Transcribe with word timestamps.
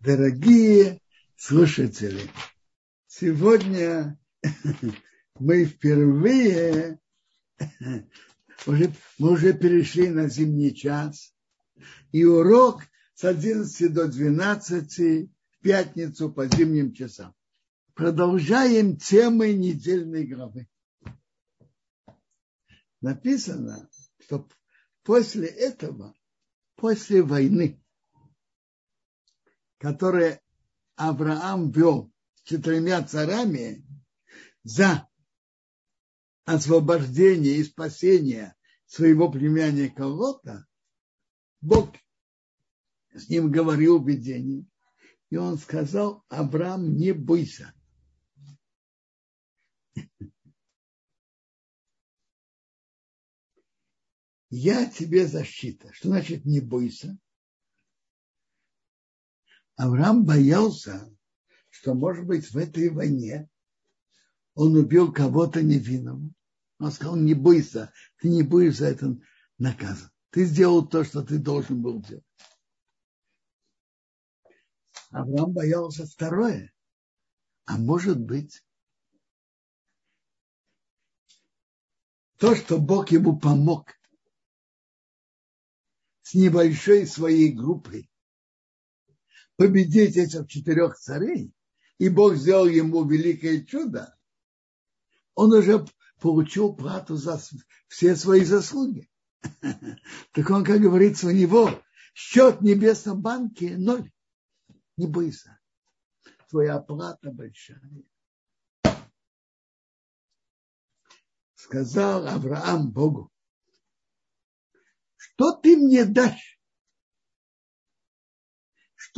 Дорогие 0.00 1.02
слушатели, 1.34 2.30
сегодня 3.08 4.16
мы 5.40 5.64
впервые 5.64 7.00
уже, 8.64 8.94
мы 9.18 9.32
уже 9.32 9.54
перешли 9.54 10.08
на 10.08 10.28
зимний 10.28 10.72
час, 10.72 11.34
и 12.12 12.24
урок 12.24 12.84
с 13.14 13.24
11 13.24 13.92
до 13.92 14.06
12 14.06 14.98
в 14.98 15.62
пятницу 15.62 16.30
по 16.30 16.46
зимним 16.46 16.92
часам. 16.92 17.34
Продолжаем 17.94 18.98
темы 18.98 19.52
недельной 19.52 20.24
главы. 20.24 20.68
Написано, 23.00 23.90
что 24.20 24.48
после 25.02 25.48
этого, 25.48 26.14
после 26.76 27.20
войны, 27.20 27.82
которую 29.78 30.40
Авраам 30.96 31.70
вел 31.70 32.12
с 32.34 32.42
четырьмя 32.42 33.02
царями 33.04 33.84
за 34.64 35.08
освобождение 36.44 37.56
и 37.56 37.64
спасение 37.64 38.54
своего 38.86 39.30
племянника 39.30 40.02
Лота, 40.02 40.66
Бог 41.60 41.94
с 43.14 43.28
ним 43.28 43.50
говорил 43.50 44.02
в 44.02 44.08
видении, 44.08 44.66
и 45.30 45.36
он 45.36 45.58
сказал, 45.58 46.24
Авраам, 46.28 46.96
не 46.96 47.12
бойся. 47.12 47.72
Я 54.50 54.86
тебе 54.90 55.26
защита. 55.26 55.92
Что 55.92 56.08
значит 56.08 56.46
не 56.46 56.60
бойся? 56.60 57.18
Авраам 59.78 60.26
боялся, 60.26 61.08
что, 61.70 61.94
может 61.94 62.26
быть, 62.26 62.50
в 62.50 62.56
этой 62.56 62.90
войне 62.90 63.48
он 64.54 64.74
убил 64.74 65.12
кого-то 65.12 65.62
невинного. 65.62 66.20
Он 66.80 66.90
сказал, 66.90 67.14
не 67.14 67.32
бойся, 67.32 67.92
ты 68.18 68.28
не 68.28 68.42
будешь 68.42 68.78
за 68.78 68.86
это 68.86 69.16
наказан. 69.56 70.10
Ты 70.30 70.46
сделал 70.46 70.86
то, 70.86 71.04
что 71.04 71.22
ты 71.22 71.38
должен 71.38 71.80
был 71.80 72.02
делать. 72.02 72.24
Авраам 75.10 75.52
боялся 75.52 76.06
второе. 76.06 76.74
А 77.64 77.78
может 77.78 78.18
быть, 78.18 78.64
то, 82.38 82.56
что 82.56 82.78
Бог 82.78 83.12
ему 83.12 83.38
помог 83.38 83.92
с 86.22 86.34
небольшой 86.34 87.06
своей 87.06 87.52
группой 87.52 88.07
победить 89.58 90.16
этих 90.16 90.46
четырех 90.46 90.96
царей, 90.96 91.52
и 91.98 92.08
Бог 92.08 92.36
сделал 92.36 92.66
ему 92.66 93.04
великое 93.04 93.64
чудо, 93.64 94.16
он 95.34 95.52
уже 95.52 95.84
получил 96.20 96.74
плату 96.74 97.16
за 97.16 97.40
все 97.88 98.16
свои 98.16 98.44
заслуги. 98.44 99.10
Так 100.32 100.50
он, 100.50 100.64
как 100.64 100.80
говорится, 100.80 101.26
у 101.26 101.30
него 101.30 101.70
счет 102.14 102.60
в 102.60 102.64
небесном 102.64 103.20
банке 103.20 103.76
ноль. 103.76 104.10
Не 104.96 105.06
бойся. 105.06 105.58
Твоя 106.48 106.78
плата 106.78 107.30
большая. 107.30 107.80
Сказал 111.54 112.28
Авраам 112.28 112.90
Богу, 112.90 113.32
что 115.16 115.52
ты 115.52 115.76
мне 115.76 116.04
дашь? 116.04 116.57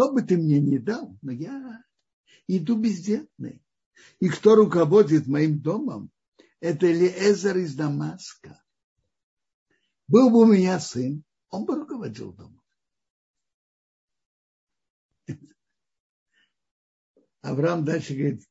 Что 0.01 0.13
бы 0.13 0.23
ты 0.23 0.39
мне 0.39 0.59
ни 0.61 0.79
дал, 0.79 1.15
но 1.21 1.31
я 1.31 1.85
иду 2.47 2.75
бездетный. 2.75 3.63
И 4.19 4.31
кто 4.31 4.55
руководит 4.55 5.27
моим 5.27 5.61
домом, 5.61 6.11
это 6.59 6.91
Элиэзер 6.91 7.59
из 7.59 7.75
Дамаска. 7.75 8.65
Был 10.09 10.31
бы 10.31 10.45
у 10.45 10.47
меня 10.47 10.81
сын, 10.81 11.23
он 11.51 11.67
бы 11.67 11.75
руководил 11.75 12.33
домом. 12.33 12.63
Авраам 17.43 17.85
дальше 17.85 18.15
говорит, 18.15 18.49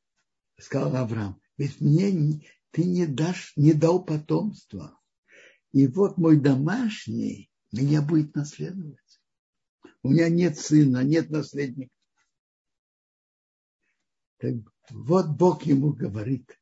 сказал 0.59 0.95
Авраам, 0.97 1.41
ведь 1.57 1.81
мне 1.81 2.43
ты 2.69 2.83
не 2.83 3.07
дашь, 3.07 3.53
не 3.55 3.73
дал 3.73 4.05
потомства. 4.05 5.01
И 5.71 5.87
вот 5.87 6.19
мой 6.19 6.39
домашний 6.39 7.49
меня 7.71 8.03
будет 8.03 8.35
наследовать. 8.35 8.99
У 10.03 10.09
меня 10.09 10.29
нет 10.29 10.57
сына, 10.57 11.03
нет 11.03 11.29
наследника. 11.29 11.91
Так 14.37 14.55
вот 14.91 15.27
Бог 15.27 15.63
ему 15.63 15.91
говорит, 15.91 16.57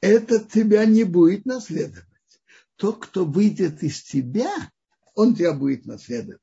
этот 0.00 0.50
тебя 0.50 0.86
не 0.86 1.04
будет 1.04 1.44
наследовать. 1.44 2.06
Тот, 2.76 3.04
кто 3.04 3.24
выйдет 3.24 3.82
из 3.82 4.02
тебя, 4.02 4.50
он 5.14 5.34
тебя 5.34 5.52
будет 5.52 5.84
наследовать. 5.84 6.40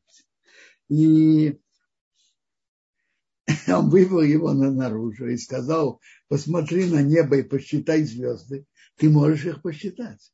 И 0.87 1.59
он 3.67 3.89
вывел 3.89 4.21
его 4.21 4.53
на 4.53 4.71
наружу 4.71 5.27
и 5.27 5.37
сказал, 5.37 5.99
посмотри 6.27 6.89
на 6.89 7.01
небо 7.01 7.37
и 7.37 7.43
посчитай 7.43 8.03
звезды. 8.03 8.65
Ты 8.97 9.09
можешь 9.09 9.45
их 9.45 9.61
посчитать. 9.63 10.31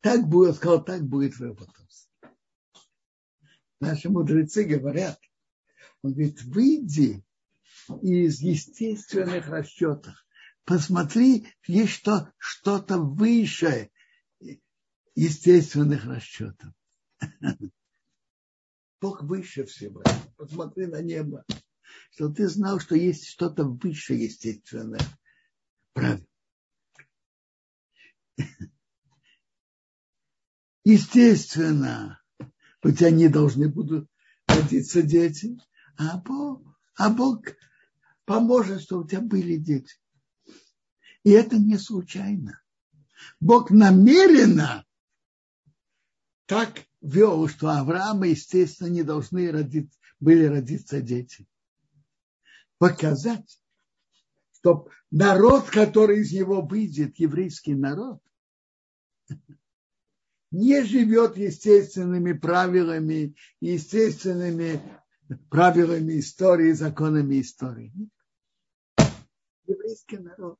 Так 0.00 0.28
будет, 0.28 0.56
сказал, 0.56 0.84
так 0.84 1.02
будет 1.02 1.38
потомство 1.38 2.11
наши 3.82 4.08
мудрецы 4.08 4.64
говорят, 4.64 5.20
он 6.02 6.12
говорит, 6.12 6.40
выйди 6.42 7.22
из 8.00 8.40
естественных 8.40 9.48
расчетов, 9.48 10.14
посмотри, 10.64 11.48
есть 11.66 11.92
что, 11.92 12.32
что-то 12.38 12.98
выше 12.98 13.90
естественных 15.16 16.04
расчетов. 16.04 16.72
Бог 19.00 19.24
выше 19.24 19.64
всего. 19.64 20.04
Посмотри 20.36 20.86
на 20.86 21.02
небо, 21.02 21.44
что 22.12 22.28
ты 22.28 22.46
знал, 22.48 22.78
что 22.78 22.94
есть 22.94 23.26
что-то 23.26 23.64
выше 23.64 24.14
естественное. 24.14 25.00
Правильно. 25.92 26.24
Естественно, 30.84 32.21
тебя 32.90 33.10
не 33.10 33.28
должны 33.28 33.68
будут 33.68 34.08
родиться 34.46 35.02
дети, 35.02 35.58
а 35.96 36.18
Бог, 36.18 36.62
а 36.96 37.10
Бог 37.10 37.44
поможет, 38.24 38.82
чтобы 38.82 39.04
у 39.04 39.06
тебя 39.06 39.20
были 39.20 39.56
дети. 39.56 39.94
И 41.22 41.30
это 41.30 41.56
не 41.56 41.78
случайно. 41.78 42.60
Бог 43.40 43.70
намеренно 43.70 44.84
так 46.46 46.84
вел, 47.00 47.48
что 47.48 47.68
Авраама, 47.70 48.26
естественно, 48.26 48.88
не 48.88 49.02
должны 49.02 49.50
родить, 49.50 49.92
были 50.18 50.44
родиться 50.44 51.00
дети. 51.00 51.46
Показать, 52.78 53.60
что 54.54 54.88
народ, 55.10 55.70
который 55.70 56.20
из 56.20 56.32
него 56.32 56.62
выйдет, 56.62 57.18
еврейский 57.18 57.74
народ, 57.74 58.20
не 60.52 60.84
живет 60.84 61.36
естественными 61.38 62.34
правилами, 62.34 63.34
естественными 63.60 64.80
правилами 65.50 66.20
истории, 66.20 66.72
законами 66.72 67.40
истории. 67.40 67.92
Еврейский 69.66 70.18
народ 70.18 70.58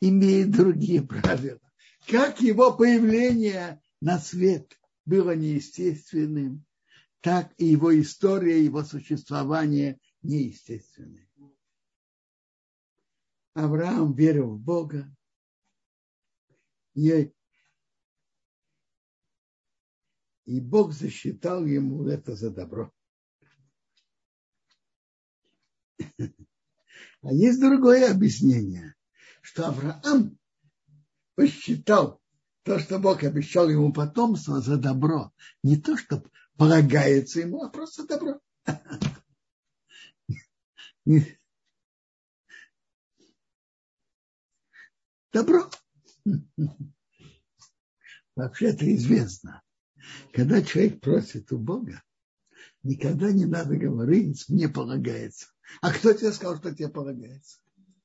имеет 0.00 0.50
другие 0.50 1.02
правила. 1.02 1.60
Как 2.08 2.40
его 2.40 2.76
появление 2.76 3.80
на 4.00 4.18
свет 4.18 4.76
было 5.04 5.36
неестественным, 5.36 6.64
так 7.20 7.52
и 7.58 7.66
его 7.66 7.98
история, 8.00 8.62
его 8.62 8.82
существование 8.82 10.00
неестественное. 10.22 11.28
Авраам 13.54 14.14
верил 14.14 14.56
в 14.56 14.60
Бога, 14.60 15.08
и 16.94 17.32
и 20.46 20.60
Бог 20.60 20.92
засчитал 20.92 21.66
ему 21.66 22.06
это 22.06 22.34
за 22.36 22.50
добро. 22.50 22.92
А 27.22 27.32
есть 27.32 27.60
другое 27.60 28.10
объяснение, 28.10 28.94
что 29.42 29.66
Авраам 29.66 30.38
посчитал 31.34 32.22
то, 32.62 32.78
что 32.78 32.98
Бог 32.98 33.24
обещал 33.24 33.68
ему 33.68 33.92
потомство 33.92 34.60
за 34.60 34.76
добро. 34.76 35.32
Не 35.62 35.76
то, 35.76 35.96
что 35.96 36.22
полагается 36.56 37.40
ему, 37.40 37.62
а 37.64 37.70
просто 37.70 38.06
добро. 38.06 38.40
Добро. 45.32 45.70
Вообще-то 48.34 48.94
известно, 48.94 49.62
когда 50.32 50.62
человек 50.62 51.00
просит 51.00 51.52
у 51.52 51.58
Бога, 51.58 52.02
никогда 52.82 53.32
не 53.32 53.44
надо 53.44 53.76
говорить, 53.76 54.48
мне 54.48 54.68
полагается. 54.68 55.48
А 55.80 55.92
кто 55.92 56.12
тебе 56.12 56.32
сказал, 56.32 56.56
что 56.58 56.74
тебе 56.74 56.88
полагается? 56.88 57.58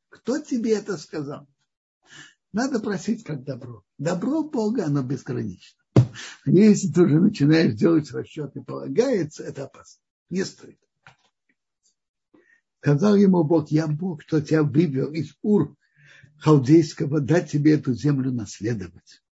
Кто 0.09 0.39
тебе 0.39 0.73
это 0.73 0.97
сказал? 0.97 1.47
Надо 2.53 2.79
просить 2.79 3.23
как 3.23 3.43
добро. 3.43 3.83
Добро 3.97 4.43
Бога, 4.43 4.85
оно 4.85 5.03
безгранично. 5.03 5.79
Если 6.45 6.91
ты 6.91 7.01
уже 7.03 7.19
начинаешь 7.19 7.75
делать 7.75 8.11
расчеты, 8.11 8.61
полагается, 8.61 9.43
это 9.43 9.65
опасно. 9.65 10.01
Не 10.29 10.43
стоит. 10.43 10.79
Сказал 12.81 13.15
ему 13.15 13.43
Бог, 13.43 13.69
я 13.69 13.87
Бог, 13.87 14.23
кто 14.23 14.41
тебя 14.41 14.63
вывел 14.63 15.13
из 15.13 15.35
Ур 15.43 15.75
Халдейского, 16.39 17.21
дать 17.21 17.51
тебе 17.51 17.73
эту 17.73 17.93
землю 17.93 18.31
наследовать. 18.31 19.23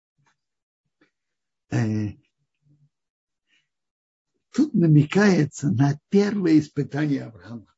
Тут 4.60 4.74
намекается 4.74 5.72
на 5.72 5.98
первое 6.10 6.60
испытание 6.60 7.24
Авраама. 7.24 7.74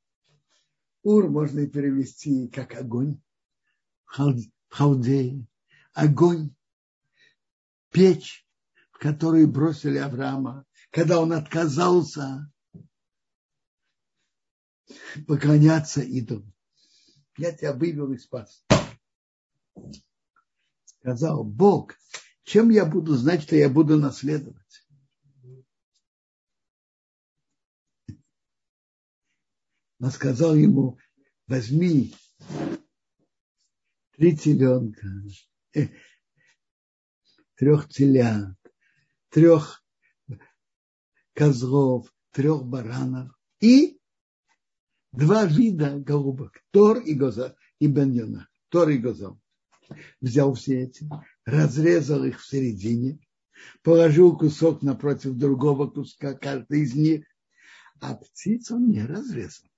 Ур 1.03 1.29
можно 1.29 1.67
перевести 1.67 2.47
как 2.47 2.73
огонь 2.73 3.21
в 4.03 4.41
Халдее. 4.67 5.45
Огонь, 5.93 6.55
печь, 7.91 8.47
в 8.93 8.97
которую 8.97 9.47
бросили 9.47 9.99
Авраама, 9.99 10.65
когда 10.89 11.19
он 11.19 11.33
отказался 11.33 12.51
поклоняться 15.27 16.01
идолу. 16.01 16.51
Я 17.37 17.51
тебя 17.51 17.73
вывел 17.73 18.11
и 18.11 18.17
спас. 18.17 18.65
Сказал 20.85 21.43
Бог, 21.43 21.93
чем 22.43 22.71
я 22.71 22.85
буду 22.87 23.15
знать, 23.17 23.43
что 23.43 23.55
я 23.55 23.69
буду 23.69 23.99
наследовать? 23.99 24.60
Он 30.01 30.09
сказал 30.09 30.55
ему, 30.55 30.97
возьми 31.45 32.11
три 34.17 34.35
теленка, 34.35 35.07
э, 35.75 35.89
трех 37.55 37.87
телят, 37.87 38.57
трех 39.29 39.85
козлов, 41.33 42.11
трех 42.31 42.65
баранов 42.65 43.29
и 43.59 43.99
два 45.11 45.45
вида 45.45 45.99
голубок, 45.99 46.63
Тор 46.71 46.97
и 46.97 47.13
Гоза, 47.13 47.55
и 47.77 47.85
Бен 47.85 48.47
Тор 48.69 48.89
и 48.89 48.97
Гоза. 48.97 49.37
Взял 50.19 50.55
все 50.55 50.81
эти, 50.81 51.07
разрезал 51.45 52.23
их 52.23 52.39
в 52.39 52.47
середине, 52.47 53.19
положил 53.83 54.35
кусок 54.35 54.81
напротив 54.81 55.35
другого 55.35 55.87
куска, 55.91 56.33
каждый 56.33 56.81
из 56.81 56.95
них, 56.95 57.25
а 57.99 58.15
птиц 58.15 58.71
он 58.71 58.89
не 58.89 59.05
разрезал. 59.05 59.70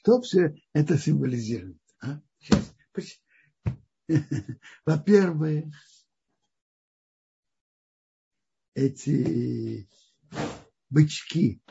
Что 0.00 0.20
все 0.20 0.54
это 0.72 0.98
символизирует? 0.98 1.78
А? 2.00 2.20
Во-первых, 4.84 5.74
эти 8.74 9.88
бычки, 10.90 11.62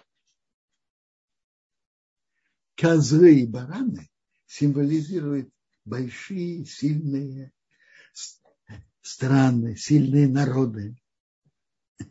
козлы 2.75 3.41
и 3.41 3.45
бараны 3.45 4.09
символизируют 4.45 5.53
большие, 5.83 6.65
сильные 6.65 7.51
страны, 9.01 9.75
сильные 9.75 10.29
народы, 10.29 10.95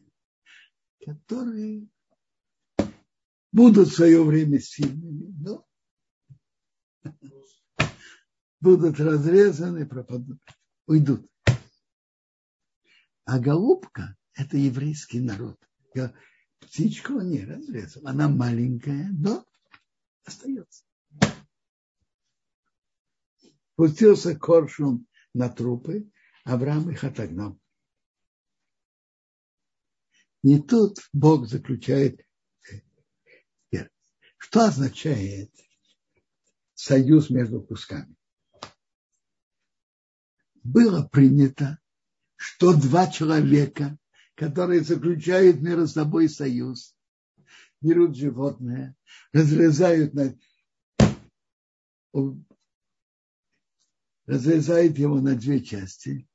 которые 1.01 1.89
будут 3.51 3.89
в 3.89 3.95
свое 3.95 4.23
время 4.23 4.61
сильными, 4.61 5.33
но 5.43 5.67
будут 8.61 8.99
разрезаны, 8.99 9.87
пропадут, 9.87 10.41
уйдут. 10.87 11.29
А 13.25 13.39
голубка– 13.39 14.17
это 14.35 14.57
еврейский 14.57 15.21
народ. 15.21 15.59
Птичку 16.61 17.15
он 17.15 17.31
не 17.31 17.45
разрезал. 17.45 18.07
Она 18.07 18.29
маленькая, 18.29 19.09
но 19.13 19.45
остается. 20.25 20.85
Пустился 23.75 24.37
коршун 24.37 25.07
на 25.35 25.49
трупы, 25.49 26.09
Авраам 26.45 26.91
их 26.91 27.05
отогнал. 27.05 27.59
Не 30.43 30.61
тут 30.61 30.99
Бог 31.13 31.47
заключает 31.47 32.21
Что 34.53 34.67
означает 34.67 35.51
союз 36.83 37.31
между 37.31 37.63
кусками? 37.63 38.17
Было 40.65 41.07
принято, 41.07 41.79
что 42.35 42.75
два 42.75 43.07
человека, 43.07 43.99
которые 44.35 44.83
заключают 44.83 45.61
между 45.61 45.87
собой 45.87 46.29
союз, 46.29 46.97
берут 47.81 48.17
животное, 48.17 48.97
разрезают 49.33 50.15
на, 50.15 50.37
разрезают 54.27 54.99
его 54.99 55.21
на 55.21 55.37
две 55.37 55.63
части, 55.63 56.29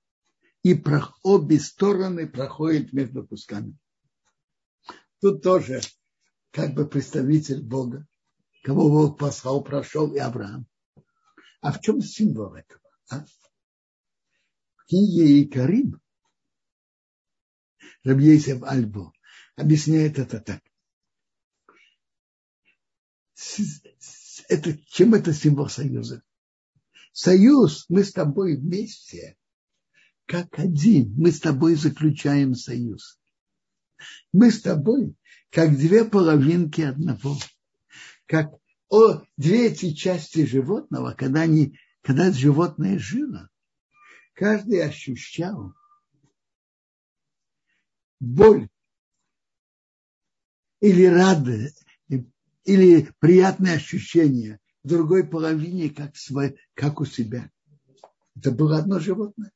и 0.64 0.82
обе 1.24 1.60
стороны 1.60 2.28
проходят 2.28 2.94
между 2.94 3.28
кусками. 3.28 3.78
Тут 5.20 5.42
тоже 5.44 5.82
как 6.52 6.74
бы 6.74 6.88
представитель 6.88 7.62
Бога, 7.62 8.08
кого 8.64 8.90
Бог 8.90 9.18
послал, 9.18 9.64
прошел 9.64 10.14
и 10.14 10.18
Авраам. 10.18 10.68
А 11.62 11.72
в 11.72 11.82
чем 11.82 12.02
символ 12.02 12.56
этого? 12.56 12.82
А? 13.10 13.26
В 14.76 14.86
книге 14.88 15.44
Икарим 15.44 16.00
Рабьейсев 18.04 18.64
Альбо 18.64 19.12
объясняет 19.56 20.20
это 20.20 20.40
так 20.40 20.62
это, 24.48 24.78
чем 24.88 25.14
это 25.14 25.34
символ 25.34 25.70
союза? 25.70 26.24
Союз, 27.12 27.86
мы 27.90 28.04
с 28.04 28.12
тобой 28.12 28.58
вместе, 28.58 29.38
как 30.26 30.60
один, 30.60 31.14
мы 31.18 31.32
с 31.32 31.40
тобой 31.40 31.76
заключаем 31.76 32.56
союз. 32.56 33.20
Мы 34.32 34.52
с 34.52 34.62
тобой, 34.62 35.16
как 35.50 35.76
две 35.76 36.06
половинки 36.06 36.82
одного, 36.82 37.38
как 38.28 38.52
о, 38.90 39.22
две 39.38 39.68
эти 39.68 39.94
части 39.94 40.46
животного, 40.46 41.14
когда, 41.14 41.42
они, 41.42 41.78
когда 42.02 42.32
животное 42.32 43.00
жило, 43.00 43.50
каждый 44.34 44.84
ощущал 44.84 45.74
боль 48.20 48.70
или 50.80 51.06
радость, 51.06 51.86
или 52.64 53.10
приятные 53.20 53.76
ощущения 53.76 54.60
в 54.84 54.90
другой 54.90 55.26
половине, 55.26 55.90
как, 55.90 56.16
свой, 56.16 56.58
как 56.74 57.00
у 57.00 57.06
себя. 57.06 57.50
Это 58.36 58.52
было 58.52 58.78
одно 58.78 59.00
животное. 59.00 59.52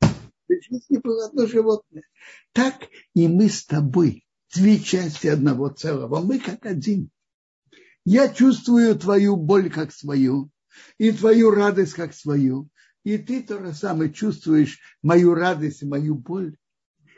В 0.00 0.08
жизни 0.48 0.98
было 0.98 1.26
одно 1.26 1.46
животное. 1.46 2.04
Так 2.52 2.88
и 3.14 3.26
мы 3.26 3.48
с 3.48 3.64
тобой, 3.64 4.24
две 4.54 4.78
части 4.78 5.26
одного 5.26 5.68
целого. 5.68 6.20
Мы 6.20 6.38
как 6.38 6.64
один. 6.66 7.10
Я 8.04 8.28
чувствую 8.28 8.98
твою 8.98 9.36
боль 9.36 9.70
как 9.70 9.92
свою, 9.92 10.50
и 10.98 11.12
твою 11.12 11.50
радость 11.50 11.94
как 11.94 12.14
свою. 12.14 12.68
И 13.04 13.18
ты 13.18 13.42
то 13.42 13.58
же 13.58 13.72
самое 13.72 14.12
чувствуешь 14.12 14.78
мою 15.02 15.34
радость 15.34 15.82
и 15.82 15.86
мою 15.86 16.14
боль 16.14 16.56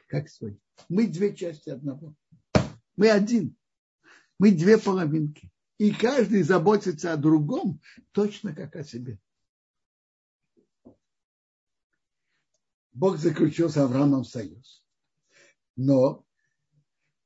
как 0.08 0.28
свою. 0.28 0.58
Мы 0.88 1.06
две 1.06 1.34
части 1.34 1.70
одного. 1.70 2.14
Мы 2.96 3.10
один. 3.10 3.56
Мы 4.38 4.52
две 4.52 4.78
половинки. 4.78 5.50
И 5.78 5.92
каждый 5.92 6.42
заботится 6.42 7.12
о 7.12 7.16
другом 7.16 7.80
точно 8.12 8.54
как 8.54 8.76
о 8.76 8.84
себе. 8.84 9.18
Бог 12.92 13.18
заключил 13.18 13.68
с 13.68 13.76
Авраамом 13.76 14.24
союз. 14.24 14.84
Но 15.76 16.24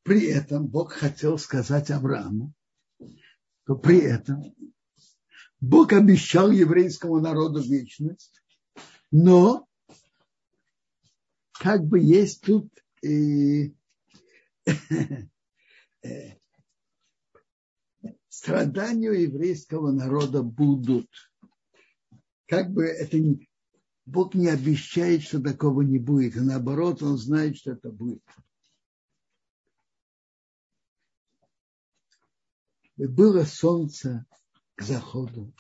при 0.03 0.27
этом 0.27 0.67
Бог 0.67 0.93
хотел 0.93 1.37
сказать 1.37 1.91
Аврааму, 1.91 2.55
что 3.69 3.77
при 3.77 4.01
этом 4.01 4.55
Бог 5.61 5.93
обещал 5.93 6.51
еврейскому 6.51 7.21
народу 7.21 7.61
вечность, 7.61 8.43
но 9.11 9.69
как 11.53 11.85
бы 11.85 12.01
есть 12.01 12.41
тут 12.41 12.67
и 13.03 13.75
страдания 18.31 19.13
еврейского 19.13 19.93
народа 19.93 20.43
будут. 20.43 21.11
Как 22.47 22.71
бы 22.73 22.87
это. 22.87 23.19
Бог 24.07 24.35
не 24.35 24.49
обещает, 24.49 25.25
что 25.25 25.43
такого 25.43 25.83
не 25.83 25.99
будет, 25.99 26.39
а 26.39 26.41
наоборот, 26.41 27.03
Он 27.03 27.19
знает, 27.19 27.59
что 27.59 27.73
это 27.73 27.91
будет. 27.91 28.23
Было 33.07 33.45
солнце 33.45 34.27
к 34.75 34.83
заходу. 34.83 35.55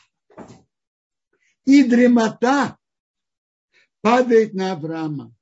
И 1.64 1.84
дремота 1.84 2.78
падает 4.00 4.54
на 4.54 4.72
Авраама. 4.72 5.34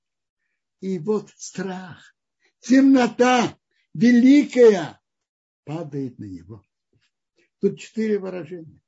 И 0.80 0.98
вот 0.98 1.30
страх, 1.36 2.14
темнота 2.60 3.58
великая 3.94 5.00
падает 5.64 6.18
на 6.18 6.24
него. 6.24 6.64
Тут 7.60 7.78
четыре 7.80 8.18
выражения. 8.18 8.80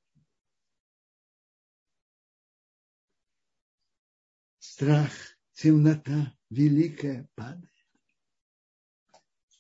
Страх, 4.59 5.11
темнота 5.55 6.37
великая 6.51 7.29
падает. 7.35 7.73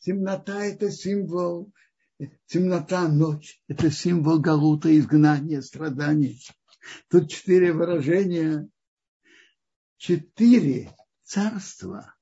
Темнота– 0.00 0.64
это 0.64 0.90
символ, 0.90 1.72
темнота– 2.46 3.08
ночь, 3.08 3.62
это 3.68 3.90
символ 3.90 4.40
галута, 4.40 4.96
изгнания, 4.98 5.60
страданий. 5.60 6.42
Тут 7.08 7.30
четыре 7.30 7.72
выражения, 7.72 8.68
четыре 9.96 10.94
царства, 11.22 12.14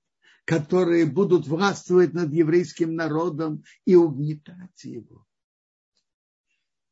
которые 0.44 1.06
будут 1.06 1.46
властвовать 1.46 2.12
над 2.12 2.32
еврейским 2.32 2.94
народом 2.94 3.64
и 3.84 3.94
угнетать 3.94 4.84
его. 4.84 5.26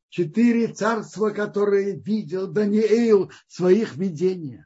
Четыре 0.09 0.73
царства, 0.73 1.31
которые 1.31 1.99
видел 1.99 2.51
Даниил 2.51 3.31
в 3.47 3.53
своих 3.53 3.97
видениях. 3.97 4.65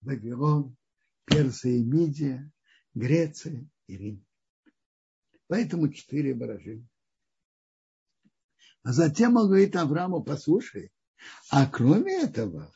Вавилон, 0.00 0.76
Персия 1.26 1.76
и 1.76 1.84
Мидия, 1.84 2.50
Греция 2.94 3.70
и 3.92 3.98
Рим. 3.98 4.24
Поэтому 5.48 5.92
четыре 5.92 6.34
выражения. 6.34 6.88
А 8.82 8.92
затем 8.92 9.36
он 9.36 9.46
говорит 9.46 9.76
Аврааму, 9.76 10.22
послушай, 10.22 10.90
а 11.50 11.66
кроме 11.66 12.22
этого 12.22 12.74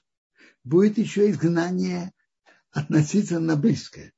будет 0.62 0.98
еще 0.98 1.30
изгнание 1.30 2.12
относительно 2.70 3.56
близкое. 3.56 4.12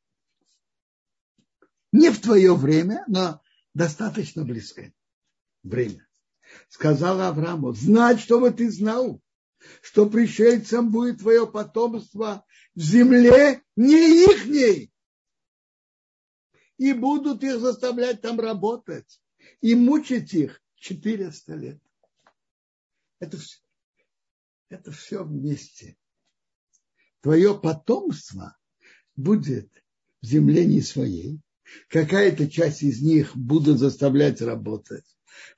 Не 1.93 2.11
в 2.11 2.21
твое 2.21 2.55
время, 2.55 3.05
но 3.07 3.41
достаточно 3.75 4.45
близкое 4.45 4.93
время. 5.63 6.07
Сказал 6.69 7.21
Аврааму, 7.21 7.73
знать, 7.73 8.21
чтобы 8.21 8.51
ты 8.51 8.71
знал, 8.71 9.23
что 9.81 10.11
пришельцам 10.11 10.91
будет 10.91 11.21
твое 11.21 11.47
потомство 11.47 12.45
в 12.75 12.81
земле 12.81 13.63
не 13.77 14.25
ихней. 14.25 14.93
И 16.79 16.93
будут 16.93 17.43
их 17.45 17.61
заставлять 17.61 18.21
там 18.21 18.41
работать 18.41 19.21
и 19.61 19.75
мучить 19.75 20.33
их 20.33 20.63
400 20.77 21.55
лет. 21.55 21.83
Это 23.21 23.37
все, 23.37 23.59
это 24.69 24.93
все 24.93 25.25
вместе. 25.25 25.97
Твое 27.21 27.59
потомство 27.59 28.57
будет 29.17 29.69
в 30.23 30.27
земле 30.27 30.67
не 30.67 30.81
своей. 30.81 31.41
Какая-то 31.89 32.49
часть 32.49 32.83
из 32.83 33.03
них 33.03 33.37
будут 33.37 33.79
заставлять 33.79 34.41
работать, 34.41 35.05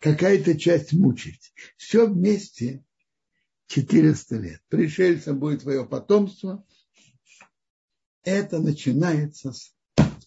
какая-то 0.01 0.59
часть 0.59 0.93
мучить. 0.93 1.53
Все 1.77 2.09
вместе 2.09 2.85
400 3.69 4.37
лет. 4.37 4.63
Пришельцем 4.69 5.39
будет 5.39 5.63
твое 5.63 5.87
потомство. 5.87 6.67
Это 8.25 8.59
начинается 8.59 9.53
с 9.53 9.73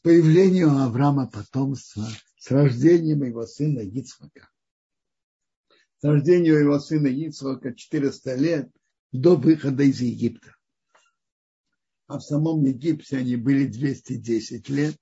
появлением 0.03 0.77
Авраама 0.77 1.27
потомства, 1.27 2.07
с 2.37 2.51
рождением 2.51 3.23
его 3.23 3.45
сына 3.45 3.79
Ицхака 3.79 4.49
рождению 6.03 6.59
его 6.59 6.79
сына 6.79 7.07
Ицхака 7.07 7.73
400 7.73 8.35
лет 8.35 8.71
до 9.11 9.35
выхода 9.35 9.83
из 9.83 10.01
Египта. 10.01 10.55
А 12.07 12.19
в 12.19 12.21
самом 12.21 12.63
Египте 12.65 13.17
они 13.17 13.37
были 13.37 13.65
210 13.65 14.69
лет, 14.69 14.97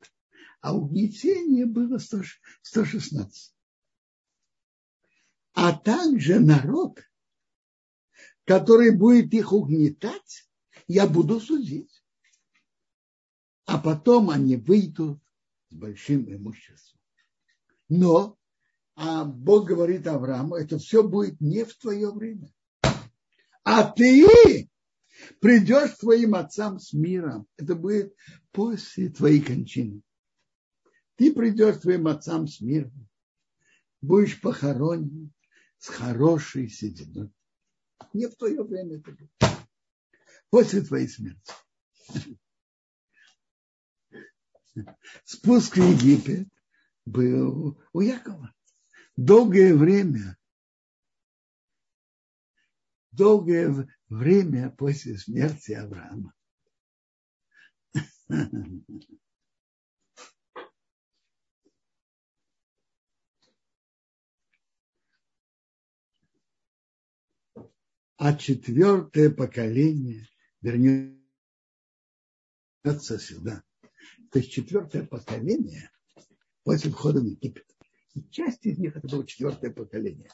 а 0.62 0.76
угнетение 0.76 1.66
было 1.66 1.98
116. 1.98 3.54
А 5.54 5.74
также 5.74 6.40
народ, 6.40 7.00
который 8.46 8.96
будет 8.96 9.34
их 9.34 9.52
угнетать, 9.52 10.48
я 10.88 11.08
буду 11.08 11.40
судить. 11.40 12.01
А 13.66 13.78
потом 13.78 14.30
они 14.30 14.56
выйдут 14.56 15.20
с 15.70 15.74
большим 15.74 16.32
имуществом. 16.34 17.00
Но 17.90 18.38
а 18.96 19.26
Бог 19.26 19.68
говорит 19.68 20.06
Аврааму, 20.08 20.56
это 20.56 20.78
все 20.78 21.02
будет 21.02 21.40
не 21.42 21.64
в 21.64 21.76
твое 21.78 22.12
время. 22.12 22.52
А 23.64 23.84
ты 23.84 24.70
придешь 25.40 25.92
к 25.92 26.00
твоим 26.00 26.36
отцам 26.36 26.80
с 26.80 26.94
миром. 26.94 27.48
Это 27.58 27.76
будет 27.76 28.16
после 28.52 29.10
твоей 29.10 29.42
кончины. 29.42 30.02
Ты 31.16 31.34
придешь 31.34 31.78
к 31.78 31.82
твоим 31.82 32.08
отцам 32.08 32.48
с 32.48 32.62
миром. 32.62 33.08
Будешь 34.02 34.42
похоронен 34.42 35.32
с 35.78 35.88
хорошей 35.88 36.70
сединой. 36.70 37.32
Не 38.14 38.28
в 38.28 38.36
твое 38.36 38.64
время 38.64 38.98
это 38.98 39.12
будет. 39.12 39.32
После 40.50 40.82
твоей 40.82 41.08
смерти. 41.08 41.54
Спуск 45.24 45.78
в 45.78 45.82
Египет 45.82 46.48
был 47.06 47.82
у 47.94 48.02
Якова 48.02 48.54
долгое 49.16 49.76
время, 49.76 50.38
долгое 53.12 53.88
время 54.10 54.70
после 54.72 55.18
смерти 55.18 55.74
Авраама. 55.74 56.34
А 68.18 68.36
четвертое 68.36 69.32
поколение 69.32 70.28
вернется 70.62 71.18
сюда. 73.18 73.64
То 74.32 74.40
есть 74.40 74.52
четвертое 74.52 75.04
поколение 75.04 75.92
после 76.64 76.90
входа 76.90 77.20
в 77.20 77.26
Египет. 77.26 77.66
И 78.14 78.24
часть 78.30 78.66
из 78.66 78.78
них 78.78 78.96
это 78.96 79.08
было 79.08 79.26
четвертое 79.26 79.72
поколение. 79.72 80.30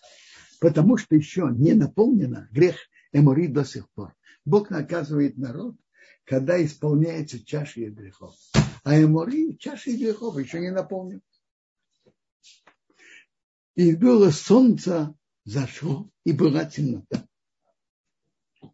Потому 0.59 0.97
что 0.97 1.15
еще 1.15 1.49
не 1.51 1.73
наполнено 1.73 2.47
грех 2.51 2.75
Эмори 3.11 3.47
до 3.47 3.63
сих 3.63 3.89
пор. 3.91 4.15
Бог 4.45 4.69
наказывает 4.69 5.37
народ, 5.37 5.75
когда 6.23 6.63
исполняется 6.63 7.43
чаша 7.43 7.81
их 7.81 7.93
грехов. 7.93 8.35
А 8.83 9.01
Эмори 9.01 9.57
чаша 9.57 9.89
их 9.91 9.99
грехов 9.99 10.37
еще 10.37 10.59
не 10.59 10.71
наполнен. 10.71 11.21
И 13.75 13.95
было 13.95 14.31
солнце 14.31 15.13
зашло, 15.43 16.09
и 16.23 16.33
была 16.33 16.65
темнота. 16.65 17.27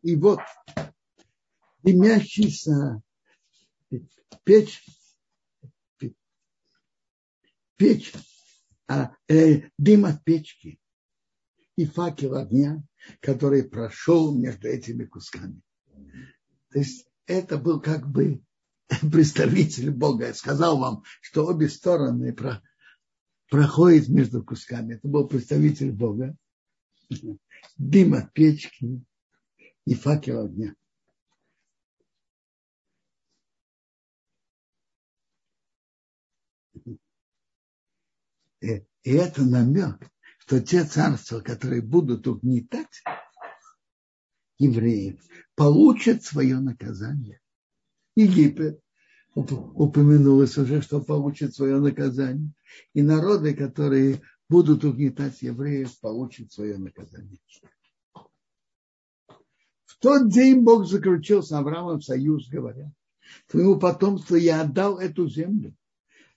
И 0.02 0.16
вот 0.16 0.40
дымящийся 1.84 3.02
печь, 4.44 4.84
печь 7.84 8.14
а, 8.88 9.14
э, 9.28 9.64
дым 9.78 10.06
от 10.06 10.24
печки 10.24 10.80
и 11.76 11.86
факел 11.86 12.36
огня, 12.36 12.82
который 13.20 13.64
прошел 13.64 14.34
между 14.34 14.70
этими 14.70 15.04
кусками. 15.04 15.62
То 16.72 16.80
есть 16.80 17.06
это 17.26 17.58
был 17.58 17.82
как 17.82 18.10
бы 18.10 18.42
представитель 19.12 19.92
Бога. 19.92 20.28
Я 20.28 20.34
сказал 20.34 20.80
вам, 20.80 21.04
что 21.22 21.46
обе 21.46 21.68
стороны 21.68 22.32
про, 22.34 22.64
проходят 23.50 24.08
между 24.08 24.44
кусками. 24.46 24.96
Это 24.96 25.10
был 25.10 25.28
представитель 25.28 25.92
Бога. 25.92 26.38
Дым 27.78 28.14
от 28.14 28.32
печки 28.32 29.04
и 29.86 29.94
факел 29.94 30.46
огня. 30.46 30.74
И 38.64 38.86
это 39.04 39.44
намек, 39.44 40.10
что 40.40 40.62
те 40.62 40.86
царства, 40.86 41.42
которые 41.42 41.82
будут 41.82 42.28
угнетать 42.28 43.04
евреев, 44.58 45.20
получат 45.56 46.24
свое 46.24 46.60
наказание. 46.60 47.42
Египет 48.16 48.80
упомянулось 49.36 50.58
уже, 50.58 50.82
что 50.82 51.02
получит 51.02 51.54
свое 51.54 51.80
наказание. 51.80 52.54
И 52.94 53.02
народы, 53.02 53.54
которые 53.54 54.22
будут 54.48 54.86
угнетать 54.86 55.42
евреев, 55.42 56.00
получат 56.00 56.54
свое 56.54 56.78
наказание. 56.78 57.40
В 59.86 59.98
тот 60.00 60.30
день 60.30 60.62
Бог 60.62 60.86
заключил 60.86 61.44
с 61.44 61.52
Авраамом 61.52 62.02
союз, 62.02 62.48
говоря, 62.48 62.92
твоему 63.48 63.78
потомству 63.78 64.36
я 64.38 64.62
отдал 64.62 65.00
эту 65.00 65.28
землю 65.28 65.76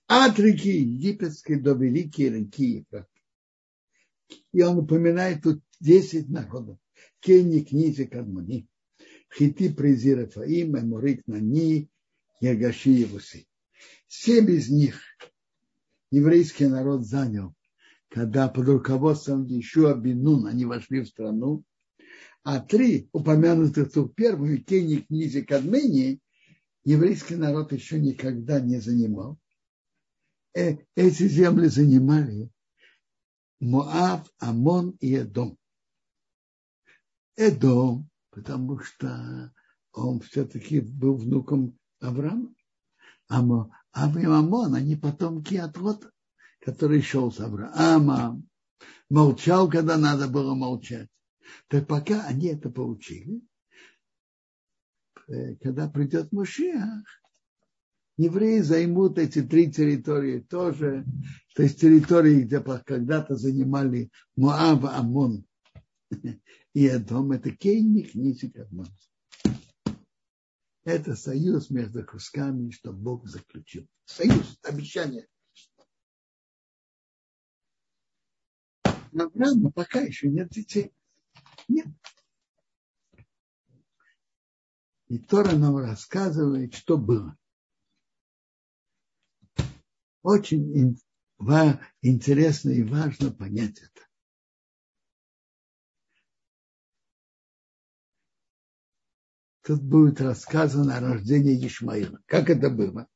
от 0.06 0.38
реки 0.38 0.70
египетской 0.70 1.56
до 1.56 1.74
великой 1.74 2.30
реки 2.30 2.78
Ефрат. 2.78 3.08
И 4.52 4.62
он 4.62 4.78
упоминает 4.78 5.42
тут 5.42 5.62
10 5.80 6.28
народов. 6.28 6.78
Кени, 7.20 7.60
Книзи, 7.60 8.04
Кадмани, 8.04 8.68
Хити, 9.36 9.68
Презир, 9.72 10.24
Эфаим, 10.24 10.78
Эмурик, 10.78 11.26
Нани, 11.26 11.90
Ягаши, 12.40 12.90
Евусы. 12.90 13.46
Семь 14.06 14.50
из 14.50 14.70
них 14.70 15.00
еврейский 16.10 16.66
народ 16.66 17.04
занял, 17.04 17.54
когда 18.08 18.48
под 18.48 18.68
руководством 18.68 19.46
Ишуа 19.46 19.94
Бинун 19.94 20.46
они 20.46 20.64
вошли 20.64 21.00
в 21.00 21.08
страну, 21.08 21.64
а 22.44 22.60
три 22.60 23.08
упомянутых 23.12 23.92
тут 23.92 24.14
первую, 24.14 24.62
Кени, 24.62 24.98
Книзи, 24.98 25.42
Кадмени, 25.42 26.20
еврейский 26.84 27.34
народ 27.34 27.72
еще 27.72 27.98
никогда 27.98 28.60
не 28.60 28.78
занимал. 28.78 29.38
Э, 30.56 30.78
эти 30.94 31.28
земли 31.28 31.68
занимали 31.68 32.50
Моав, 33.60 34.26
Амон 34.38 34.96
и 35.00 35.12
Эдом. 35.12 35.58
Эдом, 37.36 38.08
потому 38.30 38.78
что 38.78 39.52
он 39.92 40.20
все-таки 40.20 40.80
был 40.80 41.16
внуком 41.16 41.78
Авраама. 42.00 42.54
А 43.28 43.42
Моав 43.42 44.16
и 44.16 44.24
Амон, 44.24 44.74
они 44.74 44.96
потомки 44.96 45.56
от 45.56 45.76
Лота, 45.76 46.10
который 46.60 47.02
шел 47.02 47.30
с 47.30 47.38
Авраамом, 47.38 48.48
молчал, 49.10 49.68
когда 49.68 49.98
надо 49.98 50.26
было 50.26 50.54
молчать. 50.54 51.10
Так 51.68 51.86
пока 51.86 52.24
они 52.24 52.46
это 52.46 52.70
получили, 52.70 53.42
э, 55.28 55.56
когда 55.56 55.86
придет 55.86 56.32
Мушиах, 56.32 57.04
евреи 58.16 58.60
займут 58.60 59.18
эти 59.18 59.42
три 59.42 59.70
территории 59.70 60.40
тоже, 60.40 61.04
то 61.54 61.62
есть 61.62 61.80
территории, 61.80 62.42
где 62.42 62.60
когда-то 62.60 63.36
занимали 63.36 64.10
Моав, 64.36 64.84
Амон 64.84 65.44
и 66.74 66.86
Эдом, 66.86 67.32
это 67.32 67.50
Кейник, 67.50 68.14
Нисик, 68.14 68.58
Адмон. 68.58 68.88
Это 70.84 71.16
союз 71.16 71.70
между 71.70 72.06
кусками, 72.06 72.70
что 72.70 72.92
Бог 72.92 73.26
заключил. 73.26 73.88
Союз, 74.04 74.58
обещание. 74.62 75.26
Авраама 79.12 79.72
пока 79.72 80.00
еще 80.00 80.28
нет 80.28 80.50
детей. 80.50 80.92
Нет. 81.68 81.88
И 85.08 85.18
Тора 85.18 85.56
нам 85.56 85.76
рассказывает, 85.76 86.74
что 86.74 86.98
было. 86.98 87.36
Очень 90.26 90.98
интересно 92.02 92.70
и 92.70 92.82
важно 92.82 93.30
понять 93.30 93.78
это. 93.78 94.08
Тут 99.62 99.82
будет 99.84 100.20
рассказано 100.20 100.96
о 100.96 101.00
рождении 101.00 101.64
Ишмаила. 101.64 102.20
Как 102.26 102.50
это 102.50 102.70
было? 102.70 103.06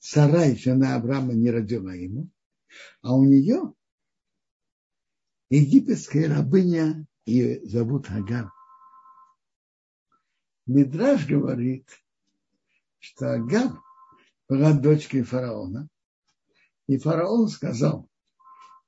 Сарай, 0.00 0.56
жена 0.56 0.96
Авраама, 0.96 1.32
не 1.32 1.48
родила 1.52 1.94
ему, 1.94 2.28
а 3.02 3.14
у 3.14 3.22
нее 3.22 3.72
египетская 5.50 6.28
рабыня, 6.28 7.06
ее 7.24 7.64
зовут 7.68 8.10
Агар. 8.10 8.50
Мидраж 10.66 11.24
говорит, 11.24 11.88
что 12.98 13.32
Агар 13.34 13.80
была 14.48 14.72
дочкой 14.72 15.22
фараона, 15.22 15.88
и 16.88 16.96
фараон 16.96 17.48
сказал, 17.48 18.08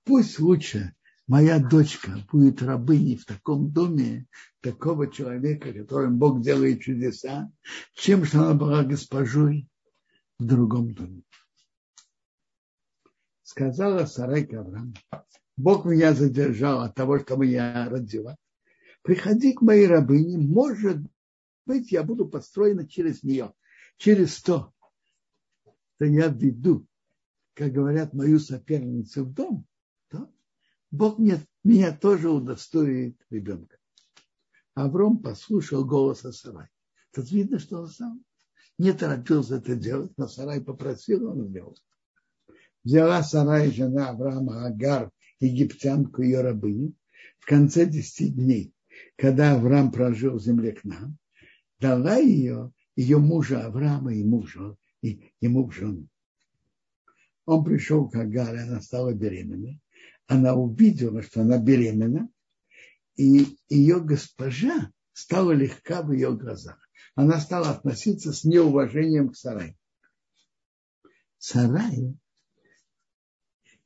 пусть 0.04 0.40
лучше 0.40 0.94
моя 1.28 1.60
дочка 1.60 2.18
будет 2.32 2.62
рабыней 2.62 3.16
в 3.16 3.26
таком 3.26 3.70
доме 3.70 4.26
такого 4.60 5.12
человека, 5.12 5.72
которым 5.72 6.18
Бог 6.18 6.40
делает 6.40 6.80
чудеса, 6.80 7.52
чем 7.94 8.24
что 8.24 8.40
она 8.40 8.54
была 8.54 8.82
госпожой 8.82 9.68
в 10.38 10.44
другом 10.44 10.94
доме. 10.94 11.22
Сказала 13.42 14.06
Сарайка 14.06 14.60
Авраам, 14.60 14.94
Бог 15.56 15.84
меня 15.84 16.14
задержал 16.14 16.80
от 16.80 16.94
того, 16.94 17.18
что 17.18 17.42
я 17.42 17.88
родила. 17.88 18.36
Приходи 19.02 19.52
к 19.52 19.60
моей 19.60 19.86
рабыне, 19.86 20.38
может 20.38 20.98
быть, 21.66 21.92
я 21.92 22.02
буду 22.02 22.26
построена 22.26 22.88
через 22.88 23.22
нее, 23.22 23.52
через 23.98 24.40
то, 24.40 24.72
что 25.96 26.06
я 26.06 26.28
веду 26.28 26.86
как 27.60 27.72
говорят, 27.72 28.14
мою 28.14 28.38
соперницу 28.38 29.22
в 29.22 29.34
дом, 29.34 29.66
то 30.08 30.32
Бог 30.90 31.18
мне, 31.18 31.38
меня 31.62 31.94
тоже 31.94 32.30
удостоит 32.30 33.20
ребенка. 33.28 33.76
Авром 34.72 35.18
послушал 35.18 35.84
голоса 35.84 36.32
Сарай. 36.32 36.68
Тут 37.12 37.30
видно, 37.30 37.58
что 37.58 37.82
он 37.82 37.88
сам 37.88 38.24
не 38.78 38.94
торопился 38.94 39.56
это 39.56 39.76
делать, 39.76 40.10
но 40.16 40.26
Сарай 40.26 40.62
попросил, 40.62 41.28
он 41.28 41.48
сделал. 41.48 41.76
Взяла 42.82 43.22
Сарай, 43.22 43.70
жена 43.70 44.08
Авраама, 44.08 44.64
Агар, 44.64 45.10
египтянку, 45.38 46.22
ее 46.22 46.40
рабыню, 46.40 46.94
в 47.40 47.44
конце 47.44 47.84
десяти 47.84 48.30
дней, 48.30 48.72
когда 49.16 49.54
Авраам 49.54 49.92
прожил 49.92 50.38
в 50.38 50.42
земле 50.42 50.72
к 50.72 50.84
нам, 50.84 51.18
дала 51.78 52.16
ее, 52.16 52.72
ее 52.96 53.18
мужа 53.18 53.66
Авраама 53.66 54.14
и 54.14 54.24
мужу, 54.24 54.78
и 55.02 55.30
ему 55.42 55.66
в 55.66 55.72
жену. 55.72 56.08
Он 57.50 57.64
пришел 57.64 58.08
к 58.08 58.14
Агаре, 58.14 58.60
она 58.60 58.80
стала 58.80 59.12
беременной. 59.12 59.80
Она 60.28 60.54
увидела, 60.54 61.20
что 61.20 61.40
она 61.40 61.58
беременна, 61.58 62.28
и 63.16 63.58
ее 63.68 64.00
госпожа 64.00 64.92
стала 65.12 65.50
легка 65.50 66.02
в 66.02 66.12
ее 66.12 66.32
глазах. 66.36 66.78
Она 67.16 67.40
стала 67.40 67.70
относиться 67.70 68.32
с 68.32 68.44
неуважением 68.44 69.30
к 69.30 69.36
Сарай. 69.36 69.76
Сарай, 71.38 72.16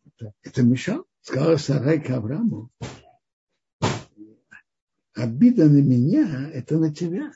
это, 0.04 0.34
это 0.42 0.62
мешал, 0.62 1.06
сказала 1.22 1.56
Сарай 1.56 2.02
к 2.02 2.10
Аврааму, 2.10 2.70
обида 5.14 5.70
на 5.70 5.80
меня, 5.80 6.50
это 6.50 6.76
на 6.76 6.94
тебя. 6.94 7.32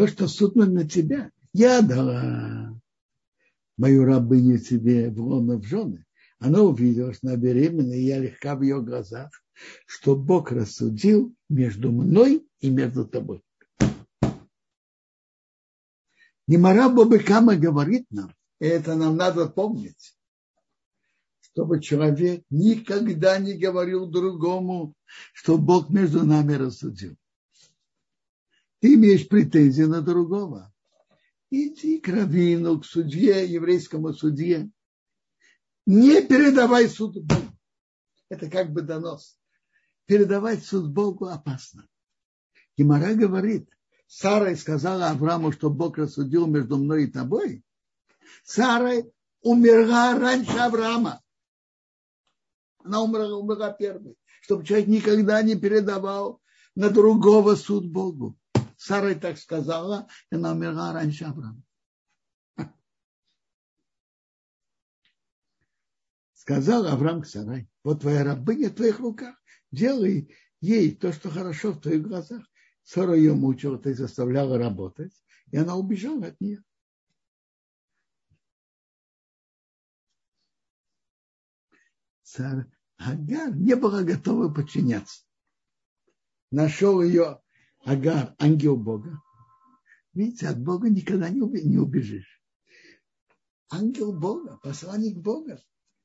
То, 0.00 0.06
что 0.06 0.28
суд 0.28 0.56
на 0.56 0.88
тебя. 0.88 1.30
Я 1.52 1.82
дала 1.82 2.74
мою 3.76 4.06
рабыню 4.06 4.56
тебе 4.56 5.10
в 5.10 5.20
лоно 5.20 5.58
в 5.58 5.64
жены. 5.64 6.06
Она 6.38 6.62
увидела, 6.62 7.12
что 7.12 7.26
она 7.26 7.36
беременна, 7.36 7.92
и 7.92 8.04
я 8.04 8.18
легка 8.18 8.56
в 8.56 8.62
ее 8.62 8.80
глазах, 8.80 9.28
что 9.84 10.16
Бог 10.16 10.52
рассудил 10.52 11.34
между 11.50 11.92
мной 11.92 12.48
и 12.60 12.70
между 12.70 13.06
тобой. 13.06 13.42
Немара 16.46 16.88
Бобыкама 16.88 17.56
говорит 17.56 18.06
нам, 18.10 18.34
и 18.58 18.64
это 18.64 18.94
нам 18.94 19.18
надо 19.18 19.50
помнить, 19.50 20.16
чтобы 21.42 21.82
человек 21.82 22.42
никогда 22.48 23.36
не 23.36 23.52
говорил 23.52 24.06
другому, 24.06 24.94
что 25.34 25.58
Бог 25.58 25.90
между 25.90 26.24
нами 26.24 26.54
рассудил 26.54 27.18
ты 28.80 28.94
имеешь 28.94 29.28
претензии 29.28 29.82
на 29.82 30.00
другого. 30.00 30.72
Иди 31.50 31.98
к 31.98 32.08
раввину, 32.08 32.80
к 32.80 32.86
судье, 32.86 33.46
еврейскому 33.46 34.12
судье. 34.12 34.70
Не 35.86 36.22
передавай 36.22 36.88
суд 36.88 37.16
Богу. 37.22 37.52
Это 38.28 38.48
как 38.48 38.72
бы 38.72 38.82
донос. 38.82 39.38
Передавать 40.06 40.64
суд 40.64 40.90
Богу 40.90 41.26
опасно. 41.26 41.86
Гимара 42.76 43.14
говорит, 43.14 43.68
Сара 44.06 44.54
сказала 44.56 45.10
Аврааму, 45.10 45.52
что 45.52 45.70
Бог 45.70 45.98
рассудил 45.98 46.46
между 46.46 46.76
мной 46.78 47.04
и 47.04 47.10
тобой. 47.10 47.62
Сара 48.44 49.02
умерла 49.42 50.18
раньше 50.18 50.56
Авраама. 50.56 51.22
Она 52.78 53.02
умерла, 53.02 53.36
умерла 53.36 53.72
первой. 53.72 54.16
Чтобы 54.42 54.64
человек 54.64 54.88
никогда 54.88 55.42
не 55.42 55.54
передавал 55.56 56.40
на 56.74 56.90
другого 56.90 57.54
суд 57.56 57.86
Богу. 57.86 58.36
Сара 58.80 59.14
так 59.14 59.36
сказала, 59.36 60.08
и 60.30 60.36
она 60.36 60.52
умерла 60.52 60.94
раньше 60.94 61.26
Авраама. 61.26 61.62
Сказал 66.32 66.86
Авраам 66.86 67.20
к 67.20 67.26
Сарай, 67.26 67.68
вот 67.84 68.00
твоя 68.00 68.24
рабыня 68.24 68.70
в 68.70 68.74
твоих 68.76 68.98
руках, 68.98 69.36
делай 69.70 70.34
ей 70.62 70.96
то, 70.96 71.12
что 71.12 71.28
хорошо 71.28 71.72
в 71.72 71.82
твоих 71.82 72.00
глазах. 72.00 72.42
Сара 72.82 73.14
ее 73.14 73.34
мучила, 73.34 73.78
ты 73.78 73.92
заставляла 73.92 74.56
работать, 74.56 75.12
и 75.50 75.58
она 75.58 75.76
убежала 75.76 76.28
от 76.28 76.40
нее. 76.40 76.64
Царь 82.22 82.64
Агар 82.96 83.54
не 83.54 83.76
была 83.76 84.04
готова 84.04 84.50
подчиняться. 84.50 85.26
Нашел 86.50 87.02
ее 87.02 87.42
Агар, 87.84 88.34
ангел 88.38 88.76
Бога, 88.76 89.20
Видите, 90.12 90.48
от 90.48 90.60
Бога 90.62 90.88
никогда 90.88 91.28
не 91.28 91.78
убежишь. 91.78 92.42
Ангел 93.70 94.12
Бога, 94.12 94.58
посланник 94.62 95.16
Бога, 95.18 95.62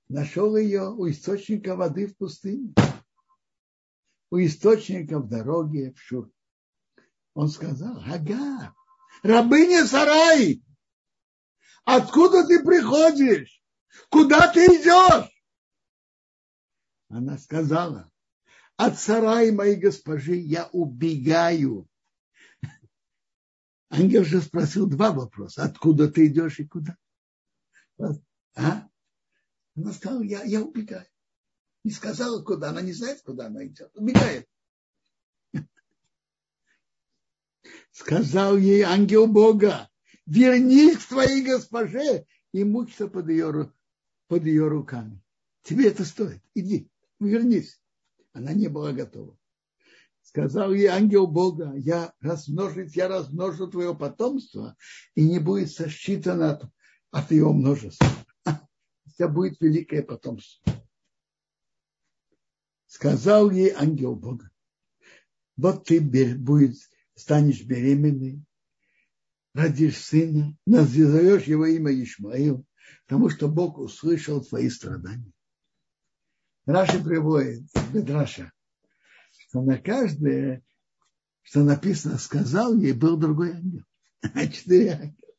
нашел 0.07 0.55
ее 0.55 0.91
у 0.91 1.09
источника 1.09 1.75
воды 1.75 2.07
в 2.07 2.15
пустыне, 2.15 2.75
у 4.29 4.37
источника 4.37 5.19
в 5.19 5.27
дороге 5.27 5.93
в 5.93 5.99
Шур. 5.99 6.31
Он 7.33 7.49
сказал, 7.49 7.97
ага, 8.05 8.75
рабыня 9.23 9.85
Сарай, 9.87 10.63
откуда 11.83 12.45
ты 12.47 12.63
приходишь? 12.63 13.63
Куда 14.09 14.51
ты 14.51 14.65
идешь? 14.65 15.31
Она 17.09 17.37
сказала, 17.39 18.11
от 18.77 18.99
сарая 18.99 19.51
моей 19.51 19.75
госпожи 19.75 20.35
я 20.35 20.67
убегаю. 20.67 21.87
Ангел 23.89 24.23
же 24.25 24.41
спросил 24.41 24.87
два 24.87 25.11
вопроса. 25.11 25.63
Откуда 25.63 26.09
ты 26.09 26.27
идешь 26.27 26.59
и 26.59 26.67
куда? 26.67 26.97
А? 28.55 28.87
Она 29.75 29.93
сказала, 29.93 30.21
я, 30.23 30.43
я 30.43 30.61
убегаю. 30.61 31.07
Не 31.83 31.91
сказала, 31.91 32.41
куда. 32.43 32.69
Она 32.69 32.81
не 32.81 32.93
знает, 32.93 33.21
куда 33.21 33.47
она 33.47 33.65
идет. 33.65 33.95
Убегает. 33.95 34.47
Сказал 37.91 38.57
ей 38.57 38.81
ангел 38.81 39.27
Бога, 39.27 39.89
вернись 40.25 40.97
к 40.97 41.07
твоей 41.07 41.45
госпоже 41.45 42.25
и 42.51 42.63
мучься 42.65 43.07
под 43.07 43.29
ее, 43.29 43.71
под 44.27 44.43
ее 44.43 44.67
руками. 44.67 45.23
Тебе 45.63 45.87
это 45.87 46.03
стоит. 46.03 46.41
Иди, 46.53 46.89
вернись. 47.21 47.79
Она 48.35 48.51
не 48.51 48.67
была 48.67 48.91
готова. 48.91 49.37
Сказал 50.21 50.73
ей 50.73 50.87
ангел 50.87 51.25
Бога, 51.25 51.73
я 51.77 52.13
размножить, 52.19 52.93
я 52.97 53.07
размножу 53.07 53.67
твое 53.67 53.95
потомство, 53.95 54.75
и 55.15 55.23
не 55.23 55.39
будет 55.39 55.71
сосчитано 55.71 56.51
от, 56.51 56.65
от 57.11 57.31
его 57.31 57.53
множества. 57.53 58.07
У 58.45 59.09
тебя 59.09 59.29
будет 59.29 59.61
великое 59.61 60.03
потомство. 60.03 60.69
Сказал 62.87 63.51
ей 63.51 63.71
ангел 63.71 64.15
Бога, 64.15 64.49
вот 65.55 65.85
ты 65.85 66.01
будет, 66.01 66.75
станешь 67.15 67.63
беременной, 67.63 68.43
родишь 69.53 69.97
сына, 69.97 70.57
назовешь 70.65 71.43
его 71.43 71.65
имя 71.67 71.93
Ишмаил, 72.03 72.65
потому 73.07 73.29
что 73.29 73.47
Бог 73.47 73.77
услышал 73.77 74.43
твои 74.43 74.69
страдания. 74.69 75.31
Раши 76.65 77.03
приводит, 77.03 77.63
Бедраша, 77.93 78.51
что 79.37 79.61
на 79.61 79.77
каждое, 79.77 80.63
что 81.43 81.63
написано, 81.63 82.17
сказал 82.17 82.75
ей, 82.75 82.93
был 82.93 83.17
другой 83.17 83.51
ангел. 83.51 83.83
Четыре 84.51 84.91
ангела. 84.93 85.33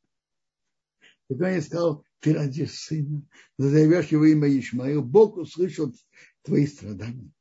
Так 1.29 1.41
он 1.41 1.49
ей 1.49 1.62
сказал, 1.62 2.05
ты 2.21 2.33
родишь 2.33 2.79
сына, 2.79 3.23
назовешь 3.59 4.09
его 4.09 4.25
имя 4.25 4.49
Ишмаил, 4.49 5.03
Бог 5.03 5.37
услышал 5.37 5.93
твои 6.43 6.67
страдания. 6.69 7.33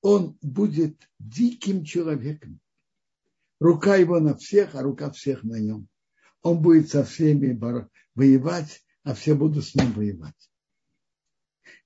Он 0.00 0.38
будет 0.40 1.10
диким 1.18 1.84
человеком. 1.84 2.60
Рука 3.58 3.96
его 3.96 4.20
на 4.20 4.36
всех, 4.36 4.76
а 4.76 4.82
рука 4.82 5.10
всех 5.10 5.42
на 5.42 5.58
нем. 5.58 5.88
Он 6.42 6.62
будет 6.62 6.90
со 6.90 7.02
всеми 7.02 7.58
воевать, 8.14 8.84
а 9.02 9.14
все 9.14 9.34
будут 9.34 9.64
с 9.64 9.74
ним 9.74 9.92
воевать 9.92 10.50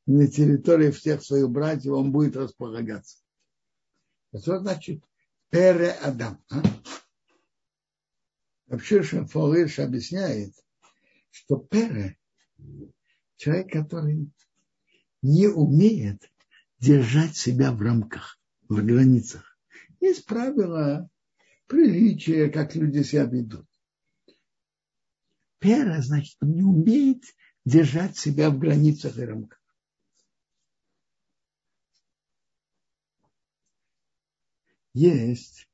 на 0.06 0.26
территории 0.26 0.90
всех 0.90 1.22
своих 1.22 1.48
братьев 1.48 1.92
он 1.92 2.12
будет 2.12 2.36
располагаться. 2.36 3.18
Что 4.36 4.58
значит 4.58 5.02
Пере 5.50 5.90
Адам? 5.90 6.42
А? 6.50 6.62
Вообще 8.66 9.02
Шамфолыш 9.02 9.78
объясняет, 9.80 10.54
что 11.30 11.56
Пере 11.56 12.18
человек, 13.36 13.72
который 13.72 14.30
не 15.22 15.48
умеет 15.48 16.30
держать 16.78 17.36
себя 17.36 17.72
в 17.72 17.82
рамках, 17.82 18.38
в 18.68 18.76
границах. 18.84 19.58
Есть 20.00 20.24
правила 20.24 21.10
приличия, 21.66 22.48
как 22.48 22.74
люди 22.74 23.02
себя 23.02 23.24
ведут. 23.24 23.66
Пера, 25.58 26.00
значит, 26.00 26.36
он 26.40 26.52
не 26.52 26.62
умеет 26.62 27.22
держать 27.64 28.16
себя 28.16 28.50
в 28.50 28.58
границах 28.58 29.18
и 29.18 29.24
рамках. 29.24 29.59
Есть 34.92 35.68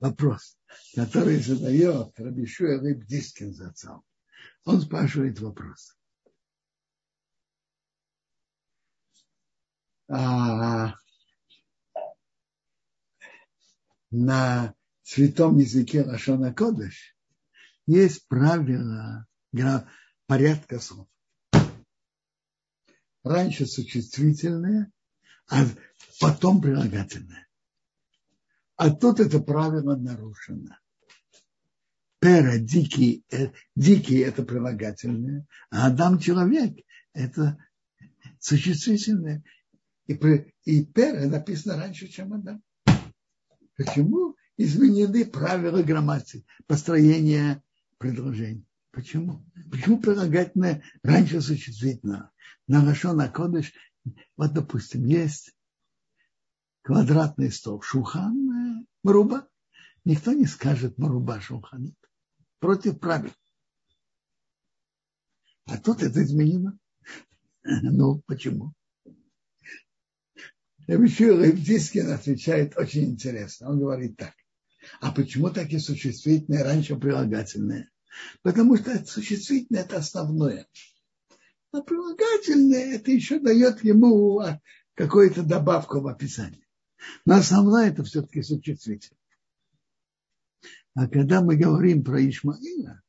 вопрос, 0.00 0.58
который 0.94 1.38
задает 1.40 2.18
Рабишу 2.18 2.64
Рыб 2.64 3.04
Дискин 3.04 3.54
зацал. 3.54 4.04
Он 4.64 4.80
спрашивает 4.80 5.40
вопрос. 5.40 5.96
А, 10.08 10.94
на 14.10 14.74
святом 15.02 15.58
языке 15.58 16.02
Лашона 16.02 16.52
Кодыш 16.52 17.16
есть 17.86 18.26
правила 18.28 19.26
порядка 20.26 20.80
слов. 20.80 21.08
Раньше 23.24 23.66
существительное, 23.66 24.92
а 25.48 25.64
потом 26.20 26.60
прилагательное. 26.60 27.48
А 28.82 28.90
тут 28.90 29.20
это 29.20 29.38
правило 29.38 29.94
нарушено. 29.94 30.76
Пера, 32.18 32.58
дикий, 32.58 33.24
э, 33.30 33.52
дикий 33.76 34.18
это 34.18 34.42
прилагательное, 34.42 35.46
а 35.70 35.86
Адам 35.86 36.18
человек 36.18 36.84
это 37.12 37.64
существительное. 38.40 39.44
И, 40.08 40.14
и 40.64 40.84
пера 40.84 41.28
написано 41.28 41.76
раньше, 41.76 42.08
чем 42.08 42.32
Адам. 42.32 42.60
Почему 43.76 44.34
изменены 44.56 45.26
правила 45.26 45.80
грамматики, 45.84 46.44
построения 46.66 47.62
предложений? 47.98 48.66
Почему? 48.90 49.44
Почему 49.70 50.00
прилагательное 50.00 50.82
раньше 51.04 51.40
существительное? 51.40 52.32
На 52.66 52.82
на 52.82 53.28
Кодыш, 53.28 53.72
вот, 54.36 54.52
допустим, 54.52 55.04
есть 55.04 55.54
квадратный 56.82 57.52
стол, 57.52 57.80
шухан, 57.80 58.51
маруба. 59.02 59.48
Никто 60.04 60.32
не 60.32 60.46
скажет 60.46 60.98
маруба 60.98 61.40
шуханит. 61.40 61.96
Против 62.58 62.98
правил. 62.98 63.32
А 65.66 65.78
тут 65.78 66.02
это 66.02 66.22
изменено. 66.22 66.78
Ну, 67.64 68.22
почему? 68.26 68.74
Дискин 70.86 72.10
отвечает 72.10 72.76
очень 72.76 73.04
интересно. 73.04 73.70
Он 73.70 73.78
говорит 73.78 74.16
так. 74.16 74.34
А 75.00 75.12
почему 75.12 75.50
такие 75.50 75.80
существительные 75.80 76.64
раньше 76.64 76.96
прилагательные? 76.96 77.88
Потому 78.42 78.76
что 78.76 79.04
существительное– 79.06 79.82
это 79.84 79.96
основное. 79.96 80.66
А 81.70 81.80
прилагательное– 81.82 82.94
это 82.96 83.12
еще 83.12 83.38
дает 83.38 83.84
ему 83.84 84.42
какую-то 84.94 85.42
добавку 85.44 86.00
в 86.00 86.08
описании. 86.08 86.66
Но 87.24 87.36
основное 87.36 87.88
это 87.90 88.04
все-таки 88.04 88.42
существительное. 88.42 89.18
А 90.94 91.08
когда 91.08 91.40
мы 91.40 91.56
говорим 91.56 92.04
про 92.04 92.20
Ишмаила, 92.28 93.02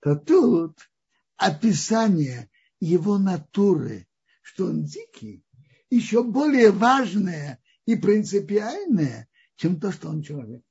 то 0.00 0.16
тут 0.16 0.90
описание 1.36 2.50
его 2.80 3.18
натуры, 3.18 4.08
что 4.42 4.66
он 4.66 4.84
дикий, 4.84 5.44
еще 5.90 6.22
более 6.24 6.70
важное 6.70 7.62
и 7.84 7.96
принципиальное, 7.96 9.28
чем 9.56 9.78
то, 9.78 9.92
что 9.92 10.08
он 10.08 10.22
человек. 10.22 10.62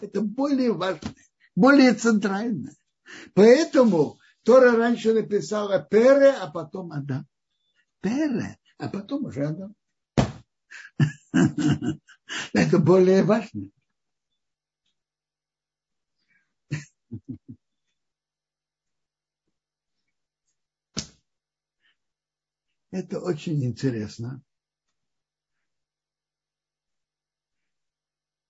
Это 0.00 0.20
более 0.20 0.72
важное, 0.72 1.14
более 1.54 1.94
центральное. 1.94 2.74
Поэтому 3.34 4.18
Тора 4.42 4.76
раньше 4.76 5.12
написала 5.12 5.78
Пере, 5.78 6.30
а 6.30 6.50
потом 6.50 6.92
Адам. 6.92 7.26
Пере, 8.00 8.58
а 8.78 8.88
потом 8.88 9.26
уже 9.26 9.46
Адам. 9.46 9.74
Это 12.52 12.78
более 12.78 13.22
важно. 13.24 13.70
Это 22.90 23.20
очень 23.20 23.64
интересно. 23.64 24.42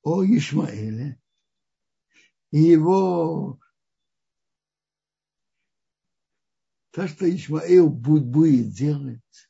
О 0.02 0.24
Ишмаэле 0.24 1.20
и 2.50 2.58
его 2.58 3.58
то, 6.92 7.06
что 7.06 7.28
Ишмаэл 7.28 7.88
будет 7.90 8.70
делать, 8.70 9.47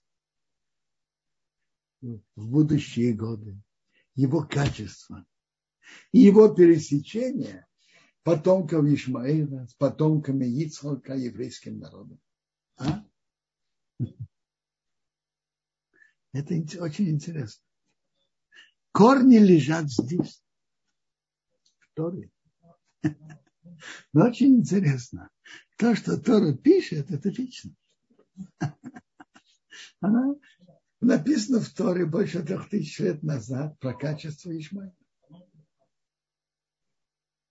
в 2.00 2.20
будущие 2.36 3.12
годы, 3.12 3.60
его 4.14 4.44
качества, 4.44 5.26
И 6.12 6.20
его 6.20 6.48
пересечение 6.48 7.66
потомков 8.22 8.84
Ишмаила 8.84 9.66
с 9.66 9.74
потомками 9.74 10.44
Ицхака 10.44 11.14
еврейским 11.14 11.78
народом. 11.78 12.20
А? 12.76 13.04
Это 16.32 16.54
очень 16.82 17.10
интересно. 17.10 17.64
Корни 18.92 19.38
лежат 19.38 19.90
здесь, 19.90 20.42
в 21.78 21.94
Торе. 21.94 22.30
Но 24.12 24.26
очень 24.26 24.56
интересно. 24.56 25.30
То, 25.76 25.94
что 25.94 26.20
Тора 26.20 26.52
пишет, 26.54 27.10
это 27.10 27.28
вечно. 27.28 27.74
Она 30.00 30.34
написана 31.00 31.60
в 31.60 31.68
Торе 31.70 32.06
больше 32.06 32.42
трех 32.42 32.68
тысяч 32.68 32.98
лет 33.00 33.22
назад 33.22 33.78
про 33.78 33.94
качество 33.94 34.56
Ишмаила. 34.56 34.94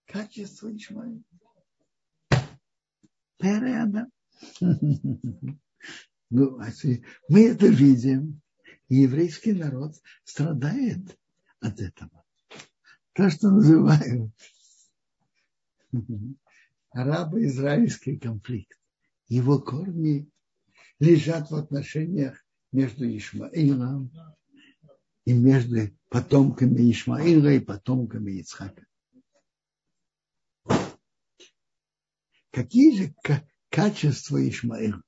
Качество 0.06 0.76
Ишмаила. 0.76 1.22
Переада. 3.38 4.08
Ну, 6.30 6.60
а 6.60 6.68
мы 7.30 7.48
это 7.48 7.68
видим, 7.68 8.42
еврейский 8.90 9.54
народ 9.54 9.96
страдает 10.26 11.18
от 11.62 11.80
этого. 11.80 12.26
То, 13.14 13.30
что 13.30 13.50
называют 13.50 14.34
арабо-израильский 16.92 18.18
конфликт. 18.18 18.78
Его 19.30 19.60
корни 19.60 20.30
лежат 21.00 21.50
в 21.50 21.56
отношениях 21.56 22.46
между 22.72 23.06
Ишмаилом 23.06 24.12
и 25.26 25.34
между 25.34 25.96
потомками 26.10 26.92
Ишмаила 26.92 27.50
и 27.50 27.60
потомками 27.60 28.32
Ицхака. 28.40 28.86
Какие 32.52 32.98
же 32.98 33.16
качества 33.70 34.38
Ишмаила? 34.48 35.02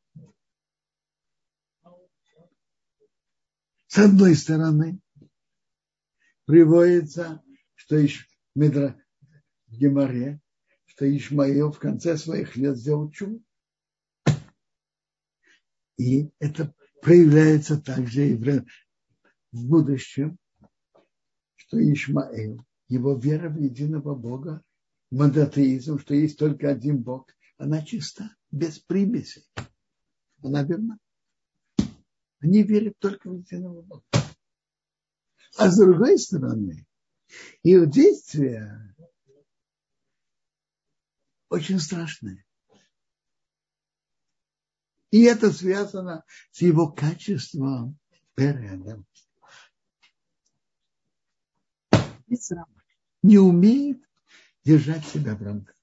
С 3.88 3.98
одной 3.98 4.36
стороны, 4.36 5.00
приводится, 6.46 7.44
что 7.74 7.98
в 9.68 9.78
Геморе, 9.78 10.40
что 10.86 11.06
Ишмаил 11.18 11.72
в 11.72 11.80
конце 11.80 12.18
своих 12.18 12.56
лет 12.56 12.78
сделал 12.78 13.12
чудо. 13.12 13.40
И 15.98 16.32
это 16.40 16.74
проявляется 17.02 17.80
также 17.82 18.30
и 18.30 18.36
в, 18.36 18.66
будущем, 19.52 20.38
что 21.56 21.78
Ишмаил, 21.78 22.66
его 22.88 23.16
вера 23.16 23.50
в 23.50 23.60
единого 23.60 24.16
Бога, 24.16 24.62
монотеизм, 25.12 26.00
что 26.00 26.14
есть 26.14 26.38
только 26.38 26.70
один 26.70 27.02
Бог, 27.02 27.28
она 27.58 27.82
чиста, 27.82 28.36
без 28.52 28.80
примесей. 28.80 29.44
Она 30.42 30.64
верна. 30.64 30.98
Они 32.40 32.64
верят 32.64 32.98
только 33.00 33.30
в 33.30 33.38
единого 33.38 33.82
Бога. 33.82 34.04
А 35.58 35.70
с 35.70 35.78
другой 35.78 36.18
стороны, 36.18 36.86
их 37.64 37.90
действия 37.90 38.96
очень 41.50 41.80
страшные. 41.80 42.46
И 45.12 45.24
это 45.24 45.52
связано 45.52 46.24
с 46.52 46.62
его 46.62 46.92
качеством 46.92 47.98
переда. 48.36 49.04
Не 53.24 53.40
умеет 53.40 54.02
держать 54.64 55.06
себя 55.06 55.36
в 55.36 55.42
рамках. 55.42 55.76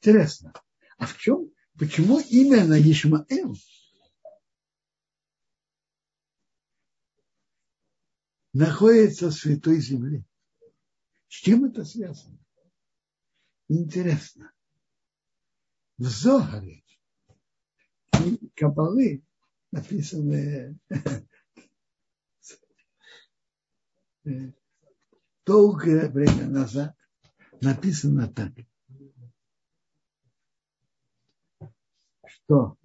Интересно, 0.00 0.52
а 0.98 1.06
в 1.06 1.16
чем, 1.16 1.52
почему 1.78 2.18
именно 2.18 2.74
Ишмаэл 2.74 3.54
находится 8.52 9.28
в 9.28 9.32
святой 9.32 9.80
земле? 9.80 10.24
С 11.28 11.34
чем 11.34 11.64
это 11.64 11.84
связано? 11.84 12.38
Интересно. 13.68 14.52
В 15.98 16.04
Зогаре 16.04 16.82
и 18.24 18.50
Кабалы 18.54 19.22
написаны 19.70 20.78
долгое 25.44 26.08
время 26.08 26.48
назад 26.48 26.96
написано 27.60 28.32
так. 28.32 28.52
что 32.52 32.76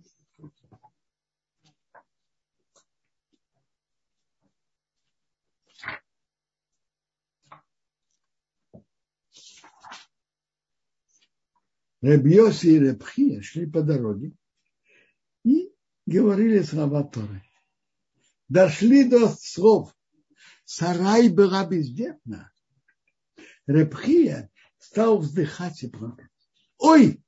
Рабьоси 12.02 12.68
и 12.68 12.80
Рабхия 12.80 13.42
шли 13.42 13.66
по 13.66 13.82
дороге 13.82 14.34
и 15.44 15.72
говорили 16.06 16.62
слова 16.62 17.04
Торы. 17.04 17.44
Дошли 18.50 19.04
до 19.04 19.28
слов 19.30 19.94
Сарай 20.68 21.30
была 21.30 21.66
бездетна. 21.66 22.52
Рабхия 23.68 24.52
стал 24.78 25.18
вздыхать 25.20 25.82
и 25.84 25.88
плакать. 25.88 26.30
Ой, 26.78 27.24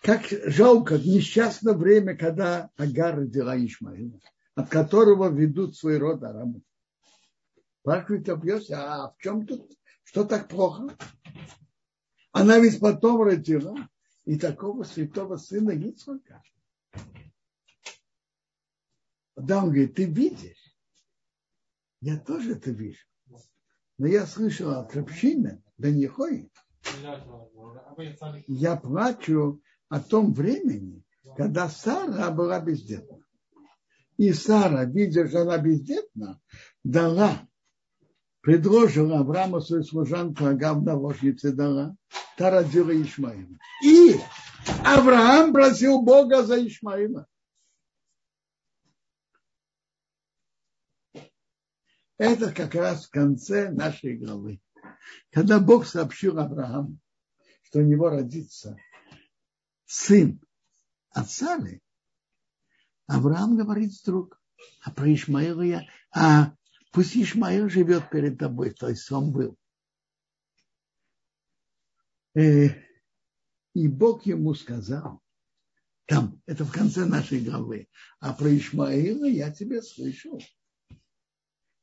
как 0.00 0.22
жалко, 0.46 0.96
несчастное 0.98 1.74
время, 1.74 2.16
когда 2.16 2.70
Агар 2.76 3.16
родила 3.16 3.56
Ишмаила, 3.58 4.18
от 4.54 4.70
которого 4.70 5.28
ведут 5.28 5.76
свой 5.76 5.98
род 5.98 6.22
арабы. 6.22 6.62
Спрашивает 7.80 8.28
Абьоси, 8.30 8.72
а 8.72 9.10
в 9.10 9.16
чем 9.18 9.46
тут, 9.46 9.70
что 10.02 10.24
так 10.24 10.48
плохо? 10.48 10.96
Она 12.38 12.58
ведь 12.58 12.80
потом 12.80 13.22
родила 13.22 13.88
и 14.26 14.38
такого 14.38 14.84
святого 14.84 15.38
сына 15.38 15.70
Ицхака. 15.70 16.42
Да, 19.36 19.62
он 19.62 19.70
говорит, 19.70 19.94
ты 19.94 20.04
видишь? 20.04 20.76
Я 22.02 22.18
тоже 22.18 22.52
это 22.52 22.72
вижу. 22.72 23.06
Но 23.96 24.06
я 24.06 24.26
слышал 24.26 24.70
от 24.72 24.94
Рабшина, 24.94 25.62
да 25.78 25.90
не 25.90 26.06
ходит. 26.08 26.52
Я 28.46 28.76
плачу 28.76 29.62
о 29.88 30.00
том 30.00 30.34
времени, 30.34 31.02
когда 31.38 31.70
Сара 31.70 32.30
была 32.30 32.60
бездетна. 32.60 33.24
И 34.18 34.34
Сара, 34.34 34.84
видя, 34.84 35.26
что 35.26 35.40
она 35.40 35.56
бездетна, 35.56 36.38
дала, 36.84 37.48
предложила 38.46 39.18
Аврааму 39.18 39.60
свою 39.60 39.82
служанку 39.82 40.44
Агав 40.44 40.84
наложнице 40.84 41.50
дала, 41.50 41.96
та 42.36 42.50
родила 42.50 42.92
Ишмаила. 42.92 43.58
И 43.82 44.20
Авраам 44.84 45.52
просил 45.52 46.00
Бога 46.00 46.44
за 46.44 46.64
Ишмаила. 46.64 47.26
Это 52.18 52.52
как 52.52 52.76
раз 52.76 53.06
в 53.06 53.10
конце 53.10 53.72
нашей 53.72 54.16
главы. 54.16 54.60
Когда 55.32 55.58
Бог 55.58 55.84
сообщил 55.84 56.38
Аврааму, 56.38 57.00
что 57.62 57.80
у 57.80 57.82
него 57.82 58.10
родится 58.10 58.76
сын 59.86 60.40
от 61.10 61.28
Сары, 61.28 61.82
Авраам 63.08 63.56
говорит 63.56 63.90
вдруг, 63.90 64.40
а 64.82 64.92
про 64.92 65.12
Ишмаила 65.12 65.62
я, 65.62 65.82
а 66.14 66.52
пусть 66.96 67.14
Ишмаил 67.14 67.68
живет 67.68 68.08
перед 68.08 68.38
тобой, 68.38 68.70
то 68.70 68.88
есть 68.88 69.12
он 69.12 69.30
был. 69.30 69.54
Э, 72.34 72.68
и 73.74 73.86
Бог 73.86 74.24
ему 74.24 74.54
сказал, 74.54 75.20
там, 76.06 76.40
это 76.46 76.64
в 76.64 76.72
конце 76.72 77.04
нашей 77.04 77.44
главы, 77.44 77.88
а 78.18 78.32
про 78.32 78.48
Ишмаила 78.56 79.26
я 79.26 79.50
тебя 79.50 79.82
слышал. 79.82 80.40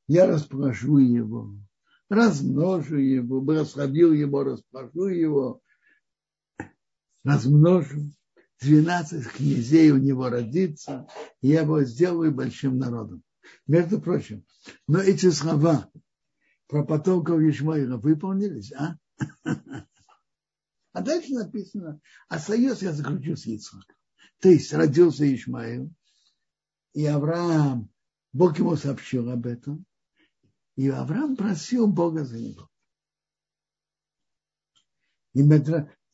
Я 0.08 0.26
расположу 0.26 0.98
его, 0.98 1.60
размножу 2.10 2.98
его, 2.98 3.54
расходил 3.54 4.14
его, 4.14 4.44
расположу 4.44 5.10
его, 5.10 5.62
размножу, 7.24 8.12
12 8.62 9.28
князей 9.28 9.92
у 9.92 9.98
него 9.98 10.30
родится, 10.30 11.08
и 11.42 11.50
я 11.50 11.62
его 11.62 11.84
сделаю 11.84 12.34
большим 12.34 12.80
народом. 12.80 13.24
Между 13.68 14.02
прочим, 14.02 14.46
но 14.88 15.00
эти 15.00 15.30
слова 15.30 15.92
про 16.68 16.86
потомков 16.86 17.40
Ишмаила 17.40 17.98
выполнились, 17.98 18.72
а? 18.74 18.98
А 20.92 21.02
дальше 21.02 21.34
написано, 21.34 22.00
а 22.28 22.40
союз 22.40 22.82
я 22.82 22.94
заключу 22.94 23.36
с 23.36 23.46
Ицхаком. 23.46 23.96
То 24.40 24.50
есть 24.50 24.74
родился 24.74 25.32
Ишмаил, 25.34 25.92
И 26.94 27.06
Авраам, 27.06 27.90
Бог 28.32 28.60
ему 28.60 28.76
сообщил 28.76 29.30
об 29.30 29.48
этом, 29.48 29.86
и 30.76 30.90
Авраам 30.90 31.36
просил 31.36 31.88
Бога 31.88 32.26
за 32.26 32.40
него. 32.40 32.70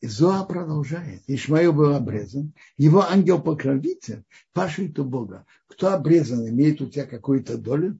И 0.01 0.07
Зоа 0.07 0.45
продолжает. 0.45 1.23
Ишмаил 1.27 1.73
был 1.73 1.93
обрезан. 1.93 2.53
Его 2.77 3.01
ангел-покровитель 3.01 4.23
пашет 4.53 4.97
у 4.97 5.03
Бога. 5.03 5.45
Кто 5.67 5.93
обрезан, 5.93 6.47
имеет 6.47 6.81
у 6.81 6.89
тебя 6.89 7.05
какую-то 7.05 7.57
долю? 7.57 7.99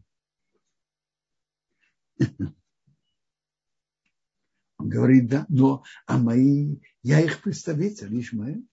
Он 4.77 4.87
говорит, 4.87 5.27
да, 5.27 5.45
но 5.49 5.83
а 6.05 6.17
мои, 6.17 6.77
я 7.03 7.19
их 7.19 7.41
представитель, 7.41 8.17
Ишмаил. 8.17 8.65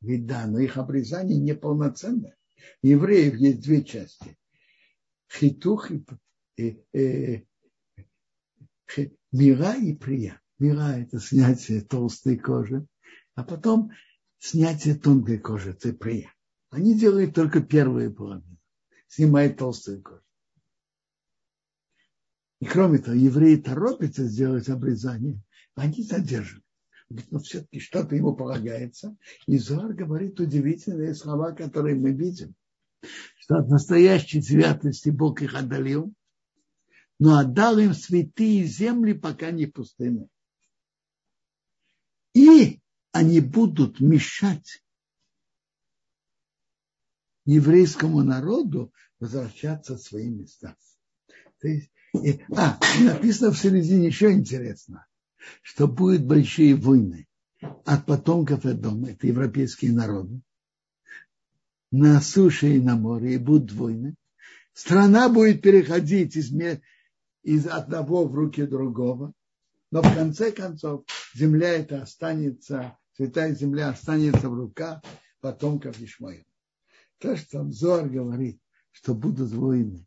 Ведь 0.00 0.26
да, 0.26 0.46
но 0.46 0.60
их 0.60 0.76
обрезание 0.76 1.38
неполноценное. 1.40 2.36
Евреев 2.82 3.34
есть 3.34 3.60
две 3.60 3.82
части. 3.82 4.38
Хитух 5.28 5.90
и, 5.90 6.04
и, 6.56 6.84
и, 6.92 7.46
и 8.96 9.18
мира 9.32 9.74
и 9.74 9.92
прия. 9.96 10.40
Мира– 10.58 10.96
это 10.98 11.20
снятие 11.20 11.82
толстой 11.82 12.36
кожи, 12.36 12.84
а 13.36 13.44
потом 13.44 13.92
снятие 14.38 14.96
тонкой 14.96 15.38
кожи, 15.38 15.72
цеприя. 15.72 16.34
Они 16.70 16.98
делают 16.98 17.34
только 17.34 17.60
первую 17.60 18.12
половину, 18.12 18.58
снимают 19.06 19.56
толстую 19.56 20.02
кожу. 20.02 20.22
И 22.60 22.66
кроме 22.66 22.98
того, 22.98 23.16
евреи 23.16 23.56
торопятся 23.56 24.24
сделать 24.24 24.68
обрезание, 24.68 25.40
они 25.76 26.02
задерживают. 26.02 26.64
Говорит, 27.08 27.30
но 27.30 27.38
все-таки 27.38 27.78
что-то 27.78 28.16
ему 28.16 28.34
полагается. 28.34 29.16
И 29.46 29.58
Зор 29.58 29.94
говорит 29.94 30.40
удивительные 30.40 31.14
слова, 31.14 31.52
которые 31.52 31.94
мы 31.94 32.12
видим. 32.12 32.54
Что 33.38 33.58
от 33.58 33.68
настоящей 33.68 34.42
святости 34.42 35.08
Бог 35.10 35.40
их 35.40 35.54
отдалил, 35.54 36.12
но 37.20 37.38
отдал 37.38 37.78
им 37.78 37.94
святые 37.94 38.64
земли, 38.64 39.12
пока 39.12 39.52
не 39.52 39.66
пустыны 39.66 40.28
они 43.18 43.40
будут 43.40 43.98
мешать 43.98 44.84
еврейскому 47.44 48.22
народу 48.22 48.92
возвращаться 49.18 49.96
в 49.96 50.00
свои 50.00 50.28
места. 50.28 50.76
То 51.60 51.66
есть, 51.66 51.90
и, 52.14 52.40
а, 52.54 52.78
написано 53.00 53.50
в 53.50 53.58
середине 53.58 54.06
еще 54.06 54.30
интересно, 54.32 55.06
что 55.62 55.88
будут 55.88 56.26
большие 56.26 56.76
войны 56.76 57.26
от 57.84 58.06
потомков 58.06 58.64
Эдома, 58.64 59.10
это 59.10 59.26
европейские 59.26 59.92
народы, 59.92 60.40
на 61.90 62.20
суше 62.20 62.76
и 62.76 62.80
на 62.80 62.94
море, 62.94 63.34
и 63.34 63.38
будут 63.38 63.72
войны. 63.72 64.14
Страна 64.74 65.28
будет 65.28 65.60
переходить 65.60 66.36
из, 66.36 66.52
из 67.42 67.66
одного 67.66 68.28
в 68.28 68.34
руки 68.34 68.62
другого, 68.62 69.32
но 69.90 70.02
в 70.02 70.14
конце 70.14 70.52
концов 70.52 71.04
земля 71.34 71.70
эта 71.70 72.02
останется, 72.02 72.97
святая 73.18 73.52
земля 73.52 73.88
останется 73.88 74.48
в 74.48 74.54
руках 74.54 75.02
потомков 75.40 76.00
Ишмаила. 76.00 76.44
То, 77.18 77.36
что 77.36 77.68
Зор 77.68 78.08
говорит, 78.08 78.60
что 78.92 79.12
будут 79.12 79.50
войны, 79.50 80.06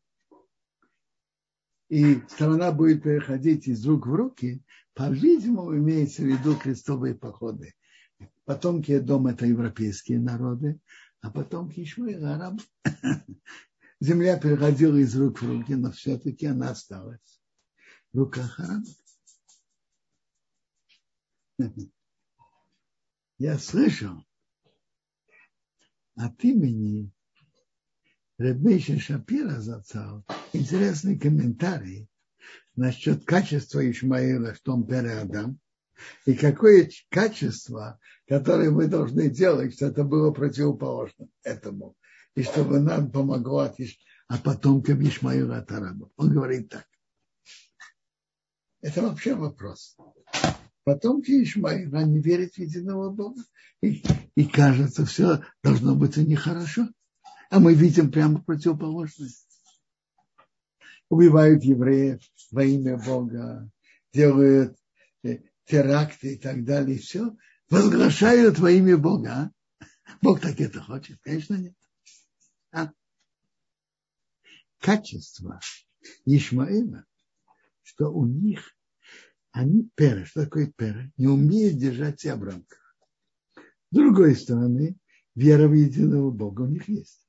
и 1.89 2.21
страна 2.29 2.71
будет 2.71 3.03
переходить 3.03 3.67
из 3.67 3.85
рук 3.85 4.07
в 4.07 4.15
руки, 4.15 4.63
по-видимому, 4.93 5.75
имеется 5.75 6.21
в 6.21 6.25
виду 6.25 6.55
крестовые 6.55 7.13
походы. 7.13 7.73
Потомки 8.45 8.97
дома 8.99 9.31
это 9.31 9.45
европейские 9.45 10.21
народы, 10.21 10.79
а 11.19 11.31
потомки 11.31 11.83
Ишмаила 11.83 12.35
арабы. 12.35 12.63
Земля 13.99 14.39
переходила 14.39 14.95
из 14.95 15.13
рук 15.17 15.41
в 15.41 15.45
руки, 15.45 15.75
но 15.75 15.91
все-таки 15.91 16.45
она 16.45 16.69
осталась 16.69 17.41
в 18.13 18.19
руках 18.19 18.57
арабов. 18.57 18.95
Я 23.43 23.57
слышал 23.57 24.23
от 26.13 26.43
имени 26.43 27.11
Ребейша 28.37 28.99
Шапира 28.99 29.59
зацал 29.59 30.23
интересный 30.53 31.17
комментарий 31.17 32.07
насчет 32.75 33.25
качества 33.25 33.79
Ишмаила 33.89 34.53
в 34.53 34.59
том 34.59 34.85
Пере 34.85 35.13
Адам, 35.13 35.57
и 36.27 36.35
какое 36.35 36.87
качество, 37.09 37.99
которое 38.27 38.69
мы 38.69 38.85
должны 38.85 39.27
делать, 39.27 39.73
что 39.73 39.87
это 39.87 40.03
было 40.03 40.29
противоположно 40.29 41.27
этому, 41.41 41.95
и 42.35 42.43
чтобы 42.43 42.79
нам 42.79 43.11
помогло 43.11 43.61
от, 43.61 43.75
а 44.27 44.37
потомкам 44.37 45.01
Ишмаила 45.01 45.57
от 45.57 45.71
арабов. 45.71 46.11
Он 46.15 46.31
говорит 46.31 46.69
так. 46.69 46.85
Это 48.81 49.01
вообще 49.01 49.33
вопрос 49.33 49.97
потомки 50.83 51.43
Ишмаила 51.43 52.03
не 52.03 52.19
верят 52.19 52.53
в 52.53 52.57
единого 52.57 53.09
Бога. 53.09 53.41
И, 53.81 54.03
и 54.35 54.45
кажется, 54.45 55.05
все 55.05 55.43
должно 55.63 55.95
быть 55.95 56.17
у 56.17 56.21
них 56.21 56.41
хорошо. 56.41 56.87
А 57.49 57.59
мы 57.59 57.73
видим 57.73 58.11
прямо 58.11 58.41
противоположность. 58.41 59.47
Убивают 61.09 61.63
евреев 61.63 62.21
во 62.51 62.63
имя 62.63 62.97
Бога, 62.97 63.69
делают 64.13 64.77
э, 65.23 65.39
теракты 65.65 66.35
и 66.35 66.37
так 66.37 66.63
далее, 66.63 66.97
и 66.97 66.99
все. 66.99 67.35
Возглашают 67.69 68.59
во 68.59 68.71
имя 68.71 68.97
Бога. 68.97 69.31
А? 69.31 69.85
Бог 70.21 70.39
так 70.39 70.59
это 70.61 70.81
хочет? 70.81 71.19
Конечно, 71.21 71.55
нет. 71.55 71.75
А? 72.71 72.91
Качество 74.79 75.59
Ишмаила, 76.25 77.05
что 77.83 78.11
у 78.11 78.25
них 78.25 78.73
они 79.51 79.89
перы, 79.95 80.25
что 80.25 80.43
такое 80.43 80.67
перы, 80.67 81.11
не 81.17 81.27
умеют 81.27 81.77
держать 81.77 82.19
себя 82.19 82.35
в 82.35 82.43
рамках. 82.43 82.79
С 83.91 83.95
другой 83.95 84.35
стороны, 84.35 84.97
вера 85.35 85.67
в 85.67 85.73
единого 85.73 86.31
Бога 86.31 86.61
у 86.61 86.67
них 86.67 86.87
есть. 86.87 87.27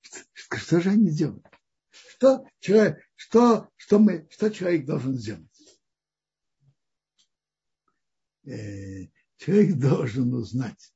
Что, 0.00 0.56
что 0.56 0.80
же 0.80 0.90
они 0.90 1.10
делают? 1.10 1.46
Что 1.90 2.44
человек, 2.58 2.98
что, 3.14 3.70
что, 3.76 3.98
мы, 3.98 4.28
что 4.30 4.50
человек 4.50 4.84
должен 4.84 5.14
сделать? 5.14 5.48
Э, 8.44 9.06
человек 9.36 9.78
должен 9.78 10.34
узнать, 10.34 10.92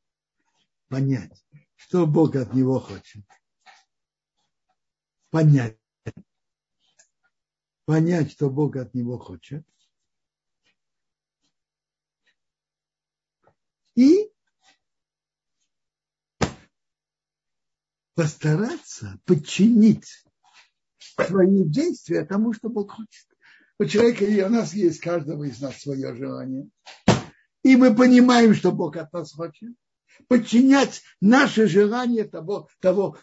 понять, 0.89 1.45
что 1.77 2.07
Бог 2.07 2.35
от 2.37 2.53
него 2.53 2.81
хочет. 2.81 3.25
Понять, 5.31 5.79
понять, 7.89 8.33
что 8.33 8.51
Бог 8.51 8.77
от 8.77 8.93
него 8.93 9.19
хочет. 9.19 9.65
И 13.95 14.31
постараться 18.15 19.19
подчинить 19.25 20.23
свои 20.99 21.65
действия 21.65 22.27
тому, 22.27 22.53
что 22.53 22.69
Бог 22.69 22.91
хочет. 22.91 23.27
У 23.79 23.87
человека 23.87 24.27
и 24.27 24.43
у 24.43 24.51
нас 24.51 24.75
есть, 24.75 25.01
каждого 25.01 25.45
из 25.45 25.59
нас 25.59 25.81
свое 25.81 26.15
желание. 26.15 26.69
И 27.63 27.75
мы 27.75 27.97
понимаем, 27.97 28.53
что 28.53 28.71
Бог 28.71 28.99
от 28.99 29.11
нас 29.15 29.33
хочет. 29.33 29.75
Подчинять 30.27 31.01
наше 31.23 31.67
желание 31.67 32.25
того, 32.25 32.69
того, 32.81 33.17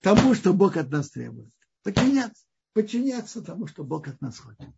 тому, 0.00 0.34
что 0.34 0.52
Бог 0.52 0.76
от 0.76 0.90
нас 0.90 1.10
требует. 1.10 1.52
Подчиняться 1.84 2.43
подчиняться 2.74 3.42
тому, 3.42 3.66
что 3.66 3.84
Бог 3.84 4.08
от 4.08 4.20
нас 4.20 4.38
хочет. 4.38 4.68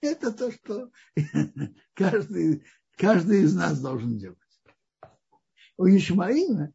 Это 0.00 0.32
то, 0.32 0.50
что 0.50 0.90
каждый, 1.94 2.64
каждый 2.96 3.42
из 3.42 3.54
нас 3.54 3.80
должен 3.80 4.16
делать. 4.16 4.38
У 5.76 5.86
Ишмаила 5.86 6.72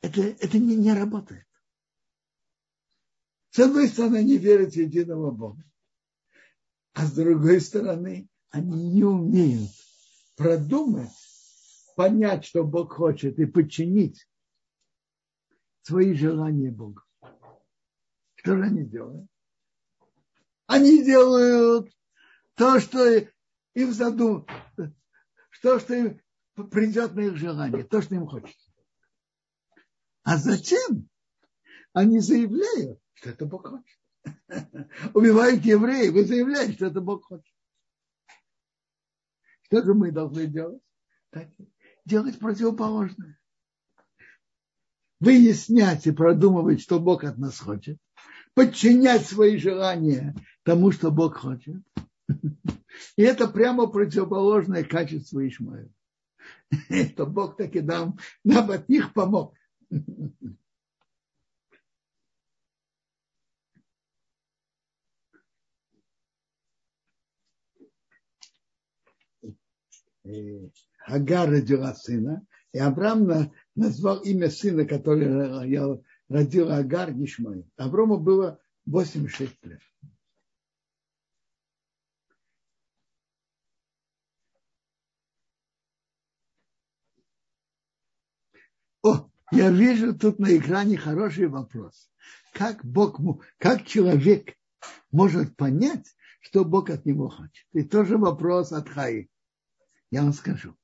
это, 0.00 0.22
это 0.22 0.58
не, 0.58 0.76
не 0.76 0.92
работает. 0.92 1.46
С 3.50 3.58
одной 3.58 3.88
стороны, 3.88 4.16
они 4.18 4.38
верят 4.38 4.72
в 4.72 4.76
единого 4.76 5.30
Бога, 5.30 5.62
а 6.94 7.04
с 7.04 7.12
другой 7.12 7.60
стороны, 7.60 8.28
они 8.50 8.90
не 8.90 9.04
умеют 9.04 9.70
продумать, 10.36 11.10
понять, 11.96 12.46
что 12.46 12.64
Бог 12.64 12.94
хочет, 12.94 13.38
и 13.38 13.44
подчинить 13.44 14.26
свои 15.82 16.14
желания 16.14 16.70
Богу. 16.70 17.02
Что 18.40 18.56
же 18.56 18.62
они 18.64 18.84
делают? 18.84 19.28
Они 20.66 21.04
делают 21.04 21.92
то, 22.54 22.80
что 22.80 23.06
им 23.74 23.92
задум, 23.92 24.46
то, 25.60 25.78
что 25.78 25.94
им 25.94 26.20
придет 26.70 27.14
на 27.14 27.20
их 27.20 27.36
желание, 27.36 27.84
то, 27.84 28.00
что 28.00 28.14
им 28.14 28.26
хочется. 28.26 28.72
А 30.22 30.38
зачем? 30.38 31.06
Они 31.92 32.20
заявляют, 32.20 32.98
что 33.12 33.28
это 33.28 33.44
Бог 33.44 33.66
хочет. 33.66 33.98
Убивают 35.14 35.62
евреев 35.62 36.14
и 36.14 36.24
заявляют, 36.24 36.76
что 36.76 36.86
это 36.86 37.02
Бог 37.02 37.24
хочет. 37.24 37.54
Что 39.64 39.84
же 39.84 39.92
мы 39.92 40.12
должны 40.12 40.46
делать? 40.46 40.82
Так, 41.28 41.50
делать 42.06 42.38
противоположное. 42.38 43.38
Выяснять 45.20 46.06
и 46.06 46.10
продумывать, 46.10 46.80
что 46.80 46.98
Бог 46.98 47.24
от 47.24 47.38
нас 47.38 47.60
хочет, 47.60 47.98
подчинять 48.54 49.26
свои 49.26 49.58
желания 49.58 50.34
тому, 50.64 50.90
что 50.90 51.10
Бог 51.10 51.36
хочет. 51.36 51.76
И 53.16 53.22
это 53.22 53.46
прямо 53.48 53.86
противоположное 53.86 54.84
качество 54.84 55.46
Ишмаэля. 55.46 55.90
Это 56.88 57.26
Бог 57.26 57.56
таки 57.56 57.80
нам, 57.80 58.18
нам 58.44 58.70
от 58.70 58.88
них 58.88 59.12
помог. 59.12 59.54
Агар 71.06 71.50
родила 71.50 71.94
сына, 71.94 72.46
и 72.72 72.78
Авраам 72.78 73.52
назвал 73.74 74.18
имя 74.18 74.50
сына, 74.50 74.84
который 74.84 75.28
родил 76.28 76.70
Агар 76.70 77.10
Ишмаил. 77.10 77.68
Аврому 77.76 78.18
было 78.18 78.60
86 78.86 79.64
лет. 79.64 79.80
О, 89.02 89.30
я 89.50 89.70
вижу 89.70 90.14
тут 90.14 90.38
на 90.38 90.56
экране 90.56 90.96
хороший 90.96 91.48
вопрос. 91.48 92.10
Как 92.52 92.84
Бог, 92.84 93.20
как 93.58 93.86
человек 93.86 94.54
может 95.10 95.56
понять, 95.56 96.14
что 96.40 96.64
Бог 96.64 96.90
от 96.90 97.06
него 97.06 97.28
хочет? 97.28 97.66
И 97.72 97.82
тоже 97.82 98.18
вопрос 98.18 98.72
от 98.72 98.88
Хаи. 98.88 99.30
Я 100.10 100.22
вам 100.22 100.32
скажу. 100.32 100.76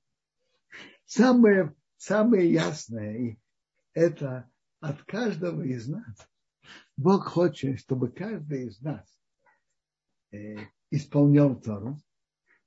Самое, 1.04 1.74
самое 1.96 2.50
ясное– 2.52 3.36
это 3.94 4.50
от 4.80 5.02
каждого 5.04 5.62
из 5.62 5.88
нас. 5.88 6.28
Бог 6.96 7.26
хочет, 7.26 7.80
чтобы 7.80 8.08
каждый 8.10 8.66
из 8.66 8.80
нас 8.80 9.06
э, 10.32 10.56
исполнял 10.90 11.54
Тору 11.60 11.98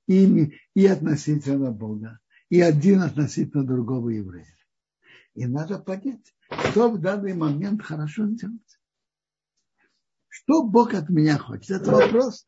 и, 0.06 0.58
и 0.74 0.86
относительно 0.86 1.70
Бога, 1.70 2.18
и 2.48 2.60
один 2.60 3.02
относительно 3.02 3.64
другого 3.64 4.10
еврея. 4.10 4.56
И 5.34 5.46
надо 5.46 5.78
понять, 5.78 6.34
что 6.70 6.90
в 6.90 7.00
данный 7.00 7.34
момент 7.34 7.82
хорошо 7.82 8.26
делать. 8.26 8.80
Что 10.28 10.62
Бог 10.62 10.94
от 10.94 11.08
меня 11.10 11.38
хочет? 11.38 11.70
Это 11.70 11.90
вопрос 11.92 12.46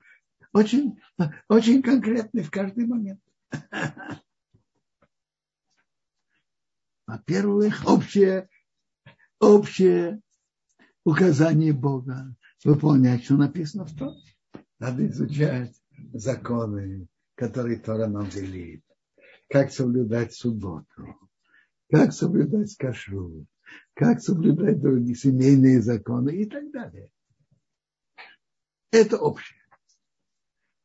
очень, 0.53 1.01
очень 1.49 1.83
конкретный 1.83 2.43
в 2.43 2.51
каждый 2.51 2.87
момент. 2.87 3.21
Во-первых, 7.13 7.83
общее, 7.87 8.49
общее 9.39 10.23
указание 11.05 11.75
Бога 11.75 12.35
выполнять, 12.65 13.25
что 13.25 13.35
написано 13.35 13.85
в 13.85 13.95
том. 13.95 14.15
Надо 14.79 15.07
изучать 15.09 15.79
законы, 16.15 17.07
которые 17.35 17.81
Тора 17.81 18.07
нам 18.07 18.31
велит. 18.31 18.83
Как 19.51 19.71
соблюдать 19.73 20.33
субботу, 20.33 21.19
как 21.91 22.15
соблюдать 22.15 22.75
кашу, 22.79 23.45
как 23.93 24.23
соблюдать 24.23 24.81
другие 24.81 25.15
семейные 25.15 25.83
законы 25.83 26.31
и 26.31 26.47
так 26.47 26.73
далее. 26.73 27.11
Это 28.91 29.19
общее. 29.19 29.61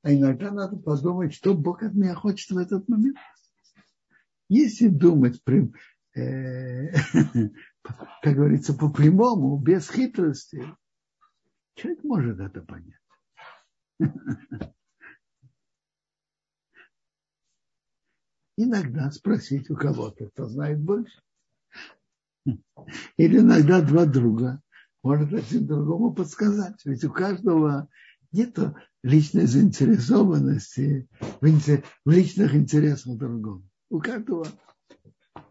А 0.01 0.13
иногда 0.13 0.51
надо 0.51 0.75
подумать, 0.75 1.33
что 1.33 1.53
Бог 1.53 1.83
от 1.83 1.93
меня 1.93 2.15
хочет 2.15 2.51
в 2.51 2.57
этот 2.57 2.85
момент. 2.89 3.15
Если 4.49 4.89
думать, 4.89 5.41
как 8.21 8.35
говорится, 8.35 8.73
по 8.73 8.89
прямому, 8.89 9.57
без 9.59 9.89
хитрости, 9.89 10.63
человек 11.75 12.03
может 12.03 12.39
это 12.39 12.61
понять. 12.61 12.99
Иногда 18.57 19.11
спросить 19.11 19.69
у 19.69 19.75
кого-то, 19.75 20.29
кто 20.29 20.47
знает 20.47 20.81
больше. 20.81 21.21
Или 23.17 23.39
иногда 23.39 23.81
два 23.81 24.05
друга 24.05 24.61
может 25.03 25.31
один 25.33 25.67
другому 25.67 26.13
подсказать. 26.13 26.79
Ведь 26.85 27.03
у 27.03 27.11
каждого 27.11 27.87
нет 28.31 28.57
личной 29.03 29.45
заинтересованности 29.45 31.07
в 31.39 32.09
личных 32.09 32.55
интересах 32.55 33.17
другого. 33.17 33.61
У 33.89 33.99
каждого 33.99 34.47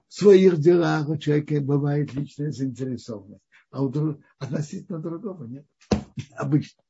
в 0.09 0.15
своих 0.15 0.59
делах 0.59 1.09
у 1.09 1.17
человека 1.17 1.61
бывает 1.61 2.15
личная 2.15 2.53
заинтересованность, 2.53 3.45
а 3.71 3.83
у 3.83 3.89
друг, 3.89 4.21
относительно 4.39 4.99
другого 4.99 5.45
нет. 5.45 5.67
Обычно. 6.37 6.83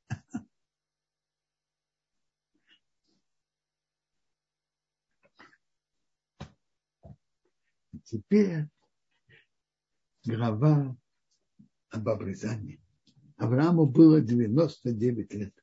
Теперь 8.05 8.69
глава 10.25 10.97
об 11.91 12.09
обрезании. 12.09 12.81
Аврааму 13.37 13.87
было 13.87 14.21
99 14.21 15.35
лет. 15.35 15.55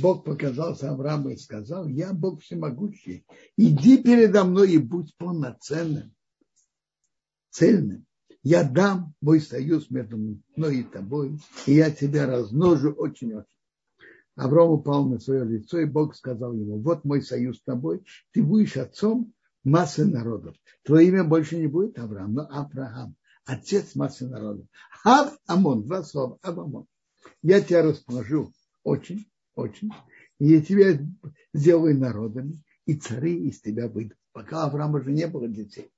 Бог 0.00 0.24
показался 0.24 0.90
Аврааму 0.90 1.30
и 1.30 1.36
сказал, 1.36 1.88
я 1.88 2.12
Бог 2.12 2.42
всемогущий, 2.42 3.26
иди 3.56 4.00
передо 4.00 4.44
мной 4.44 4.72
и 4.72 4.78
будь 4.78 5.16
полноценным 5.16 6.14
цельным, 7.50 8.06
я 8.42 8.64
дам 8.64 9.14
мой 9.20 9.40
союз 9.40 9.90
между 9.90 10.16
мной 10.56 10.78
и 10.78 10.82
тобой, 10.82 11.38
и 11.66 11.74
я 11.74 11.90
тебя 11.90 12.26
размножу 12.26 12.92
очень-очень. 12.92 13.46
Авраам 14.36 14.70
упал 14.70 15.08
на 15.08 15.18
свое 15.18 15.44
лицо, 15.44 15.80
и 15.80 15.84
Бог 15.84 16.14
сказал 16.14 16.52
ему, 16.52 16.78
вот 16.78 17.04
мой 17.04 17.22
союз 17.22 17.58
с 17.58 17.62
тобой, 17.62 18.04
ты 18.32 18.42
будешь 18.42 18.76
отцом 18.76 19.32
массы 19.64 20.04
народов. 20.04 20.56
Твое 20.84 21.08
имя 21.08 21.24
больше 21.24 21.58
не 21.58 21.66
будет 21.66 21.98
Авраам, 21.98 22.34
но 22.34 22.42
Авраам, 22.48 23.16
отец 23.44 23.96
массы 23.96 24.28
народов. 24.28 24.66
Ав 25.04 25.36
Амон, 25.46 25.84
два 25.84 26.04
слова, 26.04 26.38
Ав 26.42 26.56
Амон. 26.56 26.86
Я 27.42 27.60
тебя 27.60 27.82
расположу 27.82 28.52
очень, 28.84 29.28
очень, 29.56 29.90
и 30.38 30.50
я 30.50 30.62
тебя 30.62 31.04
сделаю 31.52 31.98
народами, 31.98 32.62
и 32.86 32.94
цари 32.94 33.48
из 33.48 33.60
тебя 33.60 33.88
выйдут. 33.88 34.16
Пока 34.32 34.64
Авраама 34.64 35.00
уже 35.00 35.10
не 35.10 35.26
было 35.26 35.48
детей. 35.48 35.90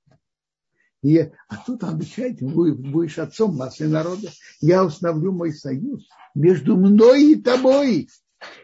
И, 1.01 1.17
а 1.17 1.57
тут 1.65 1.83
он 1.83 1.95
обещает, 1.95 2.41
будешь 2.41 3.17
отцом 3.17 3.55
массы 3.55 3.87
народа. 3.87 4.29
Я 4.59 4.85
установлю 4.85 5.31
мой 5.31 5.51
союз 5.51 6.07
между 6.35 6.77
мной 6.77 7.33
и 7.33 7.41
тобой. 7.41 8.07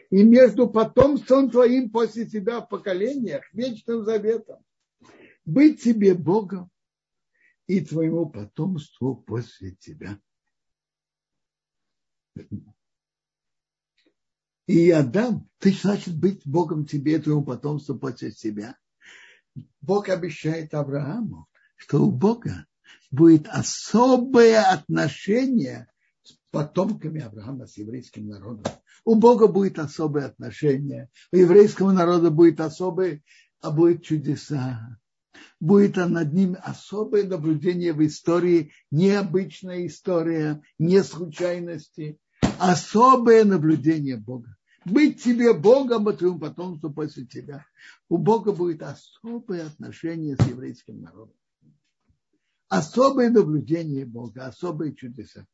И 0.09 0.23
между 0.23 0.69
потомством 0.69 1.49
твоим 1.49 1.89
после 1.89 2.25
тебя 2.25 2.61
в 2.61 2.69
поколениях, 2.69 3.43
вечным 3.53 4.03
заветом. 4.05 4.63
Быть 5.45 5.83
тебе 5.83 6.13
Богом 6.13 6.69
и 7.67 7.81
твоему 7.81 8.29
потомству 8.29 9.15
после 9.15 9.75
тебя. 9.75 10.19
И 14.67 14.85
я 14.87 15.03
дам, 15.03 15.47
ты 15.59 15.71
значит 15.71 16.17
быть 16.17 16.45
Богом 16.45 16.85
тебе 16.85 17.15
и 17.15 17.19
твоему 17.19 17.43
потомству 17.43 17.97
после 17.97 18.31
тебя. 18.31 18.77
Бог 19.81 20.09
обещает 20.09 20.73
Аврааму, 20.73 21.47
что 21.77 22.03
у 22.03 22.11
Бога 22.11 22.65
будет 23.11 23.47
особое 23.47 24.61
отношение 24.61 25.87
с 26.23 26.33
потомками 26.51 27.21
Авраама, 27.21 27.67
с 27.67 27.77
еврейским 27.77 28.27
народом. 28.27 28.65
У 29.05 29.15
Бога 29.15 29.47
будет 29.47 29.79
особое 29.79 30.25
отношение, 30.25 31.09
у 31.31 31.37
еврейского 31.37 31.91
народа 31.91 32.29
будет 32.29 32.59
особое, 32.59 33.23
а 33.61 33.71
будет 33.71 34.03
чудеса. 34.03 34.97
Будет 35.59 35.95
над 35.95 36.33
ним 36.33 36.57
особое 36.61 37.23
наблюдение 37.23 37.93
в 37.93 38.05
истории, 38.05 38.73
необычная 38.91 39.87
история, 39.87 40.61
не 40.77 41.03
случайности, 41.03 42.19
особое 42.59 43.43
наблюдение 43.43 44.17
Бога. 44.17 44.55
Быть 44.85 45.23
тебе 45.23 45.53
Богом, 45.53 46.07
а 46.07 46.13
твоему 46.13 46.39
потомству 46.39 46.91
после 46.91 47.25
тебя. 47.25 47.65
У 48.09 48.17
Бога 48.17 48.51
будет 48.51 48.83
особое 48.83 49.65
отношение 49.65 50.35
с 50.35 50.47
еврейским 50.47 51.01
народом 51.01 51.36
особое 52.69 53.29
наблюдение 53.29 54.05
Бога, 54.05 54.47
особые 54.47 54.95
чудеса. 54.95 55.45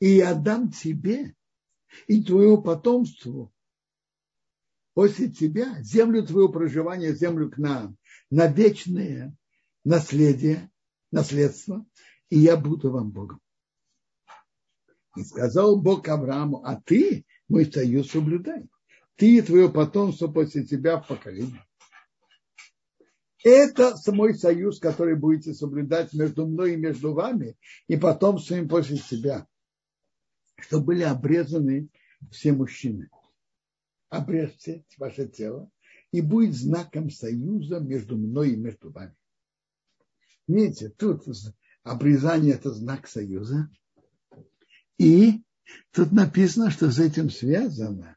И 0.00 0.16
я 0.16 0.34
дам 0.34 0.70
тебе 0.70 1.34
и 2.08 2.22
твоему 2.22 2.60
потомству 2.62 3.52
после 4.94 5.30
тебя 5.30 5.80
землю 5.82 6.24
твоего 6.26 6.48
проживания, 6.48 7.14
землю 7.14 7.50
к 7.50 7.58
нам, 7.58 7.96
на 8.30 8.46
вечное 8.46 9.36
наследие, 9.84 10.70
наследство, 11.10 11.86
и 12.30 12.38
я 12.38 12.56
буду 12.56 12.90
вам 12.90 13.10
Богом. 13.10 13.40
И 15.16 15.22
сказал 15.22 15.80
Бог 15.80 16.08
Аврааму, 16.08 16.64
а 16.64 16.80
ты 16.80 17.24
мой 17.48 17.66
союз 17.66 18.10
соблюдай. 18.10 18.68
Ты 19.16 19.38
и 19.38 19.42
твое 19.42 19.70
потомство 19.70 20.26
после 20.26 20.64
тебя 20.64 20.98
в 20.98 21.06
поколении. 21.06 21.62
Это 23.44 23.94
мой 24.06 24.34
союз, 24.34 24.80
который 24.80 25.16
будете 25.16 25.52
соблюдать 25.52 26.14
между 26.14 26.46
мной 26.46 26.72
и 26.72 26.78
между 26.78 27.12
вами, 27.12 27.58
и 27.88 27.96
потом 27.96 28.38
своим 28.38 28.68
после 28.68 28.96
себя, 28.96 29.46
что 30.56 30.80
были 30.80 31.02
обрезаны 31.02 31.90
все 32.30 32.54
мужчины. 32.54 33.10
Обрежьте 34.08 34.86
ваше 34.96 35.28
тело, 35.28 35.70
и 36.10 36.22
будет 36.22 36.54
знаком 36.54 37.10
союза 37.10 37.80
между 37.80 38.16
мной 38.16 38.52
и 38.52 38.56
между 38.56 38.90
вами. 38.90 39.14
Видите, 40.48 40.88
тут 40.88 41.24
обрезание– 41.82 42.54
это 42.54 42.72
знак 42.72 43.06
союза. 43.06 43.68
И 44.96 45.42
тут 45.90 46.12
написано, 46.12 46.70
что 46.70 46.90
с 46.90 46.98
этим 46.98 47.28
связано 47.28 48.16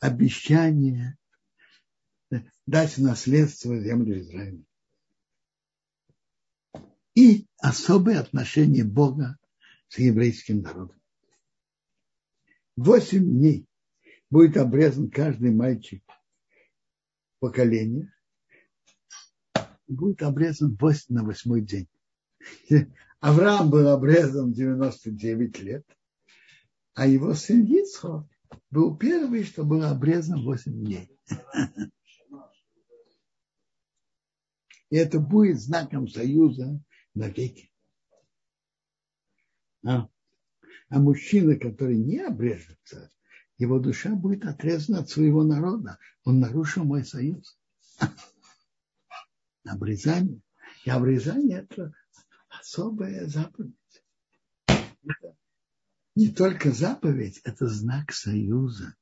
обещание 0.00 1.16
дать 2.66 2.98
наследство 2.98 3.78
землю 3.78 4.20
Израиля. 4.20 4.62
И 7.14 7.46
особое 7.58 8.20
отношение 8.20 8.84
Бога 8.84 9.38
с 9.88 9.98
еврейским 9.98 10.62
народом. 10.62 11.00
Восемь 12.76 13.24
дней 13.24 13.66
будет 14.30 14.56
обрезан 14.56 15.10
каждый 15.10 15.52
мальчик 15.52 16.02
поколения. 17.38 18.12
Будет 19.86 20.22
обрезан 20.22 20.76
на 21.08 21.24
восьмой 21.24 21.60
день. 21.60 21.88
Авраам 23.20 23.70
был 23.70 23.88
обрезан 23.88 24.52
99 24.52 25.60
лет, 25.60 25.86
а 26.94 27.06
его 27.06 27.32
сын 27.34 27.64
Ицхок 27.64 28.26
был 28.70 28.96
первый, 28.96 29.44
что 29.44 29.64
был 29.64 29.82
обрезан 29.82 30.42
8 30.42 30.72
дней. 30.72 31.10
И 34.94 34.96
это 34.96 35.18
будет 35.18 35.60
знаком 35.60 36.06
союза 36.06 36.80
навеки. 37.14 37.68
А, 39.84 40.08
а 40.88 41.00
мужчина, 41.00 41.56
который 41.56 41.96
не 41.96 42.20
обрежется, 42.20 43.10
его 43.58 43.80
душа 43.80 44.14
будет 44.14 44.44
отрезана 44.44 45.00
от 45.00 45.10
своего 45.10 45.42
народа. 45.42 45.98
Он 46.22 46.38
нарушил 46.38 46.84
мой 46.84 47.04
союз. 47.04 47.58
Обрезание. 49.64 50.40
И 50.84 50.90
обрезание– 50.90 51.66
это 51.68 51.92
особая 52.48 53.26
заповедь. 53.26 53.74
Это 54.68 55.36
не 56.14 56.28
только 56.28 56.70
заповедь, 56.70 57.40
это 57.42 57.66
знак 57.66 58.12
союза. 58.12 58.94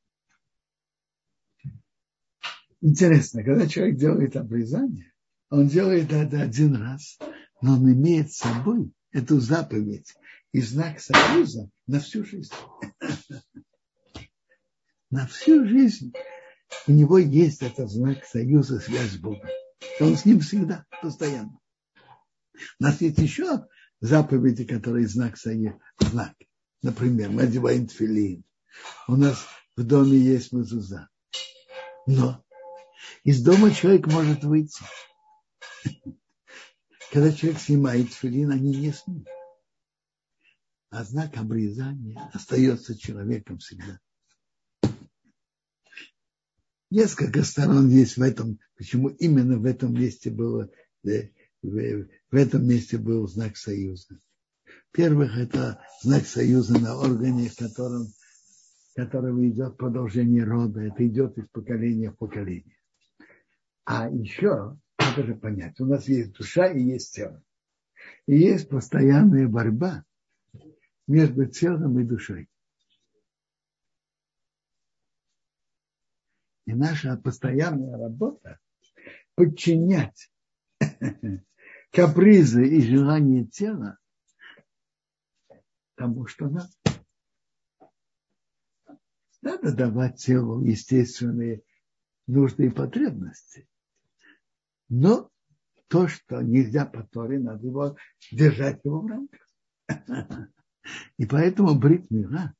Интересно, 2.80 3.44
когда 3.44 3.68
человек 3.68 3.98
делает 3.98 4.36
обрезание, 4.36 5.11
он 5.52 5.68
делает 5.68 6.10
это 6.12 6.40
один 6.40 6.74
раз, 6.76 7.18
но 7.60 7.74
он 7.74 7.92
имеет 7.92 8.32
с 8.32 8.38
собой 8.38 8.90
эту 9.12 9.38
заповедь 9.38 10.14
и 10.50 10.62
знак 10.62 10.98
союза 10.98 11.68
на 11.86 12.00
всю 12.00 12.24
жизнь. 12.24 12.52
На 15.10 15.26
всю 15.26 15.66
жизнь 15.66 16.14
у 16.86 16.92
него 16.92 17.18
есть 17.18 17.60
этот 17.60 17.90
знак 17.90 18.24
союза, 18.24 18.80
связь 18.80 19.10
с 19.10 19.18
Богом. 19.18 19.46
Он 20.00 20.16
с 20.16 20.24
ним 20.24 20.40
всегда, 20.40 20.86
постоянно. 21.02 21.58
У 22.80 22.82
нас 22.82 22.98
есть 23.02 23.18
еще 23.18 23.66
заповеди, 24.00 24.64
которые 24.64 25.06
знак 25.06 25.36
союза. 25.36 25.78
Знак. 26.00 26.32
Например, 26.80 27.28
мы 27.28 27.42
одеваем 27.42 27.88
тфилин. 27.88 28.42
У 29.06 29.16
нас 29.16 29.44
в 29.76 29.82
доме 29.82 30.16
есть 30.16 30.50
мазуза. 30.52 31.10
Но 32.06 32.42
из 33.22 33.42
дома 33.42 33.70
человек 33.70 34.06
может 34.06 34.44
выйти. 34.44 34.82
Когда 37.12 37.32
человек 37.32 37.60
снимает 37.60 38.12
филин, 38.12 38.50
они 38.50 38.76
не 38.76 38.92
снимают. 38.92 39.28
А 40.90 41.04
знак 41.04 41.36
обрезания 41.36 42.20
остается 42.32 42.98
человеком 42.98 43.58
всегда. 43.58 43.98
Несколько 46.90 47.42
сторон 47.42 47.88
есть 47.88 48.18
в 48.18 48.22
этом, 48.22 48.58
почему 48.76 49.08
именно 49.08 49.58
в 49.58 49.64
этом 49.64 49.94
месте 49.94 50.30
было, 50.30 50.70
э, 51.06 51.30
в 51.62 52.34
этом 52.34 52.66
месте 52.66 52.98
был 52.98 53.26
знак 53.26 53.56
союза. 53.56 54.20
Во-первых, 54.92 55.38
это 55.38 55.82
знак 56.02 56.26
союза 56.26 56.78
на 56.78 56.98
органе, 56.98 57.48
в 57.48 57.56
котором, 57.56 58.08
которого 58.94 59.48
идет 59.48 59.78
продолжение 59.78 60.44
рода. 60.44 60.82
Это 60.82 61.06
идет 61.06 61.38
из 61.38 61.48
поколения 61.48 62.10
в 62.10 62.18
поколение. 62.18 62.76
А 63.86 64.10
еще 64.10 64.78
надо 65.02 65.26
же 65.26 65.34
понять, 65.34 65.80
у 65.80 65.86
нас 65.86 66.08
есть 66.08 66.32
душа 66.32 66.66
и 66.68 66.80
есть 66.80 67.14
тело. 67.14 67.42
И 68.26 68.36
есть 68.36 68.68
постоянная 68.68 69.48
борьба 69.48 70.04
между 71.06 71.46
телом 71.46 71.98
и 71.98 72.04
душой. 72.04 72.48
И 76.66 76.74
наша 76.74 77.16
постоянная 77.16 77.98
работа 77.98 78.60
подчинять 79.34 80.30
капризы 81.90 82.66
и 82.66 82.80
желания 82.80 83.44
тела 83.46 83.98
тому, 85.96 86.26
что 86.26 86.48
надо. 86.48 86.70
Надо 89.40 89.74
давать 89.74 90.22
телу 90.22 90.62
естественные 90.62 91.62
нужды 92.28 92.66
и 92.66 92.70
потребности. 92.70 93.68
Но 94.94 95.30
то, 95.88 96.06
что 96.06 96.42
нельзя 96.42 96.84
по 96.84 97.02
Торе, 97.02 97.38
надо 97.38 97.66
его 97.66 97.96
держать 98.30 98.84
его 98.84 99.00
в 99.00 99.06
рамках. 99.06 99.40
И 101.16 101.24
поэтому 101.24 101.74
брит 101.78 102.10
мира 102.10 102.54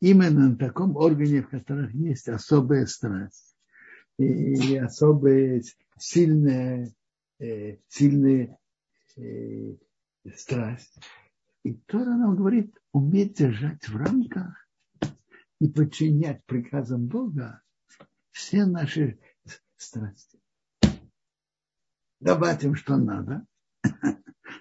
именно 0.00 0.50
на 0.50 0.56
таком 0.56 0.96
органе, 0.96 1.40
в 1.40 1.48
которых 1.48 1.94
есть 1.94 2.28
особая 2.28 2.84
страсть 2.84 3.56
и 4.18 4.76
особая 4.76 5.62
сильная, 5.98 6.92
э, 7.38 7.78
сильная 7.88 8.58
э, 9.16 9.76
страсть. 10.36 10.94
И 11.62 11.72
Тора 11.72 12.16
нам 12.18 12.36
говорит, 12.36 12.76
уметь 12.92 13.38
держать 13.38 13.88
в 13.88 13.96
рамках 13.96 14.68
и 15.58 15.68
подчинять 15.68 16.44
приказам 16.44 17.06
Бога 17.06 17.62
все 18.30 18.66
наши 18.66 19.18
страсти. 19.82 20.40
Давать 22.20 22.62
им, 22.64 22.74
что 22.74 22.96
надо. 22.96 23.46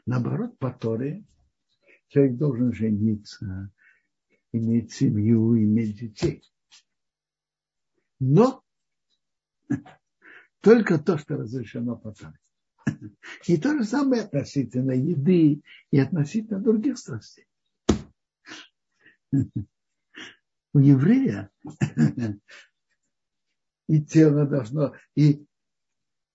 Наоборот, 0.06 0.58
по 0.58 0.72
Торе 0.72 1.24
человек 2.08 2.38
должен 2.38 2.74
жениться, 2.74 3.72
иметь 4.52 4.92
семью, 4.92 5.58
иметь 5.58 6.00
детей. 6.00 6.44
Но 8.20 8.64
только 10.62 11.00
то, 11.00 11.18
что 11.18 11.38
разрешено 11.38 11.96
по 11.96 12.14
Торе. 12.14 12.40
И 13.48 13.58
то 13.58 13.78
же 13.78 13.84
самое 13.84 14.24
относительно 14.24 14.92
еды 14.92 15.62
и 15.92 16.00
относительно 16.00 16.60
других 16.60 16.98
страстей. 16.98 17.46
У 20.74 20.80
еврея 20.80 21.50
и 23.92 24.02
тело 24.02 24.46
должно, 24.46 24.96
и 25.16 25.46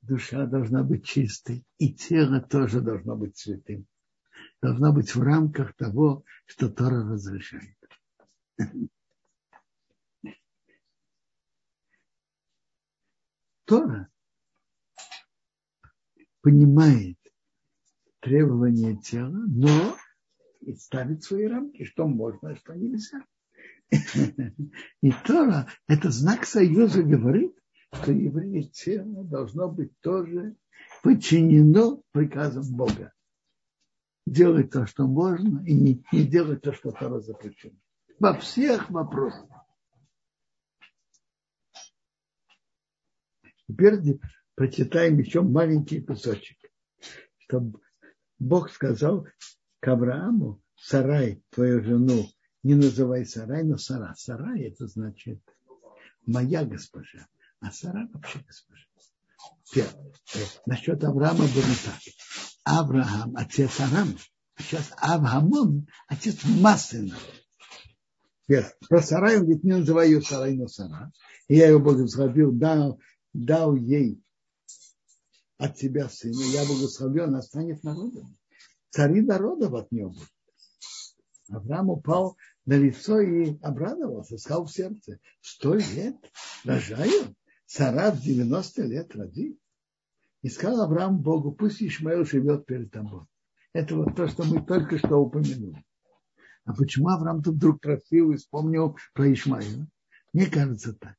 душа 0.02 0.44
должна 0.44 0.82
быть 0.82 1.06
чистой, 1.06 1.64
и 1.78 1.94
тело 1.94 2.42
тоже 2.42 2.82
должно 2.82 3.16
быть 3.16 3.38
святым. 3.38 3.86
Должно 4.60 4.92
быть 4.92 5.14
в 5.14 5.22
рамках 5.22 5.74
того, 5.74 6.22
что 6.44 6.68
Тора 6.68 7.02
разрешает. 7.02 7.78
Тора 13.64 14.10
понимает 16.42 17.16
требования 18.20 18.98
тела, 18.98 19.44
но 19.48 19.96
и 20.60 20.74
ставит 20.74 21.22
свои 21.24 21.46
рамки, 21.46 21.84
что 21.84 22.06
можно, 22.06 22.50
а 22.50 22.56
что 22.56 22.74
нельзя. 22.74 23.24
И 25.02 25.12
Тора, 25.24 25.68
это 25.86 26.10
знак 26.10 26.44
союза 26.44 27.02
говорит, 27.02 27.54
что 27.92 28.12
евреи 28.12 28.62
тело 28.62 29.24
должно 29.24 29.68
быть 29.68 29.98
тоже 30.00 30.56
подчинено 31.02 32.02
приказам 32.12 32.64
Бога. 32.76 33.12
Делать 34.26 34.70
то, 34.70 34.86
что 34.86 35.06
можно, 35.06 35.64
и 35.64 35.72
не, 35.72 36.04
не 36.10 36.24
делать 36.24 36.62
то, 36.62 36.72
что 36.72 36.90
Тора 36.90 37.20
запрещено. 37.20 37.78
Во 38.18 38.34
всех 38.34 38.90
вопросах. 38.90 39.48
Теперь 43.68 44.18
прочитаем 44.54 45.18
еще 45.18 45.42
маленький 45.42 46.00
кусочек. 46.00 46.58
Что 47.38 47.72
Бог 48.38 48.70
сказал 48.70 49.26
к 49.80 49.88
Аврааму, 49.88 50.60
Сарай, 50.76 51.42
твою 51.50 51.82
жену, 51.82 52.26
не 52.66 52.74
называй 52.74 53.24
Сарай, 53.24 53.62
но 53.62 53.78
Сара. 53.78 54.12
Сарай 54.16 54.62
это 54.62 54.88
значит 54.88 55.40
моя 56.26 56.64
госпожа, 56.64 57.28
а 57.60 57.70
Сара 57.70 58.08
вообще 58.12 58.40
госпожа. 58.40 58.86
Насчет 60.66 61.04
Авраама 61.04 61.44
было 61.44 61.76
так. 61.84 62.00
Авраам, 62.64 63.36
отец 63.36 63.78
Арам, 63.78 64.16
а 64.56 64.62
сейчас 64.62 64.90
Авгамон, 64.96 65.86
отец 66.08 66.42
массы 66.44 67.02
народа. 67.02 68.74
Про 68.88 69.00
Сарай 69.00 69.36
он 69.36 69.42
говорит, 69.44 69.62
не 69.62 69.76
называю 69.76 70.10
ее 70.10 70.22
Сарай, 70.22 70.56
но 70.56 70.66
Сара. 70.66 71.12
И 71.46 71.54
я 71.54 71.68
ее 71.68 71.78
благословил, 71.78 72.50
дал, 72.50 72.98
дал 73.32 73.76
ей 73.76 74.20
от 75.58 75.76
тебя 75.76 76.08
сына, 76.08 76.42
я 76.52 76.64
благословлю, 76.64 77.24
она 77.24 77.42
станет 77.42 77.84
народом. 77.84 78.36
Цари 78.90 79.20
народов 79.20 79.72
от 79.74 79.92
нее 79.92 80.08
будут. 80.08 80.28
Авраам 81.48 81.90
упал 81.90 82.36
на 82.66 82.74
лицо 82.74 83.20
и 83.20 83.58
обрадовался, 83.62 84.38
сказал 84.38 84.66
в 84.66 84.72
сердце, 84.72 85.18
сто 85.40 85.74
лет 85.74 86.16
рожаю, 86.64 87.34
Сара 87.64 88.12
в 88.12 88.20
90 88.20 88.82
лет 88.82 89.14
родит. 89.16 89.58
И 90.42 90.48
сказал 90.48 90.82
Авраам 90.82 91.18
Богу, 91.18 91.52
пусть 91.52 91.82
Ишмаил 91.82 92.24
живет 92.24 92.66
перед 92.66 92.92
тобой. 92.92 93.22
Это 93.72 93.96
вот 93.96 94.14
то, 94.14 94.28
что 94.28 94.44
мы 94.44 94.64
только 94.64 94.98
что 94.98 95.16
упомянули. 95.16 95.84
А 96.64 96.74
почему 96.74 97.08
Авраам 97.08 97.42
тут 97.42 97.56
вдруг 97.56 97.80
красиво 97.80 98.36
вспомнил 98.36 98.96
про 99.12 99.32
Ишмаила? 99.32 99.86
Мне 100.32 100.46
кажется 100.46 100.92
так. 100.94 101.16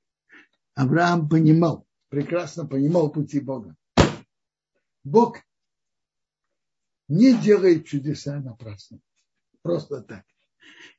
Авраам 0.76 1.28
понимал, 1.28 1.86
прекрасно 2.10 2.66
понимал 2.66 3.10
пути 3.12 3.40
Бога. 3.40 3.76
Бог 5.04 5.40
не 7.08 7.38
делает 7.38 7.86
чудеса 7.86 8.40
напрасно. 8.40 9.00
Просто 9.62 10.02
так. 10.02 10.24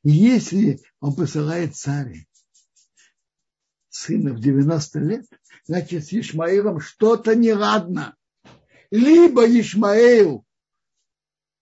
Если 0.03 0.81
он 1.01 1.15
посылает 1.15 1.77
царя, 1.77 2.21
сына 3.89 4.33
в 4.33 4.41
90 4.41 4.99
лет, 5.01 5.27
значит, 5.65 6.05
с 6.05 6.13
Ишмаилом 6.13 6.81
что-то 6.81 7.35
неладно. 7.35 8.17
Либо 8.91 9.45
Ишмаил 9.47 10.45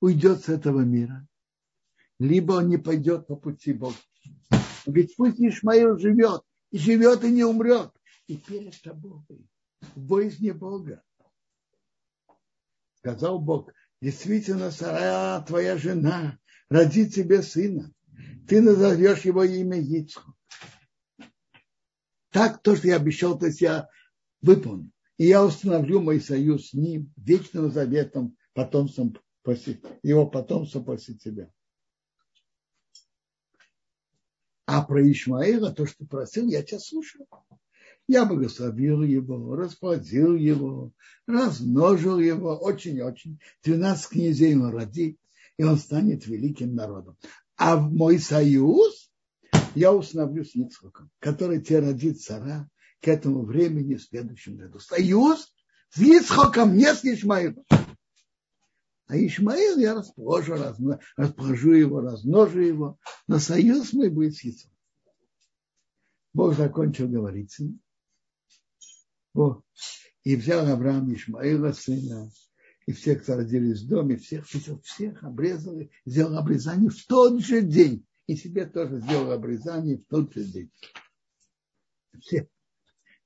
уйдет 0.01 0.45
с 0.45 0.49
этого 0.49 0.81
мира, 0.81 1.27
либо 2.19 2.55
он 2.55 2.69
не 2.69 2.77
пойдет 2.77 3.27
по 3.27 3.37
пути 3.37 3.73
Бога. 3.73 3.97
Ведь 4.87 5.17
пусть 5.17 5.41
Ишмаил 5.41 5.99
живет, 5.99 6.43
и 6.71 6.79
живет 6.79 7.25
и 7.25 7.31
не 7.31 7.45
умрет. 7.45 7.91
И 8.29 8.37
перед 8.37 8.81
тобой 8.83 9.23
боязни 9.95 10.51
Бога. 10.51 11.03
Сказал 12.99 13.39
Бог, 13.39 13.73
действительно, 14.01 14.71
Сара, 14.71 15.43
твоя 15.43 15.77
жена, 15.77 16.39
родит 16.69 17.15
тебе 17.15 17.43
сына. 17.43 17.93
Ты 18.47 18.61
назовешь 18.61 19.25
его 19.25 19.43
имя 19.43 19.81
Ицхак. 19.81 20.35
Так 22.31 22.63
то, 22.63 22.77
что 22.77 22.89
я 22.89 22.97
обещал, 22.97 23.39
то 23.39 23.47
есть 23.47 23.61
я 23.61 23.89
выполню. 24.43 24.91
И 25.17 25.27
я 25.27 25.45
установлю 25.45 26.01
мой 26.01 26.21
союз 26.21 26.69
с 26.69 26.75
ним, 26.75 27.13
вечным 27.17 27.73
заветом, 27.73 28.37
потомством 28.53 29.17
после, 29.43 29.81
его 30.03 30.27
потомство 30.27 30.83
после 30.83 31.15
тебя. 31.15 31.51
А 34.67 34.83
про 34.83 35.01
Ишмаила, 35.11 35.73
то, 35.73 35.87
что 35.87 36.05
просил, 36.05 36.49
я 36.49 36.63
тебя 36.63 36.81
слушаю. 36.81 37.27
Я 38.09 38.27
благословил 38.27 39.03
его, 39.03 39.57
расплодил 39.57 40.37
его, 40.37 40.93
размножил 41.27 42.19
его 42.19 42.57
очень-очень. 42.57 43.41
Двенадцать 43.65 44.11
князей 44.11 44.55
он 44.55 44.71
родит, 44.71 45.19
и 45.57 45.65
он 45.65 45.79
станет 45.79 46.27
великим 46.27 46.75
народом. 46.75 47.17
А 47.57 47.77
в 47.77 47.93
мой 47.93 48.19
союз 48.19 49.11
я 49.75 49.93
установлю 49.93 50.45
с 50.45 50.55
Ицхаком, 50.55 51.11
который 51.19 51.61
тебе 51.61 51.81
родит 51.81 52.21
цара 52.21 52.69
к 53.01 53.09
этому 53.09 53.45
времени 53.45 53.95
в 53.95 54.03
следующем 54.03 54.57
году. 54.57 54.79
Союз 54.79 55.55
с 55.91 55.99
Ицхаком, 55.99 56.77
не 56.77 56.93
с 56.93 57.05
Ишмаилом. 57.05 57.65
А 59.09 59.17
Ишмаил 59.17 59.79
я 59.79 59.95
расположу, 59.95 60.55
расположу 61.17 61.73
его, 61.73 62.01
размножу 62.01 62.61
его. 62.61 62.99
Но 63.27 63.39
союз 63.39 63.93
мой 63.93 64.11
будет 64.11 64.37
с 64.37 64.45
Ицхаком. 64.45 64.77
Бог 66.35 66.55
закончил 66.55 67.09
говорить 67.09 67.53
с 67.53 67.61
ним. 67.61 67.81
Вот. 69.33 69.63
И 70.25 70.37
взял 70.37 70.67
Авраам 70.67 71.13
Ишмаила, 71.15 71.73
сына, 71.73 72.31
и 72.87 72.93
всех, 72.93 73.23
кто 73.23 73.37
родились 73.37 73.83
в 73.83 73.89
доме, 73.89 74.17
всех, 74.17 74.47
всех, 74.47 74.83
всех 74.83 75.23
обрезал, 75.25 75.77
сделал 76.05 76.39
обрезание 76.39 76.89
в 76.89 77.05
тот 77.07 77.41
же 77.41 77.61
день. 77.61 78.07
И 78.27 78.37
себе 78.37 78.67
тоже 78.67 79.01
сделал 79.01 79.33
обрезание 79.33 79.99
в 79.99 80.05
тот 80.07 80.33
же 80.33 80.45
день. 80.45 80.71
Все. 82.21 82.49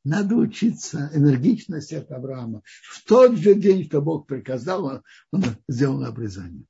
Надо 0.03 0.35
учиться 0.37 1.11
энергичности 1.15 1.95
от 1.95 2.11
Авраама. 2.11 2.63
В 2.65 3.05
тот 3.05 3.37
же 3.37 3.55
день, 3.55 3.85
что 3.85 4.01
Бог 4.01 4.27
приказал, 4.27 4.85
он, 4.87 5.03
он 5.31 5.43
сделал 5.69 6.05
обрезание. 6.05 6.65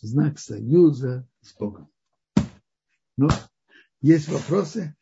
Знак 0.00 0.38
союза 0.38 1.26
с 1.40 1.54
Богом. 1.54 1.90
Ну, 3.16 3.28
есть 4.02 4.28
вопросы? 4.28 4.94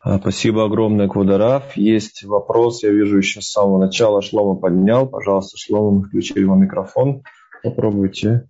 А, 0.00 0.18
спасибо 0.18 0.64
огромное, 0.64 1.08
Квадараф. 1.08 1.76
Есть 1.76 2.22
вопрос, 2.22 2.82
я 2.84 2.90
вижу 2.90 3.18
еще 3.18 3.40
с 3.40 3.50
самого 3.50 3.78
начала 3.78 4.22
Шлома 4.22 4.58
поднял. 4.58 5.08
Пожалуйста, 5.08 5.56
Шлома, 5.56 6.04
включили 6.04 6.44
вам 6.44 6.60
микрофон. 6.60 7.22
Попробуйте. 7.64 8.48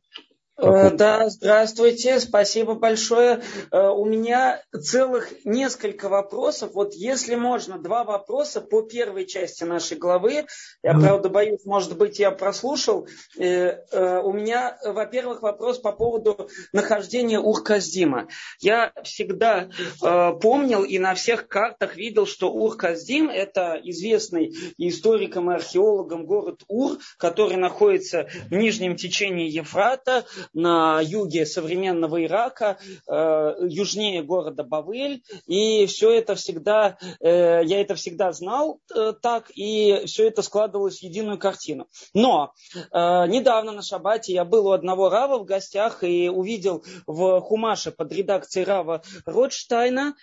Э, 0.61 0.91
да, 0.91 1.29
здравствуйте, 1.29 2.19
спасибо 2.19 2.75
большое. 2.75 3.43
Э, 3.71 3.91
у 3.91 4.05
меня 4.05 4.61
целых 4.75 5.33
несколько 5.45 6.09
вопросов. 6.09 6.73
Вот 6.75 6.95
если 6.95 7.37
можно, 7.37 7.79
два 7.79 8.03
вопроса 8.03 8.61
по 8.61 8.83
первой 8.83 9.27
части 9.27 9.63
нашей 9.63 9.99
главы. 9.99 10.47
Я, 10.83 10.95
правда, 10.95 11.29
боюсь, 11.29 11.65
может 11.65 11.97
быть, 11.97 12.19
я 12.19 12.33
прослушал. 12.33 13.07
Э, 13.39 14.21
у 14.21 14.33
меня, 14.33 14.77
во-первых, 14.85 15.43
вопрос 15.43 15.79
по 15.79 15.93
поводу 15.93 16.49
нахождения 16.73 17.39
Ур-Каздима. 17.39 18.27
Я 18.59 18.93
всегда 19.05 19.69
помнил 20.01 20.83
и 20.83 20.99
на 20.99 21.15
всех 21.15 21.47
картах 21.47 21.97
видел, 21.97 22.27
что 22.27 22.53
Ур-Каздим– 22.53 23.31
это 23.31 23.81
известный 23.85 24.55
историкам 24.77 25.51
и 25.51 25.55
археологам 25.55 26.27
город 26.27 26.63
Ур, 26.67 26.99
который 27.17 27.57
находится 27.57 28.29
в 28.51 28.55
нижнем 28.55 28.97
течении 28.97 29.49
Ефрата, 29.49 30.25
на 30.55 31.01
юге 31.03 31.47
современного 31.47 32.25
Ирака, 32.25 32.79
э, 33.07 33.55
южнее 33.63 34.23
города 34.23 34.65
Бавель. 34.65 35.23
И 35.47 35.87
все 35.87 36.13
это 36.13 36.35
всегда, 36.35 36.99
э, 37.21 37.63
я 37.65 37.81
это 37.81 37.95
всегда 37.95 38.33
знал 38.33 38.81
э, 38.95 39.13
так, 39.21 39.51
и 39.55 40.03
все 40.07 40.29
это 40.29 40.43
складывалось 40.43 40.99
в 40.99 41.03
единую 41.03 41.39
картину. 41.39 41.87
Но 42.15 42.53
недавно 42.93 43.73
на 43.73 43.83
Шабате 43.83 44.33
я 44.33 44.45
был 44.45 44.69
у 44.69 44.73
одного 44.73 45.09
Рава 45.09 45.39
в 45.39 45.45
гостях 45.45 46.03
и 46.05 46.29
увидел 46.29 46.85
в 47.07 47.41
Хумаше 47.41 47.91
под 47.91 48.13
редакцией 48.13 48.65
Рава 48.65 49.03
Ротштайна, 49.25 50.15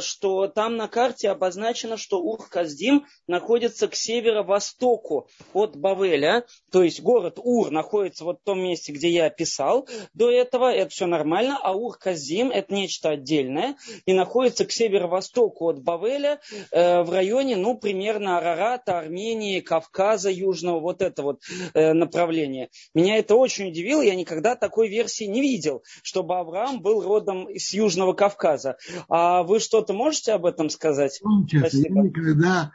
что 0.00 0.48
там 0.48 0.76
на 0.76 0.88
карте 0.88 1.30
обозначено, 1.30 1.96
что 1.96 2.20
Ур-Каздим 2.20 3.06
находится 3.26 3.88
к 3.88 3.94
северо-востоку 3.94 5.28
от 5.52 5.76
Бавеля, 5.76 6.44
то 6.70 6.82
есть 6.82 7.00
город 7.02 7.38
Ур 7.42 7.70
находится 7.70 8.24
вот 8.24 8.40
в 8.40 8.44
том 8.44 8.60
месте, 8.60 8.92
где 8.92 9.08
я 9.08 9.26
описал, 9.26 9.69
сказал 9.70 9.88
до 10.14 10.30
этого, 10.30 10.72
это 10.72 10.90
все 10.90 11.06
нормально, 11.06 11.58
а 11.62 11.72
Ур-Казим 11.72 12.50
это 12.50 12.74
нечто 12.74 13.10
отдельное 13.10 13.76
и 14.06 14.12
находится 14.12 14.64
к 14.64 14.72
северо-востоку 14.72 15.68
от 15.68 15.82
Бавеля 15.82 16.40
э, 16.72 17.02
в 17.02 17.10
районе, 17.10 17.56
ну, 17.56 17.78
примерно 17.78 18.38
Арарата, 18.38 18.98
Армении, 18.98 19.60
Кавказа 19.60 20.30
Южного, 20.30 20.80
вот 20.80 21.02
это 21.02 21.22
вот 21.22 21.42
э, 21.74 21.92
направление. 21.92 22.68
Меня 22.94 23.18
это 23.18 23.34
очень 23.36 23.68
удивило, 23.68 24.02
я 24.02 24.14
никогда 24.14 24.56
такой 24.56 24.88
версии 24.88 25.24
не 25.24 25.40
видел, 25.40 25.82
чтобы 26.02 26.38
Авраам 26.38 26.80
был 26.82 27.02
родом 27.02 27.48
с 27.54 27.72
Южного 27.72 28.12
Кавказа. 28.12 28.76
А 29.08 29.42
вы 29.42 29.60
что-то 29.60 29.92
можете 29.92 30.32
об 30.32 30.46
этом 30.46 30.70
сказать? 30.70 31.20
Ну, 31.22 31.46
честно, 31.46 31.68
Спасибо. 31.68 31.96
я 31.96 32.02
никогда, 32.02 32.72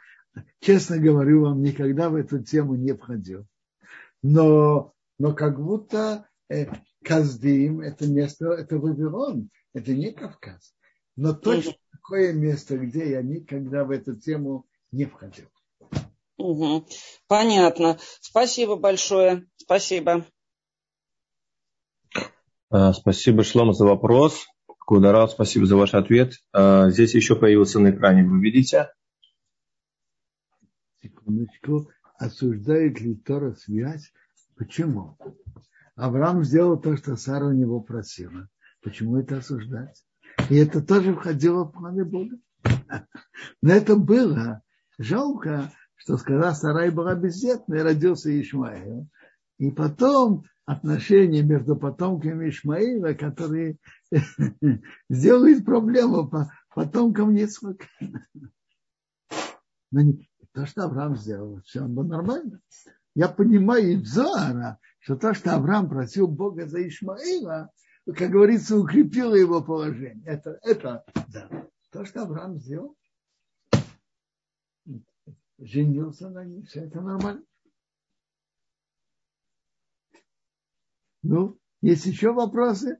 честно 0.60 0.98
говорю 0.98 1.42
вам, 1.42 1.62
никогда 1.62 2.08
в 2.08 2.16
эту 2.16 2.42
тему 2.42 2.74
не 2.74 2.92
входил. 2.92 3.46
Но, 4.22 4.92
но 5.18 5.34
как 5.34 5.62
будто 5.62 6.26
Каздим– 7.04 7.80
это 7.82 8.06
место, 8.06 8.52
это 8.52 8.78
Вавилон, 8.78 9.50
это 9.74 9.94
не 9.94 10.12
Кавказ. 10.12 10.74
Но 11.16 11.32
точно 11.34 11.70
угу. 11.72 11.78
такое 11.92 12.32
место, 12.32 12.76
где 12.78 13.10
я 13.10 13.22
никогда 13.22 13.84
в 13.84 13.90
эту 13.90 14.16
тему 14.16 14.66
не 14.92 15.04
входил. 15.04 15.46
Угу. 16.38 16.86
Понятно. 17.26 17.98
Спасибо 18.20 18.76
большое. 18.76 19.46
Спасибо. 19.56 20.26
А, 22.68 22.92
спасибо, 22.92 23.42
Шлома, 23.44 23.72
за 23.72 23.84
вопрос. 23.86 24.46
Кударал, 24.66 25.28
спасибо 25.28 25.66
за 25.66 25.76
ваш 25.76 25.94
ответ. 25.94 26.34
А, 26.52 26.90
здесь 26.90 27.14
еще 27.14 27.36
появился 27.36 27.80
на 27.80 27.90
экране, 27.90 28.24
вы 28.24 28.40
видите? 28.40 28.90
Секундочку. 31.02 31.90
Осуждает 32.18 33.00
ли 33.00 33.14
Тора 33.14 33.54
связь? 33.54 34.12
Почему? 34.56 35.18
Авраам 35.96 36.44
сделал 36.44 36.78
то, 36.78 36.96
что 36.96 37.16
Сара 37.16 37.46
у 37.46 37.52
него 37.52 37.80
просила. 37.80 38.48
Почему 38.82 39.16
это 39.16 39.38
осуждать? 39.38 40.04
И 40.50 40.56
это 40.56 40.82
тоже 40.82 41.14
входило 41.14 41.64
в 41.64 41.72
планы 41.72 42.04
Бога. 42.04 42.36
Но 43.62 43.72
это 43.72 43.96
было 43.96 44.62
жалко, 44.98 45.72
что 45.96 46.18
когда 46.18 46.54
Сарай 46.54 46.90
была 46.90 47.14
бездетной, 47.14 47.82
родился 47.82 48.30
Ишмаил. 48.40 49.08
И 49.58 49.70
потом 49.70 50.44
отношения 50.66 51.42
между 51.42 51.76
потомками 51.76 52.50
Ишмаила, 52.50 53.14
которые 53.14 53.78
сделают 55.08 55.64
проблему 55.64 56.28
по 56.28 56.52
потомкам 56.74 57.32
Ницхака. 57.34 57.86
Но 59.90 60.02
не, 60.02 60.28
то, 60.52 60.66
что 60.66 60.84
Авраам 60.84 61.16
сделал, 61.16 61.62
все 61.64 61.82
было 61.86 62.04
нормально. 62.04 62.60
Я 63.14 63.28
понимаю 63.28 63.94
из 63.94 64.12
Зоара, 64.12 64.78
что 65.06 65.14
то, 65.14 65.34
что 65.34 65.54
Авраам 65.54 65.88
просил 65.88 66.26
Бога 66.26 66.66
за 66.66 66.86
Ишмаила, 66.88 67.70
как 68.06 68.28
говорится, 68.28 68.76
укрепило 68.76 69.36
его 69.36 69.62
положение. 69.62 70.24
Это, 70.26 70.58
это 70.64 71.04
да. 71.32 71.48
То, 71.92 72.04
что 72.04 72.22
Авраам 72.22 72.58
сделал, 72.58 72.96
женился 75.60 76.28
на 76.28 76.44
ней, 76.44 76.64
все 76.64 76.80
это 76.80 77.00
нормально. 77.00 77.44
Ну, 81.22 81.56
есть 81.82 82.06
еще 82.06 82.32
вопросы? 82.32 82.98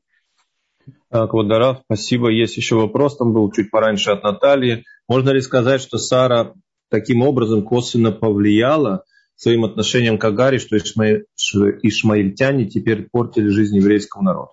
Так, 1.08 1.32
вот, 1.32 1.48
Дарав, 1.48 1.80
спасибо. 1.86 2.30
Есть 2.30 2.56
еще 2.56 2.76
вопрос, 2.76 3.16
там 3.16 3.32
был 3.32 3.50
чуть 3.50 3.72
пораньше 3.72 4.12
от 4.12 4.22
Натальи. 4.22 4.84
Можно 5.08 5.30
ли 5.30 5.40
сказать, 5.40 5.80
что 5.80 5.98
Сара 5.98 6.54
таким 6.88 7.22
образом 7.22 7.64
косвенно 7.64 8.12
повлияла 8.12 9.04
своим 9.36 9.64
отношением 9.64 10.18
к 10.18 10.24
Агаре, 10.24 10.58
что 10.58 10.76
ишмаильтяне 10.76 12.66
теперь 12.66 13.08
портили 13.08 13.48
жизнь 13.48 13.76
еврейского 13.76 14.22
народа? 14.22 14.52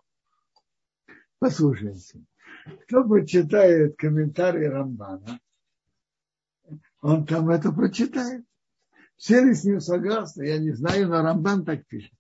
Послушайте, 1.40 2.24
кто 2.84 3.04
прочитает 3.04 3.96
комментарий 3.98 4.68
Рамбана, 4.68 5.40
он 7.02 7.26
там 7.26 7.50
это 7.50 7.72
прочитает. 7.72 8.46
Все 9.18 9.42
ли 9.44 9.54
с 9.54 9.64
ним 9.64 9.80
согласны? 9.80 10.44
Я 10.44 10.58
не 10.58 10.72
знаю, 10.72 11.08
но 11.08 11.22
Рамбан 11.22 11.66
так 11.66 11.86
пишет. 11.88 12.14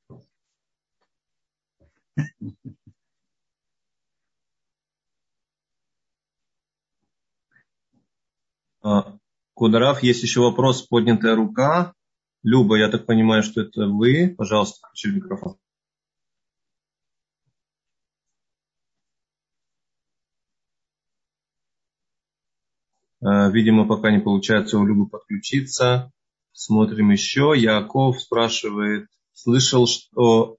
А, 8.82 9.18
Кударав, 9.54 10.04
есть 10.04 10.24
еще 10.24 10.42
вопрос, 10.42 10.82
поднятая 10.84 11.36
рука. 11.36 11.94
Люба, 12.44 12.78
я 12.78 12.90
так 12.90 13.06
понимаю, 13.06 13.42
что 13.42 13.62
это 13.62 13.88
вы. 13.88 14.36
Пожалуйста, 14.38 14.86
включи 14.86 15.12
микрофон. 15.16 15.58
А, 23.22 23.50
видимо, 23.50 23.88
пока 23.88 24.12
не 24.12 24.20
получается 24.20 24.78
у 24.78 24.86
Любы 24.86 25.08
подключиться. 25.08 26.12
Смотрим 26.52 27.12
еще. 27.12 27.54
Яков 27.56 28.20
спрашивает, 28.22 29.08
слышал, 29.32 29.88
что 29.88 30.58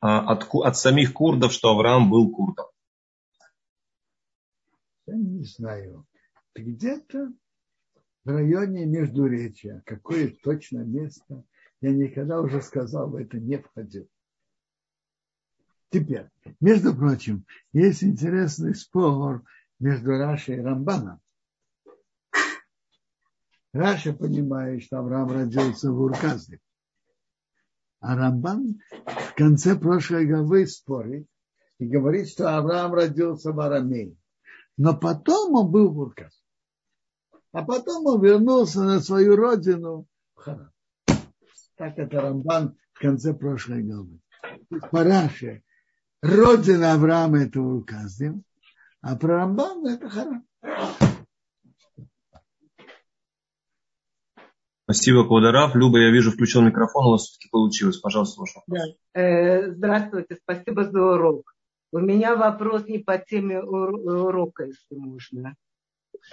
а, 0.00 0.20
от, 0.32 0.48
от 0.50 0.76
самих 0.76 1.12
курдов, 1.12 1.52
что 1.52 1.68
Авраам 1.68 2.08
был 2.08 2.30
курдом. 2.30 2.66
Я 5.06 5.14
не 5.14 5.44
знаю. 5.44 6.06
Где-то 6.54 7.32
в 8.26 8.28
районе 8.28 8.86
Междуречия. 8.86 9.82
Какое 9.86 10.34
точно 10.42 10.80
место, 10.80 11.44
я 11.80 11.92
никогда 11.92 12.40
уже 12.40 12.60
сказал, 12.60 13.08
в 13.08 13.14
это 13.14 13.38
не 13.38 13.56
входил. 13.58 14.08
Теперь, 15.90 16.28
между 16.60 16.92
прочим, 16.92 17.46
есть 17.72 18.02
интересный 18.02 18.74
спор 18.74 19.44
между 19.78 20.10
Рашей 20.10 20.56
и 20.56 20.60
Рамбаном. 20.60 21.20
Раша 23.72 24.12
понимает, 24.12 24.82
что 24.82 24.98
Авраам 24.98 25.30
родился 25.30 25.92
в 25.92 26.00
Урказе. 26.00 26.58
А 28.00 28.16
Рамбан 28.16 28.80
в 29.04 29.34
конце 29.36 29.76
прошлой 29.76 30.26
главы 30.26 30.66
спорит 30.66 31.28
и 31.78 31.86
говорит, 31.86 32.28
что 32.28 32.56
Авраам 32.56 32.92
родился 32.92 33.52
в 33.52 33.60
Арамее. 33.60 34.16
Но 34.76 34.98
потом 34.98 35.54
он 35.54 35.70
был 35.70 35.92
в 35.92 35.98
Урказе. 35.98 36.45
А 37.56 37.62
потом 37.62 38.04
он 38.04 38.22
вернулся 38.22 38.82
на 38.82 39.00
свою 39.00 39.34
родину 39.34 40.06
в 40.34 40.40
Харан. 40.40 40.70
Так 41.76 41.98
это 41.98 42.20
Рамбан 42.20 42.76
в 42.92 42.98
конце 42.98 43.32
прошлой 43.32 43.82
главы. 43.82 44.20
Параше. 44.90 45.62
Родина 46.20 46.92
Авраама 46.92 47.44
это 47.44 47.62
указываем, 47.62 48.44
а 49.00 49.16
про 49.16 49.38
Рамбан 49.38 49.86
это 49.86 50.06
Харан. 50.10 50.44
Спасибо, 54.84 55.26
Квадарав. 55.26 55.74
Люба, 55.74 55.98
я 55.98 56.10
вижу, 56.10 56.32
включил 56.32 56.60
микрофон, 56.60 57.06
у 57.06 57.10
вас 57.12 57.22
все-таки 57.22 57.48
получилось. 57.50 57.96
Пожалуйста, 57.96 58.38
ваш 58.38 58.54
вопрос. 58.54 58.80
Да. 59.14 59.18
Э, 59.18 59.72
здравствуйте, 59.72 60.36
спасибо 60.36 60.84
за 60.84 61.02
урок. 61.02 61.54
У 61.90 62.00
меня 62.00 62.36
вопрос 62.36 62.86
не 62.86 62.98
по 62.98 63.16
теме 63.16 63.62
урока, 63.62 64.64
если 64.66 64.94
можно. 64.94 65.56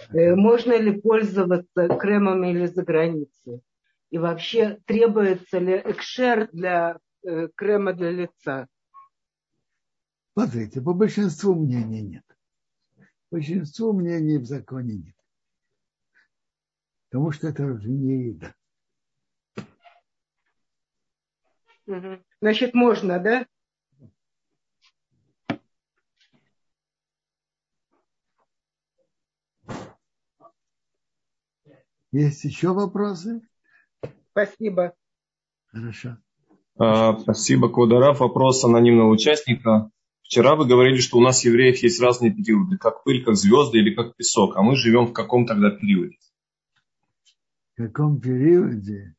Э, 0.10 0.36
можно 0.36 0.78
ли 0.78 1.00
пользоваться 1.00 1.88
кремами 2.00 2.52
или 2.52 2.66
за 2.66 2.84
границей? 2.84 3.62
И 4.10 4.18
вообще 4.18 4.80
требуется 4.86 5.60
ли 5.60 5.82
экшер 5.84 6.50
для 6.52 7.00
э, 7.24 7.48
крема 7.56 7.94
для 7.94 8.12
лица? 8.12 8.68
Смотрите, 10.34 10.82
по 10.82 10.94
большинству 10.94 11.56
мнений 11.56 12.02
нет. 12.02 12.26
По 13.30 13.38
большинству 13.38 13.94
мнений 13.94 14.38
в 14.38 14.46
законе 14.46 14.96
нет. 14.96 15.16
Потому 17.10 17.32
что 17.32 17.48
это 17.48 17.66
уже 17.66 17.90
не 17.90 18.30
еда. 18.30 18.56
Значит, 22.42 22.74
можно, 22.74 23.20
да? 23.20 23.46
Есть 32.14 32.44
еще 32.44 32.74
вопросы? 32.74 33.42
Спасибо. 34.30 34.94
Хорошо. 35.66 36.18
А, 36.78 37.18
спасибо, 37.18 37.70
Квадараф. 37.70 38.20
Вопрос 38.20 38.64
анонимного 38.64 39.10
участника. 39.10 39.90
Вчера 40.22 40.56
вы 40.56 40.68
говорили, 40.68 40.98
что 40.98 41.18
у 41.18 41.22
нас, 41.22 41.44
евреев, 41.44 41.82
есть 41.82 42.00
разные 42.00 42.32
периоды, 42.32 42.78
как 42.78 43.04
пыль, 43.04 43.26
как 43.26 43.36
звезды 43.36 43.80
или 43.80 43.96
как 43.96 44.16
песок. 44.16 44.56
А 44.56 44.62
мы 44.62 44.76
живем 44.76 45.08
в 45.08 45.14
каком 45.14 45.48
тогда 45.48 45.72
периоде? 45.72 46.18
В 47.76 47.82
каком 47.82 48.22
периоде? 48.22 49.16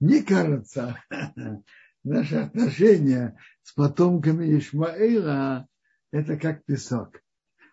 Мне 0.00 0.22
кажется, 0.22 0.98
наши 2.04 2.36
отношения 2.36 3.38
с 3.64 3.74
потомками 3.74 4.58
Ишмаила– 4.58 5.68
это 6.10 6.38
как 6.38 6.64
песок. 6.64 7.20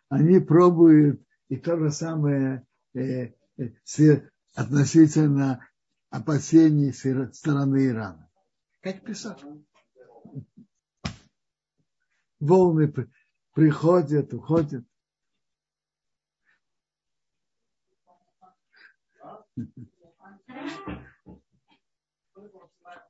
Они 0.10 0.40
пробуют 0.40 1.22
и 1.48 1.56
то 1.56 1.78
же 1.78 1.92
самое 1.92 2.66
э, 2.94 3.32
относительно 4.56 5.68
опасений 6.10 6.94
стороны 7.34 7.88
Ирана. 7.88 8.30
Как 8.82 9.04
писать? 9.04 9.44
Волны 12.40 12.94
приходят, 13.54 14.34
уходят. 14.34 14.86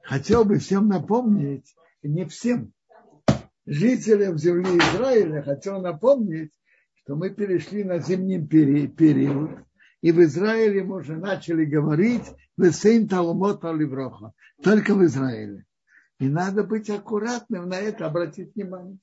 Хотел 0.03 0.45
бы 0.45 0.59
всем 0.59 0.87
напомнить, 0.87 1.75
не 2.03 2.25
всем, 2.25 2.71
жителям 3.65 4.37
земли 4.37 4.77
Израиля 4.77 5.41
хотел 5.41 5.81
напомнить, 5.81 6.51
что 6.93 7.15
мы 7.15 7.31
перешли 7.31 7.83
на 7.83 7.97
зимний 7.99 8.39
период, 8.45 9.64
и 10.05 10.11
в 10.11 10.21
Израиле 10.21 10.83
мы 10.83 10.97
уже 10.97 11.17
начали 11.17 11.65
говорить 11.65 12.25
«Весейн 12.57 13.07
талумот 13.07 13.65
оливроха» 13.65 14.33
только 14.61 14.93
в 14.93 15.03
Израиле. 15.03 15.65
И 16.19 16.29
надо 16.29 16.63
быть 16.63 16.91
аккуратным 16.91 17.69
на 17.69 17.79
это, 17.79 18.05
обратить 18.05 18.53
внимание. 18.53 18.99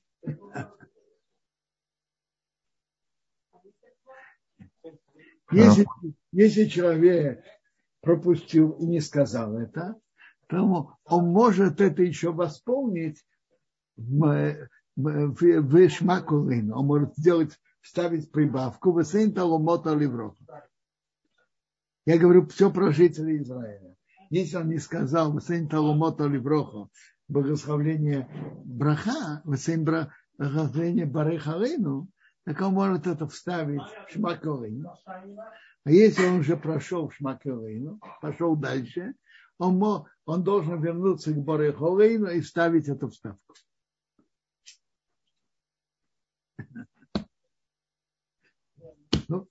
Если, 5.51 5.85
если 6.31 6.69
человек 6.69 7.43
пропустил 7.99 8.71
и 8.79 8.85
не 8.85 9.01
сказал 9.01 9.57
это, 9.57 9.99
то 10.47 10.95
он 11.03 11.25
может 11.25 11.81
это 11.81 12.01
еще 12.01 12.31
восполнить 12.31 13.21
в, 13.97 14.69
в. 14.95 16.71
Он 16.71 16.85
может 16.85 17.17
сделать, 17.17 17.59
вставить 17.81 18.31
прибавку 18.31 18.93
в 18.93 19.03
сын 19.03 19.33
талумота 19.33 19.93
ливроха. 19.93 20.69
Я 22.05 22.17
говорю 22.17 22.45
все 22.47 22.71
про 22.71 22.91
жителей 22.91 23.41
Израиля. 23.41 23.95
Если 24.29 24.57
он 24.57 24.69
не 24.69 24.79
сказал 24.79 25.31
«Васейн 25.31 25.69
Талумота 25.69 26.25
Ливрохо» 26.25 26.89
благословление 27.27 28.27
браха, 28.65 29.41
«Васейн 29.45 29.85
благословение 30.37 31.05
Барехалину», 31.05 32.09
так 32.45 32.59
он 32.59 32.73
может 32.73 33.07
это 33.07 33.27
вставить 33.27 33.81
в 33.81 34.11
Шмаколин. 34.11 34.85
А 35.85 35.91
если 35.91 36.25
он 36.25 36.39
уже 36.39 36.57
прошел 36.57 37.09
Шмакелейну, 37.09 37.99
пошел 38.21 38.55
дальше, 38.55 39.15
он, 39.57 39.77
мог, 39.77 40.09
он 40.25 40.43
должен 40.43 40.81
вернуться 40.81 41.31
к 41.31 41.37
Борехолейну 41.37 42.31
и 42.31 42.41
ставить 42.41 42.89
эту 42.89 43.09
вставку. 43.09 43.53
Ну, 49.29 49.47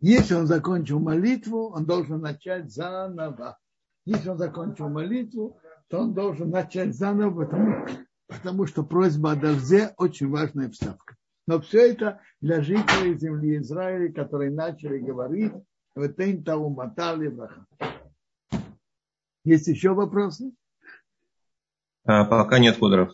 если 0.00 0.34
он 0.34 0.46
закончил 0.46 0.98
молитву, 0.98 1.70
он 1.70 1.84
должен 1.84 2.20
начать 2.20 2.72
заново. 2.72 3.58
Если 4.06 4.28
он 4.28 4.38
закончил 4.38 4.88
молитву, 4.88 5.60
то 5.88 6.00
он 6.00 6.14
должен 6.14 6.50
начать 6.50 6.94
заново, 6.94 7.44
потому, 7.44 7.86
потому 8.26 8.66
что 8.66 8.82
просьба 8.82 9.32
о 9.32 9.36
дожде 9.36 9.92
очень 9.98 10.28
важная 10.28 10.70
вставка. 10.70 11.16
Но 11.46 11.60
все 11.60 11.90
это 11.92 12.20
для 12.40 12.62
жителей 12.62 13.18
земли 13.18 13.58
Израиля, 13.58 14.12
которые 14.12 14.50
начали 14.50 14.98
говорить. 14.98 15.52
Есть 19.44 19.66
еще 19.66 19.92
вопросы? 19.94 20.52
А, 22.04 22.24
пока 22.24 22.58
нет, 22.58 22.78
Кудров. 22.78 23.12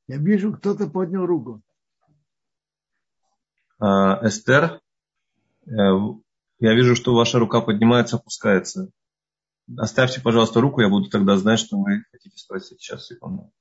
Я 0.07 0.17
вижу, 0.17 0.53
кто-то 0.53 0.87
поднял 0.87 1.25
руку. 1.25 1.61
А, 3.79 4.25
Эстер, 4.27 4.81
э, 5.65 5.71
я 6.59 6.73
вижу, 6.73 6.95
что 6.95 7.13
ваша 7.13 7.39
рука 7.39 7.61
поднимается, 7.61 8.15
опускается. 8.15 8.89
Оставьте, 9.77 10.21
пожалуйста, 10.21 10.61
руку, 10.61 10.81
я 10.81 10.89
буду 10.89 11.09
тогда 11.09 11.37
знать, 11.37 11.59
что 11.59 11.77
вы 11.77 12.03
хотите 12.11 12.37
спросить. 12.37 12.81
Сейчас, 12.81 13.05
секунду. 13.05 13.51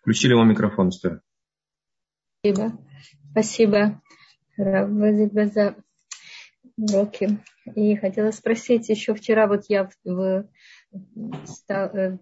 Включили 0.00 0.34
вам 0.34 0.48
микрофон, 0.48 0.90
Эстер. 0.90 1.22
Спасибо. 2.40 2.80
Спасибо, 3.30 4.00
за 4.56 5.76
уроки. 6.76 7.38
И 7.74 7.96
хотела 7.96 8.30
спросить, 8.30 8.88
еще 8.88 9.14
вчера 9.14 9.46
вот 9.46 9.64
я 9.68 9.88
в, 9.88 9.94
в, 10.04 10.48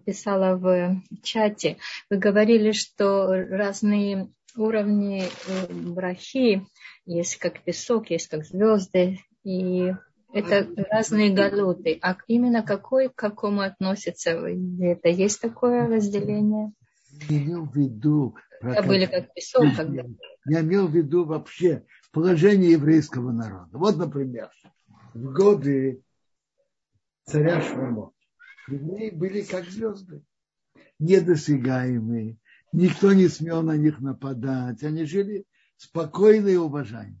писала 0.05 0.55
в 0.55 1.01
чате, 1.23 1.77
вы 2.09 2.17
говорили, 2.17 2.71
что 2.71 3.27
разные 3.27 4.31
уровни 4.59 5.23
э, 5.23 5.73
брахи, 5.73 6.65
есть 7.05 7.37
как 7.37 7.63
песок, 7.63 8.09
есть 8.09 8.27
как 8.27 8.45
звезды, 8.45 9.19
и 9.43 9.93
это 10.33 10.67
разные 10.91 11.33
галуты. 11.33 11.97
А 12.01 12.17
именно 12.27 12.63
какой 12.63 13.09
к 13.09 13.15
какому 13.15 13.61
относится 13.61 14.31
это? 14.31 15.09
Есть 15.09 15.41
такое 15.41 15.87
разделение? 15.87 16.71
Я 17.29 17.37
имел 17.37 17.65
в 17.65 17.75
виду... 17.75 18.35
Это 18.61 18.83
были 18.83 19.05
как 19.05 19.33
песок. 19.33 19.63
Когда... 19.75 20.03
Я 20.45 20.61
имел 20.61 20.87
в 20.87 20.95
виду 20.95 21.25
вообще 21.25 21.85
положение 22.11 22.71
еврейского 22.71 23.31
народа. 23.31 23.69
Вот, 23.77 23.97
например, 23.97 24.49
в 25.13 25.33
годы 25.33 26.03
царя 27.25 27.61
Шломо 27.61 28.11
евреи 28.67 29.09
были 29.09 29.41
как 29.41 29.65
звезды, 29.65 30.21
недосягаемые, 30.99 32.37
никто 32.71 33.13
не 33.13 33.27
смел 33.27 33.61
на 33.61 33.77
них 33.77 33.99
нападать, 33.99 34.83
они 34.83 35.05
жили 35.05 35.45
спокойно 35.77 36.47
и 36.47 36.55
уважаемо. 36.55 37.19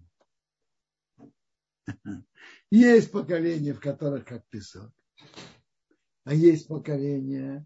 Есть 2.71 3.11
поколения, 3.11 3.73
в 3.73 3.79
которых 3.79 4.25
как 4.25 4.45
песок, 4.49 4.91
а 6.23 6.33
есть 6.35 6.67
поколения, 6.67 7.65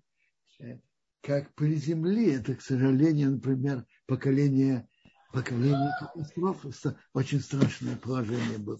э, 0.59 0.77
как 1.21 1.53
при 1.55 1.75
земле. 1.75 2.35
Это, 2.35 2.55
к 2.55 2.61
сожалению, 2.61 3.31
например, 3.31 3.85
поколение, 4.05 4.87
поколение 5.33 5.91
катастрофы. 5.99 6.71
Очень 7.13 7.41
страшное 7.41 7.97
положение 7.97 8.57
было. 8.57 8.79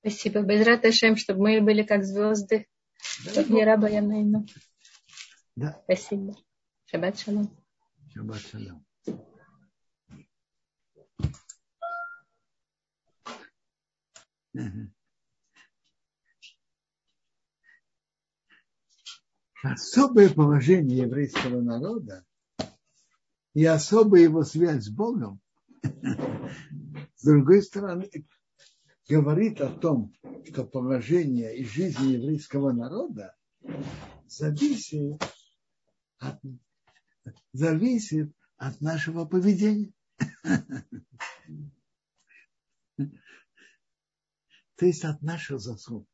Спасибо. 0.00 0.42
Безрат 0.42 0.84
Ашем, 0.84 1.16
чтобы 1.16 1.40
мы 1.42 1.60
были 1.62 1.84
как 1.84 2.04
звезды. 2.04 2.66
Да, 3.34 3.44
не 3.44 3.64
раба 3.64 3.88
Ямейну. 3.88 4.46
Да. 5.54 5.80
Спасибо. 5.84 6.34
Шаббат 6.86 7.18
шалом. 7.18 7.50
Шаббат 8.12 8.40
шалом. 8.40 8.86
Особое 19.62 20.28
положение 20.30 20.98
еврейского 20.98 21.60
народа 21.60 22.24
и 23.54 23.64
особая 23.64 24.22
его 24.22 24.42
связь 24.42 24.84
с 24.84 24.90
Богом, 24.90 25.40
с 25.82 27.24
другой 27.24 27.62
стороны, 27.62 28.10
говорит 29.08 29.60
о 29.60 29.68
том, 29.68 30.12
что 30.44 30.64
положение 30.64 31.56
и 31.56 31.64
жизнь 31.64 32.10
еврейского 32.10 32.72
народа 32.72 33.36
зависит 34.26 35.22
от, 36.22 36.40
зависит 37.52 38.32
от 38.56 38.80
нашего 38.80 39.24
поведения. 39.24 39.92
То 44.76 44.86
есть 44.86 45.04
от 45.04 45.20
нашего 45.22 45.58
заслуг. 45.58 46.08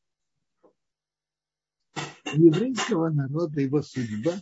Еврейского 2.34 3.10
народа 3.10 3.60
его 3.60 3.82
судьба 3.82 4.40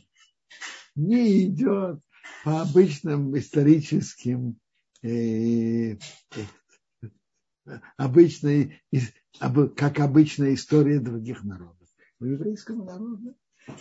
не 0.95 1.47
идет 1.47 2.01
по 2.45 2.63
обычным 2.63 3.39
историческим 3.39 4.59
э, 5.03 5.97
обычной, 7.97 8.83
как 9.77 10.01
обычная 10.01 10.55
история 10.55 10.99
других 11.01 11.45
народов. 11.45 11.89
У 12.19 12.25
еврейского 12.25 12.85
народа 12.85 13.35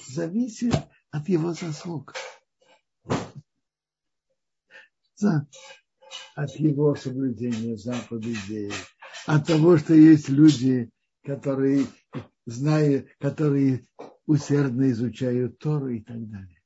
зависит 0.08 0.76
от 1.16 1.30
его 1.30 1.54
заслуг. 1.54 2.14
От 6.36 6.52
его 6.58 6.94
соблюдения 6.96 7.78
заповедей, 7.78 8.74
от 9.26 9.48
того, 9.48 9.78
что 9.78 9.94
есть 9.94 10.28
люди, 10.28 10.90
которые 11.24 11.86
знают, 12.46 13.08
которые 13.20 13.88
усердно 14.26 14.92
изучают 14.92 15.58
Тору 15.58 15.88
и 15.90 16.02
так 16.02 16.30
далее. 16.30 16.62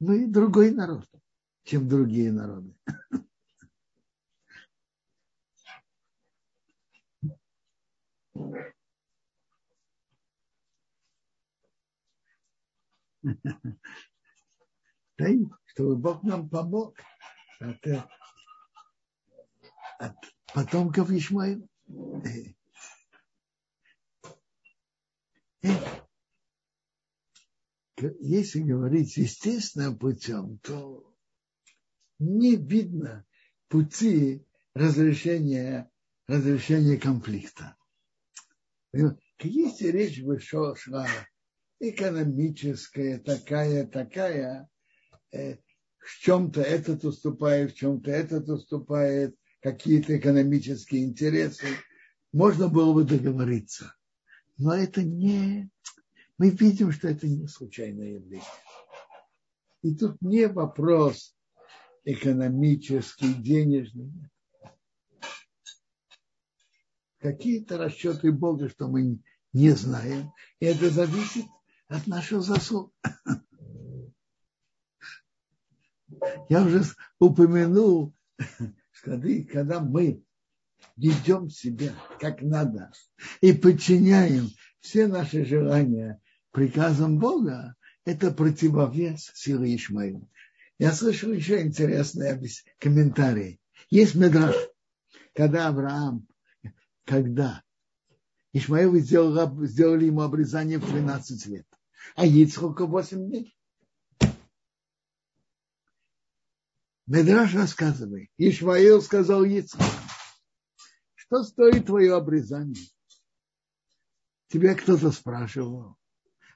Ну 0.00 0.14
и 0.14 0.24
другой 0.24 0.70
народ, 0.70 1.06
чем 1.64 1.86
другие 1.86 2.32
народы. 2.32 2.74
Дай, 15.18 15.38
чтобы 15.66 15.96
Бог 15.96 16.22
нам 16.22 16.48
помог 16.48 16.96
от, 17.58 17.86
от 19.98 20.16
потомков 20.54 21.10
Ишмаила. 21.10 21.66
Если 28.20 28.60
говорить 28.60 29.18
естественным 29.18 29.98
путем, 29.98 30.58
то 30.60 31.14
не 32.18 32.56
видно 32.56 33.26
пути 33.68 34.46
разрешения, 34.74 35.90
разрешения 36.26 36.96
конфликта. 36.96 37.76
Если 38.92 39.88
речь 39.88 40.22
бы 40.22 40.40
шла 40.40 41.06
экономическая, 41.80 43.18
такая, 43.18 43.86
такая, 43.86 44.68
э, 45.32 45.56
в 45.98 46.18
чем-то 46.20 46.60
этот 46.60 47.04
уступает, 47.04 47.72
в 47.72 47.76
чем-то 47.76 48.10
этот 48.10 48.48
уступает, 48.48 49.34
какие-то 49.60 50.16
экономические 50.16 51.04
интересы, 51.04 51.66
можно 52.32 52.68
было 52.68 52.94
бы 52.94 53.04
договориться. 53.04 53.94
Но 54.56 54.74
это 54.74 55.02
не... 55.02 55.68
Мы 56.38 56.50
видим, 56.50 56.92
что 56.92 57.08
это 57.08 57.26
не 57.26 57.46
случайное 57.48 58.14
явление. 58.14 58.44
И 59.82 59.94
тут 59.94 60.20
не 60.22 60.46
вопрос 60.46 61.36
экономический, 62.04 63.34
денежный 63.34 64.12
какие-то 67.20 67.78
расчеты 67.78 68.32
Бога, 68.32 68.68
что 68.68 68.88
мы 68.88 69.18
не 69.52 69.70
знаем. 69.70 70.32
И 70.58 70.66
это 70.66 70.90
зависит 70.90 71.44
от 71.90 72.06
наших 72.06 72.42
заслуг. 72.42 72.94
Я 76.48 76.64
уже 76.64 76.84
упомянул, 77.18 78.14
что 78.90 79.20
когда 79.52 79.80
мы 79.80 80.22
ведем 80.96 81.50
себя 81.50 81.92
как 82.20 82.42
надо 82.42 82.92
и 83.40 83.52
подчиняем 83.52 84.50
все 84.80 85.06
наши 85.06 85.44
желания 85.44 86.20
приказам 86.52 87.18
Бога, 87.18 87.74
это 88.04 88.30
противовес 88.30 89.30
силы 89.34 89.74
Ишмаила. 89.74 90.26
Я 90.78 90.92
слышал 90.92 91.32
еще 91.32 91.60
интересный 91.60 92.40
комментарий. 92.78 93.60
Есть 93.90 94.14
медраж, 94.14 94.54
когда 95.34 95.68
Авраам, 95.68 96.26
когда 97.04 97.62
Ишмаил 98.52 98.96
сделал, 98.98 99.66
сделали 99.66 100.06
ему 100.06 100.22
обрезание 100.22 100.78
в 100.78 100.90
13 100.90 101.46
лет, 101.46 101.66
а 102.16 102.26
Ицхока 102.26 102.86
8 102.86 103.28
дней. 103.28 103.56
Медраж 107.06 107.54
рассказывает. 107.54 108.30
Ишмаил 108.38 109.02
сказал 109.02 109.44
Ицхоку, 109.44 109.84
что 111.14 111.42
стоит 111.42 111.86
твое 111.86 112.14
обрезание? 112.14 112.86
Тебя 114.48 114.74
кто-то 114.74 115.12
спрашивал, 115.12 115.96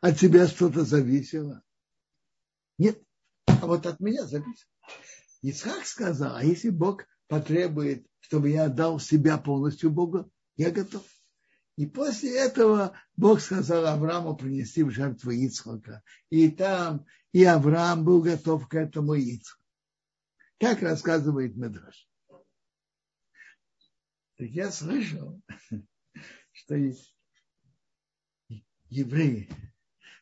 от 0.01 0.19
тебя 0.19 0.47
что-то 0.47 0.85
зависело? 0.85 1.63
Нет, 2.79 3.01
а 3.47 3.67
вот 3.67 3.87
от 3.87 4.01
меня 4.01 4.27
зависит. 4.27 4.69
Исхак 5.43 5.87
сказал, 5.87 6.37
а 6.37 6.45
если 6.45 6.71
Бог 6.71 7.05
потребует, 7.29 8.07
чтобы 8.21 8.51
я 8.51 8.65
отдал 8.65 8.99
себя 8.99 9.39
полностью 9.39 9.91
Богу, 9.91 10.31
я 10.57 10.71
готов. 10.71 11.05
И 11.77 11.87
после 11.87 12.39
этого 12.39 12.97
Бог 13.17 13.41
сказал 13.41 13.87
Аврааму 13.87 14.37
принести 14.37 14.83
в 14.85 14.91
жертву 14.91 15.31
Ицхака. 15.33 16.03
И 16.31 16.51
там 16.51 17.05
и 17.33 17.43
Авраам 17.45 18.05
был 18.05 18.23
готов 18.23 18.69
к 18.69 18.75
этому 18.75 19.15
Ицхаку. 19.15 19.61
Как 20.61 20.83
рассказывает 20.83 21.57
Медраж. 21.57 22.09
Так 24.37 24.49
я 24.49 24.71
слышал, 24.71 25.41
что 26.53 26.77
евреи, 28.89 29.51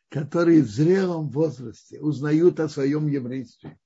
которые 0.09 0.62
в 0.62 0.70
зрелом 0.70 1.28
возрасте 1.28 2.00
узнают 2.00 2.61
о 2.61 2.68
своем 2.68 3.09
еврействе 3.09 3.78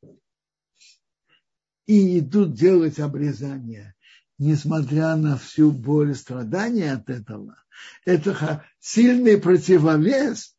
и 1.86 2.20
идут 2.20 2.54
делать 2.54 3.00
обрезание, 3.00 3.95
несмотря 4.38 5.16
на 5.16 5.36
всю 5.36 5.70
боль 5.72 6.10
и 6.10 6.14
страдания 6.14 6.92
от 6.92 7.08
этого, 7.08 7.56
это 8.04 8.64
сильный 8.78 9.38
противовес 9.38 10.54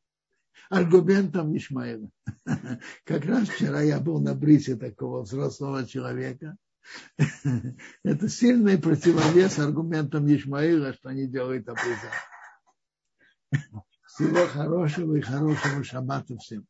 аргументам 0.70 1.56
Ишмаила. 1.56 2.10
Как 3.06 3.26
раз 3.26 3.48
вчера 3.50 3.82
я 3.82 4.00
был 4.00 4.20
на 4.20 4.34
брисе 4.36 4.76
такого 4.76 5.22
взрослого 5.22 5.86
человека. 5.88 6.58
Это 8.04 8.30
сильный 8.30 8.78
противовес 8.78 9.60
аргументам 9.60 10.26
Ишмаила, 10.34 10.94
что 10.94 11.10
они 11.10 11.28
делают 11.28 11.68
обрезание. 11.68 12.12
Всего 14.06 14.48
хорошего 14.48 15.16
и 15.16 15.22
хорошего 15.22 15.84
шаббата 15.84 16.38
всем. 16.38 16.66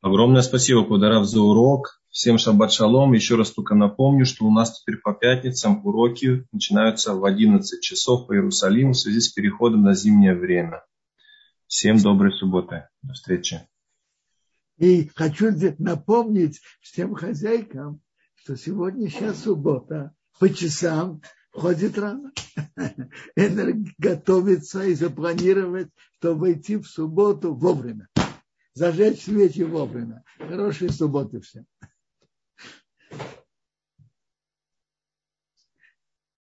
Огромное 0.00 0.42
спасибо, 0.42 0.84
Кударав, 0.84 1.26
за 1.26 1.40
урок. 1.40 2.01
Всем 2.12 2.36
шаббат 2.36 2.70
шалом. 2.70 3.14
Еще 3.14 3.36
раз 3.36 3.52
только 3.52 3.74
напомню, 3.74 4.26
что 4.26 4.44
у 4.44 4.52
нас 4.52 4.78
теперь 4.78 4.98
по 4.98 5.14
пятницам 5.14 5.84
уроки 5.84 6.46
начинаются 6.52 7.14
в 7.14 7.24
11 7.24 7.82
часов 7.82 8.26
по 8.26 8.34
Иерусалиму 8.34 8.92
в 8.92 8.98
связи 8.98 9.20
с 9.20 9.30
переходом 9.30 9.82
на 9.82 9.94
зимнее 9.94 10.34
время. 10.34 10.84
Всем 11.66 11.96
доброй 11.96 12.32
субботы. 12.32 12.86
До 13.00 13.14
встречи. 13.14 13.66
И 14.76 15.10
хочу 15.14 15.52
напомнить 15.78 16.60
всем 16.82 17.14
хозяйкам, 17.14 18.02
что 18.34 18.56
сегодня 18.58 19.08
сейчас 19.08 19.44
суббота. 19.44 20.14
По 20.38 20.52
часам 20.52 21.22
ходит 21.50 21.96
рано, 21.96 22.32
готовиться 23.98 24.84
и 24.84 24.92
запланировать, 24.92 25.88
чтобы 26.18 26.40
войти 26.40 26.76
в 26.76 26.86
субботу 26.86 27.54
вовремя. 27.54 28.08
Зажечь 28.74 29.22
свечи 29.22 29.62
вовремя. 29.62 30.24
Хорошей 30.38 30.90
субботы 30.90 31.40
всем. 31.40 31.64